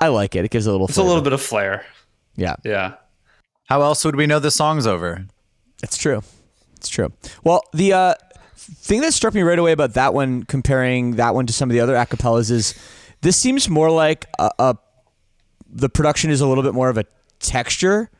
I 0.00 0.08
like 0.08 0.36
it. 0.36 0.44
It 0.44 0.50
gives 0.50 0.66
a 0.66 0.72
little. 0.72 0.86
It's 0.86 0.94
flavor. 0.94 1.06
a 1.06 1.08
little 1.08 1.24
bit 1.24 1.32
of 1.32 1.42
flair. 1.42 1.84
Yeah. 2.38 2.54
Yeah. 2.64 2.94
How 3.66 3.82
else 3.82 4.04
would 4.04 4.16
we 4.16 4.26
know 4.26 4.38
the 4.38 4.50
song's 4.50 4.86
over? 4.86 5.26
It's 5.82 5.98
true. 5.98 6.22
It's 6.76 6.88
true. 6.88 7.12
Well, 7.44 7.62
the 7.74 7.92
uh, 7.92 8.14
thing 8.56 9.00
that 9.02 9.12
struck 9.12 9.34
me 9.34 9.42
right 9.42 9.58
away 9.58 9.72
about 9.72 9.94
that 9.94 10.14
one, 10.14 10.44
comparing 10.44 11.16
that 11.16 11.34
one 11.34 11.46
to 11.46 11.52
some 11.52 11.68
of 11.68 11.74
the 11.74 11.80
other 11.80 11.94
acapellas, 11.94 12.50
is 12.50 12.74
this 13.20 13.36
seems 13.36 13.68
more 13.68 13.90
like 13.90 14.26
a, 14.38 14.50
a 14.58 14.76
the 15.68 15.88
production 15.88 16.30
is 16.30 16.40
a 16.40 16.46
little 16.46 16.64
bit 16.64 16.72
more 16.72 16.88
of 16.88 16.96
a 16.96 17.04
texture 17.40 18.10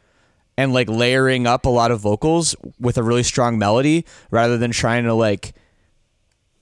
and 0.59 0.73
like 0.75 0.89
layering 0.89 1.47
up 1.47 1.65
a 1.65 1.71
lot 1.71 1.91
of 1.93 2.01
vocals 2.01 2.57
with 2.81 2.99
a 2.99 3.03
really 3.03 3.23
strong 3.23 3.59
melody 3.59 4.05
rather 4.31 4.59
than 4.59 4.73
trying 4.73 5.05
to 5.05 5.15
like 5.15 5.55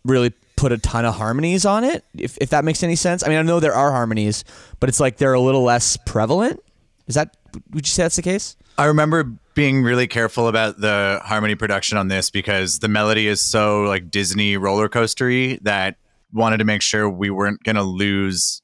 really 0.04 0.32
put 0.57 0.72
a 0.72 0.78
ton 0.78 1.04
of 1.04 1.14
harmonies 1.14 1.64
on 1.64 1.82
it. 1.82 2.04
If 2.16 2.36
if 2.40 2.50
that 2.50 2.64
makes 2.64 2.82
any 2.82 2.96
sense. 2.96 3.24
I 3.24 3.28
mean, 3.28 3.38
I 3.38 3.42
know 3.42 3.59
there 3.59 3.74
are 3.74 3.90
harmonies, 3.90 4.44
but 4.78 4.88
it's 4.90 5.00
like 5.00 5.16
they're 5.16 5.32
a 5.32 5.40
little 5.40 5.62
less 5.62 5.96
prevalent. 6.07 6.61
Is 7.07 7.14
that 7.14 7.36
would 7.72 7.86
you 7.86 7.90
say 7.90 8.02
that's 8.02 8.16
the 8.16 8.22
case? 8.22 8.57
I 8.78 8.86
remember 8.86 9.24
being 9.54 9.82
really 9.82 10.07
careful 10.07 10.48
about 10.48 10.80
the 10.80 11.20
harmony 11.24 11.54
production 11.54 11.96
on 11.96 12.09
this 12.09 12.30
because 12.30 12.80
the 12.80 12.88
melody 12.88 13.26
is 13.26 13.40
so 13.40 13.82
like 13.82 14.11
Disney 14.11 14.57
roller 14.57 14.88
coastery 14.88 15.59
that 15.62 15.96
wanted 16.32 16.59
to 16.59 16.64
make 16.64 16.82
sure 16.82 17.09
we 17.09 17.30
weren't 17.30 17.62
going 17.62 17.76
to 17.76 17.82
lose 17.82 18.61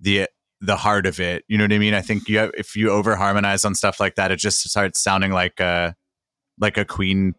the 0.00 0.28
the 0.60 0.76
heart 0.76 1.06
of 1.06 1.20
it. 1.20 1.44
You 1.48 1.58
know 1.58 1.64
what 1.64 1.72
I 1.72 1.78
mean? 1.78 1.94
I 1.94 2.00
think 2.00 2.28
you 2.28 2.38
have, 2.38 2.50
if 2.56 2.76
you 2.76 2.90
over 2.90 3.14
harmonize 3.16 3.64
on 3.64 3.74
stuff 3.74 4.00
like 4.00 4.16
that, 4.16 4.30
it 4.30 4.38
just 4.38 4.68
starts 4.68 5.00
sounding 5.00 5.32
like 5.32 5.60
a 5.60 5.94
like 6.58 6.76
a 6.76 6.84
Queen 6.84 7.34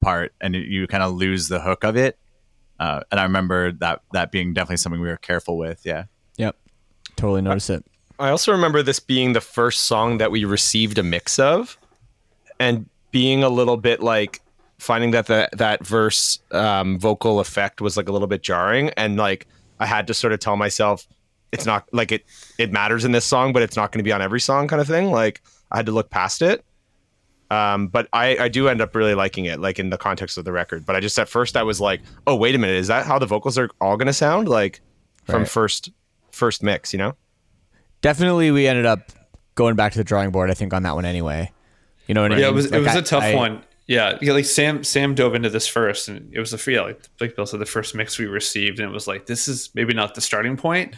part, 0.00 0.32
and 0.40 0.56
it, 0.56 0.66
you 0.66 0.86
kind 0.86 1.02
of 1.02 1.14
lose 1.14 1.48
the 1.48 1.60
hook 1.60 1.84
of 1.84 1.96
it. 1.96 2.18
Uh, 2.78 3.02
and 3.10 3.20
I 3.20 3.24
remember 3.24 3.72
that 3.72 4.00
that 4.12 4.32
being 4.32 4.54
definitely 4.54 4.78
something 4.78 5.00
we 5.00 5.08
were 5.08 5.16
careful 5.16 5.58
with. 5.58 5.82
Yeah. 5.84 6.04
Yep. 6.36 6.56
Totally 7.16 7.42
notice 7.42 7.70
it. 7.70 7.84
I 8.20 8.30
also 8.30 8.52
remember 8.52 8.82
this 8.82 9.00
being 9.00 9.32
the 9.32 9.40
first 9.40 9.84
song 9.84 10.18
that 10.18 10.30
we 10.30 10.44
received 10.44 10.98
a 10.98 11.02
mix 11.02 11.38
of, 11.38 11.78
and 12.58 12.88
being 13.10 13.42
a 13.42 13.48
little 13.48 13.76
bit 13.76 14.02
like 14.02 14.40
finding 14.78 15.10
that 15.10 15.26
the, 15.26 15.48
that 15.52 15.84
verse 15.84 16.38
um, 16.52 16.98
vocal 16.98 17.40
effect 17.40 17.80
was 17.80 17.96
like 17.96 18.08
a 18.08 18.12
little 18.12 18.28
bit 18.28 18.42
jarring, 18.42 18.90
and 18.90 19.16
like 19.16 19.46
I 19.80 19.86
had 19.86 20.06
to 20.08 20.14
sort 20.14 20.32
of 20.32 20.40
tell 20.40 20.56
myself 20.56 21.06
it's 21.52 21.66
not 21.66 21.88
like 21.92 22.12
it 22.12 22.24
it 22.58 22.70
matters 22.70 23.04
in 23.04 23.12
this 23.12 23.24
song, 23.24 23.52
but 23.52 23.62
it's 23.62 23.76
not 23.76 23.90
going 23.90 23.98
to 23.98 24.04
be 24.04 24.12
on 24.12 24.22
every 24.22 24.40
song, 24.40 24.68
kind 24.68 24.80
of 24.80 24.86
thing. 24.86 25.10
Like 25.10 25.42
I 25.72 25.76
had 25.78 25.86
to 25.86 25.92
look 25.92 26.10
past 26.10 26.42
it. 26.42 26.64
Um, 27.50 27.88
but 27.88 28.06
I, 28.12 28.36
I 28.36 28.48
do 28.48 28.68
end 28.68 28.80
up 28.80 28.94
really 28.94 29.16
liking 29.16 29.46
it, 29.46 29.58
like 29.58 29.80
in 29.80 29.90
the 29.90 29.98
context 29.98 30.38
of 30.38 30.44
the 30.44 30.52
record. 30.52 30.86
But 30.86 30.94
I 30.94 31.00
just 31.00 31.18
at 31.18 31.28
first 31.28 31.56
I 31.56 31.64
was 31.64 31.80
like, 31.80 32.00
oh 32.28 32.36
wait 32.36 32.54
a 32.54 32.58
minute, 32.58 32.76
is 32.76 32.86
that 32.86 33.06
how 33.06 33.18
the 33.18 33.26
vocals 33.26 33.58
are 33.58 33.70
all 33.80 33.96
going 33.96 34.06
to 34.06 34.12
sound 34.12 34.48
like 34.48 34.80
from 35.24 35.40
Right. 35.40 35.48
first 35.48 35.90
first 36.30 36.62
mix? 36.62 36.92
You 36.92 36.98
know? 36.98 37.16
Definitely, 38.02 38.50
we 38.50 38.66
ended 38.66 38.86
up 38.86 39.10
going 39.54 39.76
back 39.76 39.92
to 39.92 39.98
the 39.98 40.04
drawing 40.04 40.30
board. 40.30 40.50
I 40.50 40.54
think 40.54 40.72
on 40.72 40.82
that 40.84 40.94
one 40.94 41.04
anyway. 41.04 41.50
You 42.06 42.14
know 42.14 42.22
what 42.22 42.32
I 42.32 42.34
mean? 42.36 42.42
Yeah, 42.42 42.48
it 42.50 42.54
was 42.54 42.66
it 42.72 42.78
was 42.78 42.88
I- 42.96 42.98
a 42.98 43.02
tough 43.02 43.22
I- 43.24 43.34
one. 43.34 43.62
Yeah, 43.86 44.18
yeah, 44.22 44.32
like 44.34 44.44
Sam 44.44 44.84
Sam 44.84 45.16
dove 45.16 45.34
into 45.34 45.50
this 45.50 45.66
first, 45.66 46.06
and 46.08 46.32
it 46.32 46.38
was 46.38 46.52
the 46.52 46.70
yeah, 46.72 46.82
like, 46.82 47.02
like 47.20 47.34
Bill 47.34 47.44
said, 47.44 47.58
the 47.58 47.66
first 47.66 47.92
mix 47.96 48.20
we 48.20 48.26
received, 48.26 48.78
and 48.78 48.88
it 48.88 48.92
was 48.92 49.08
like 49.08 49.26
this 49.26 49.48
is 49.48 49.70
maybe 49.74 49.92
not 49.94 50.14
the 50.14 50.20
starting 50.20 50.56
point, 50.56 50.94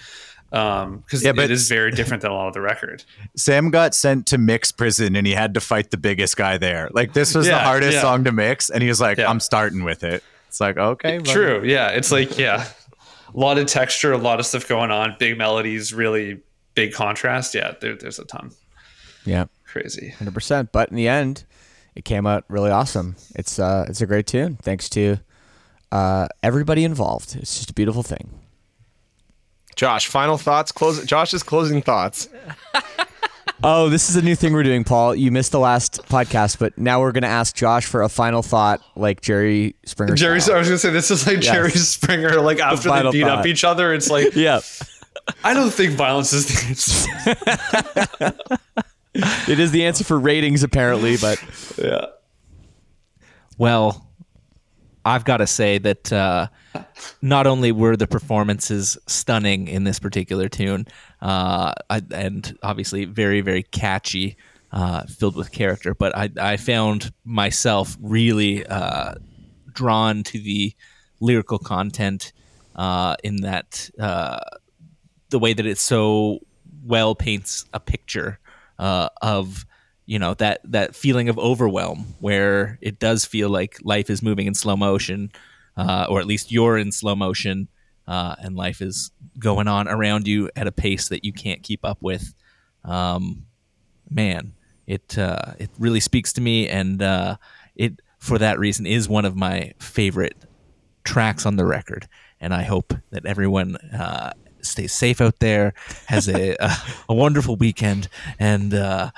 um, 0.53 0.99
because 0.99 1.25
Yeah, 1.25 1.33
but- 1.33 1.47
it 1.47 1.51
is 1.51 1.69
very 1.71 1.91
different 1.99 2.21
than 2.21 2.31
a 2.31 2.35
lot 2.35 2.49
of 2.49 2.53
the 2.53 2.61
record. 2.61 3.03
Sam 3.35 3.71
got 3.71 3.95
sent 3.95 4.27
to 4.27 4.37
mix 4.37 4.71
prison 4.73 5.17
and 5.17 5.27
he 5.27 5.33
had 5.33 5.55
to 5.55 5.61
fight 5.61 5.91
the 5.91 5.97
biggest 5.97 6.37
guy 6.37 6.59
there. 6.59 6.91
Like 6.93 7.15
this 7.15 7.35
was 7.35 7.47
the 7.47 7.59
hardest 7.59 7.95
yeah. 7.95 8.01
song 8.03 8.25
to 8.25 8.33
mix, 8.33 8.69
and 8.69 8.83
he 8.83 8.91
was 8.91 9.01
like, 9.01 9.17
Yeah. 9.17 9.31
"I'm 9.31 9.41
starting 9.41 9.85
with 9.85 10.05
it." 10.05 10.23
It's 10.49 10.61
like 10.61 10.77
okay, 10.77 11.19
well, 11.19 11.33
True, 11.33 11.63
yeah, 11.65 11.89
it's 11.89 12.13
like 12.13 12.37
yeah, 12.37 12.69
a 13.35 13.39
lot 13.39 13.57
of 13.57 13.67
texture, 13.69 14.13
a 14.13 14.19
lot 14.19 14.39
of 14.39 14.45
stuff 14.45 14.69
going 14.69 14.91
on, 14.91 15.17
big 15.19 15.39
melodies, 15.39 15.95
really 15.95 16.41
big 16.75 16.93
contrast. 16.93 17.55
Yeah, 17.55 17.75
there, 17.81 17.97
there's 17.97 18.19
a 18.19 18.25
ton, 18.25 18.53
Yeah, 19.25 19.47
crazy. 19.65 20.11
hundred 20.11 20.35
percent. 20.35 20.71
But 20.73 20.91
in 20.91 20.97
the 20.97 21.09
end, 21.09 21.45
it 21.95 22.05
came 22.05 22.27
out 22.27 22.45
really 22.49 22.71
awesome. 22.71 23.17
It's 23.35 23.59
uh, 23.59 23.87
it's 23.89 24.01
a 24.01 24.07
great 24.07 24.27
tune. 24.27 24.57
Thanks 24.63 24.89
to 24.91 25.19
uh, 25.91 26.29
everybody 26.43 26.85
involved. 26.85 27.37
It's 27.37 27.57
just 27.59 27.71
a 27.71 27.75
beautiful 27.75 28.03
thing. 28.03 28.39
Josh, 29.77 30.07
final 30.07 30.37
thoughts. 30.39 30.71
Close. 30.73 31.05
Josh's 31.05 31.43
closing 31.43 31.83
thoughts. 31.83 32.29
Oh, 33.65 33.89
this 33.89 34.11
is 34.11 34.17
a 34.17 34.23
new 34.23 34.35
thing 34.35 34.53
we're 34.55 34.65
doing, 34.65 34.83
Paul. 34.83 35.15
You 35.15 35.31
missed 35.31 35.53
the 35.53 35.61
last 35.61 36.03
podcast, 36.09 36.59
but 36.59 36.77
now 36.79 37.01
we're 37.01 37.13
gonna 37.13 37.29
ask 37.29 37.55
Josh 37.55 37.87
for 37.87 38.03
a 38.03 38.09
final 38.09 38.43
thought, 38.43 38.81
like 38.97 39.21
Jerry 39.21 39.77
Springer. 39.85 40.17
Jerry, 40.17 40.41
style. 40.41 40.57
I 40.57 40.59
was 40.59 40.67
gonna 40.69 40.79
say 40.79 40.91
this 40.91 41.13
is 41.13 41.29
like 41.29 41.37
Yes. 41.45 41.55
Jerry 41.55 41.71
Springer. 41.71 42.41
Like 42.41 42.59
after 42.59 42.83
they 42.83 42.89
final 42.89 43.13
beat 43.13 43.23
up 43.23 43.47
each 43.47 43.63
other, 43.63 43.95
it's 43.95 44.11
like 44.11 44.35
Yeah, 44.35 44.63
I 45.45 45.55
don't 45.55 45.73
think 45.73 45.93
violence 45.95 46.33
is 46.33 46.47
the 46.47 46.69
answer. 46.69 47.11
it 49.51 49.59
is 49.59 49.71
the 49.71 49.85
answer 49.85 50.05
for 50.05 50.19
ratings, 50.19 50.63
apparently. 50.63 51.17
But 51.17 51.43
yeah. 51.79 52.07
Well, 53.59 54.09
I've 55.05 55.25
got 55.25 55.39
to 55.39 55.47
say 55.47 55.79
that 55.79 56.13
uh, 56.13 56.49
not 57.21 57.47
only 57.47 57.73
were 57.73 57.97
the 57.97 58.07
performances 58.07 58.97
stunning 59.07 59.69
in 59.69 59.85
this 59.85 59.99
particular 59.99 60.49
tune, 60.49 60.87
uh, 61.21 61.73
I, 61.91 62.03
and 62.13 62.57
obviously 62.63 63.05
very, 63.05 63.41
very 63.41 63.65
catchy, 63.65 64.37
uh, 64.71 65.03
filled 65.05 65.37
with 65.37 65.53
character, 65.53 65.95
but 65.95 66.17
I, 66.17 66.31
I 66.41 66.57
found 66.57 67.13
myself 67.25 67.97
really 68.01 68.65
uh, 68.67 69.15
drawn 69.73 70.23
to 70.25 70.39
the 70.39 70.75
lyrical 71.21 71.59
content 71.59 72.33
uh, 72.77 73.17
in 73.23 73.37
that 73.43 73.91
uh, 73.99 74.41
the 75.33 75.39
way 75.39 75.53
that 75.53 75.67
it 75.67 75.79
so 75.79 76.39
well 76.85 77.15
paints 77.17 77.65
a 77.75 77.81
picture 77.81 78.39
uh, 78.79 79.09
of 79.21 79.67
you 80.07 80.19
know 80.19 80.35
that 80.35 80.61
that 80.65 80.95
feeling 80.95 81.29
of 81.29 81.39
overwhelm 81.39 82.15
where 82.21 82.79
it 82.81 82.99
does 82.99 83.25
feel 83.25 83.49
like 83.49 83.79
life 83.83 84.11
is 84.11 84.23
moving 84.23 84.47
in 84.47 84.55
slow 84.55 84.77
motion 84.77 85.33
uh, 85.77 86.07
or 86.09 86.21
at 86.21 86.27
least 86.27 86.53
you're 86.53 86.77
in 86.77 86.93
slow 86.93 87.17
motion 87.17 87.69
uh, 88.07 88.35
and 88.41 88.57
life 88.57 88.81
is 88.81 89.11
going 89.39 89.69
on 89.69 89.89
around 89.89 90.27
you 90.29 90.51
at 90.55 90.67
a 90.67 90.73
pace 90.73 91.09
that 91.09 91.25
you 91.25 91.33
can't 91.33 91.63
keep 91.63 91.85
up 91.85 91.99
with. 92.01 92.35
Um, 92.85 93.47
man 94.11 94.53
it 94.87 95.17
uh, 95.17 95.55
it 95.59 95.71
really 95.79 96.01
speaks 96.01 96.33
to 96.35 96.41
me 96.41 96.69
and 96.69 97.01
uh, 97.03 97.37
it 97.77 98.01
for 98.19 98.39
that 98.39 98.59
reason 98.59 98.87
is 98.87 99.09
one 99.09 99.25
of 99.25 99.37
my 99.37 99.73
favorite 99.79 100.45
tracks 101.05 101.47
on 101.47 101.57
the 101.57 101.65
record. 101.65 102.09
And 102.41 102.53
i 102.53 102.63
hope 102.63 102.93
that 103.11 103.25
everyone 103.25 103.77
stays 104.63 104.93
safe 104.93 105.21
out 105.21 105.39
there 105.39 105.75
has 106.07 106.29
a, 106.29 106.57
a, 106.61 106.77
a 107.11 107.15
wonderful 107.15 107.57
weekend 107.57 108.09
and 108.39 108.75
uh, 108.75 109.11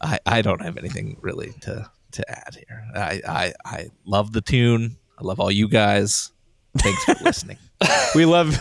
I, 0.00 0.18
I 0.26 0.42
don't 0.42 0.62
have 0.62 0.76
anything 0.76 1.18
really 1.20 1.52
to, 1.62 1.90
to 2.12 2.30
add 2.30 2.54
here 2.54 2.84
I, 2.94 3.20
I, 3.26 3.52
I 3.64 3.90
love 4.04 4.32
the 4.32 4.40
tune 4.40 4.96
i 5.18 5.24
love 5.24 5.40
all 5.40 5.50
you 5.50 5.68
guys 5.68 6.32
thanks 6.78 7.04
for 7.04 7.14
listening 7.24 7.58
we 8.14 8.24
love 8.24 8.56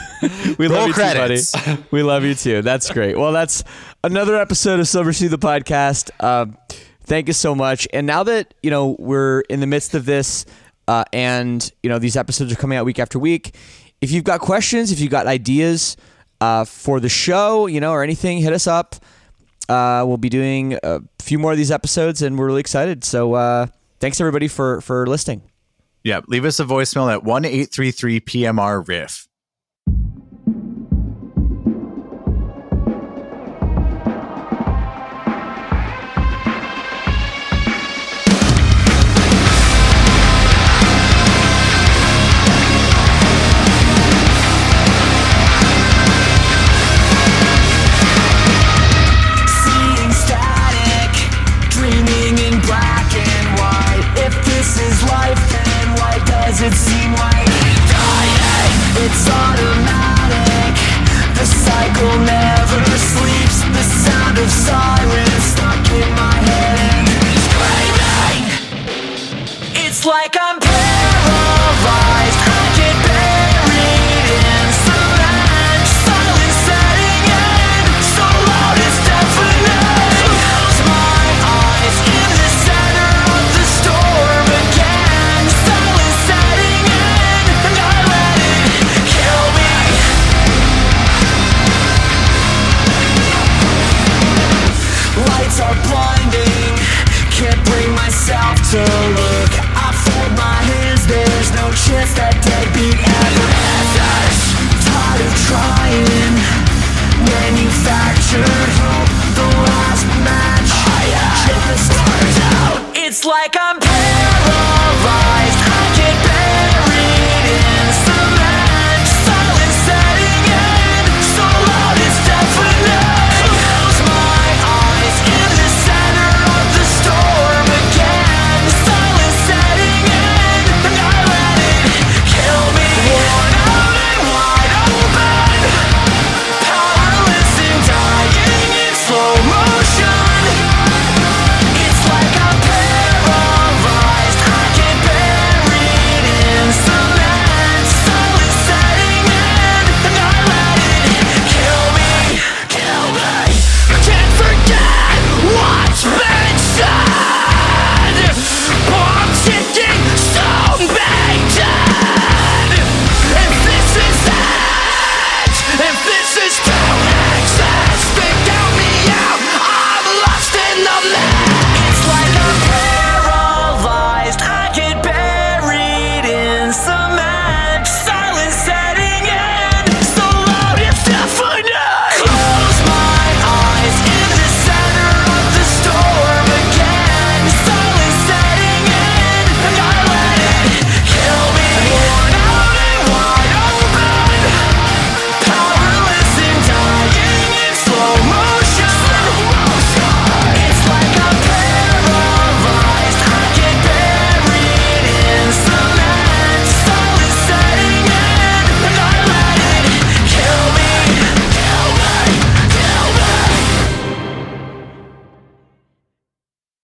we 0.58 0.68
love 0.68 0.88
you 0.88 0.94
credits. 0.94 1.52
too, 1.52 1.60
buddy. 1.60 1.84
We 1.92 2.04
love 2.04 2.24
you 2.26 2.36
too. 2.36 2.62
That's 2.62 2.92
great. 2.92 3.18
Well, 3.18 3.32
that's 3.32 3.64
another 4.04 4.36
episode 4.36 4.80
of 4.80 4.88
Silver 4.88 5.14
Sea 5.14 5.28
the 5.28 5.38
podcast. 5.38 6.12
Um, 6.24 6.58
thank 7.04 7.28
you 7.28 7.34
so 7.34 7.56
much. 7.56 7.88
And 7.94 8.06
now 8.06 8.24
that 8.24 8.54
you 8.62 8.70
know 8.70 8.96
we're 9.00 9.42
in 9.42 9.62
the 9.62 9.68
midst 9.68 9.96
of 9.96 10.06
this, 10.06 10.46
uh, 10.88 11.06
and 11.14 11.72
you 11.82 11.90
know 11.90 11.98
these 11.98 12.18
episodes 12.18 12.52
are 12.52 12.58
coming 12.58 12.78
out 12.78 12.86
week 12.86 13.00
after 13.00 13.18
week. 13.18 13.56
If 14.02 14.12
you've 14.12 14.26
got 14.26 14.42
questions, 14.42 14.92
if 14.92 15.00
you've 15.00 15.12
got 15.12 15.28
ideas 15.28 15.96
uh, 16.46 16.66
for 16.66 17.00
the 17.00 17.10
show, 17.10 17.66
you 17.68 17.80
know, 17.80 17.92
or 17.92 18.04
anything, 18.04 18.38
hit 18.38 18.54
us 18.54 18.68
up. 18.68 18.96
Uh, 19.68 20.04
we'll 20.06 20.18
be 20.18 20.30
doing 20.30 20.78
a 20.84 21.02
few 21.20 21.40
more 21.40 21.52
of 21.52 21.58
these 21.58 21.72
episodes, 21.72 22.22
and 22.22 22.38
we're 22.38 22.46
really 22.46 22.60
excited. 22.60 23.04
So, 23.04 23.34
uh, 23.34 23.68
thanks 24.00 24.22
everybody 24.22 24.48
for 24.48 24.82
for 24.82 25.08
listening. 25.08 25.42
Yeah, 26.04 26.22
leave 26.28 26.46
us 26.46 26.60
a 26.60 26.66
voicemail 26.66 27.12
at 27.12 27.24
one 27.24 27.46
eight 27.46 27.72
three 27.72 27.92
three 27.92 28.20
PMR 28.20 28.88
riff. 28.88 29.28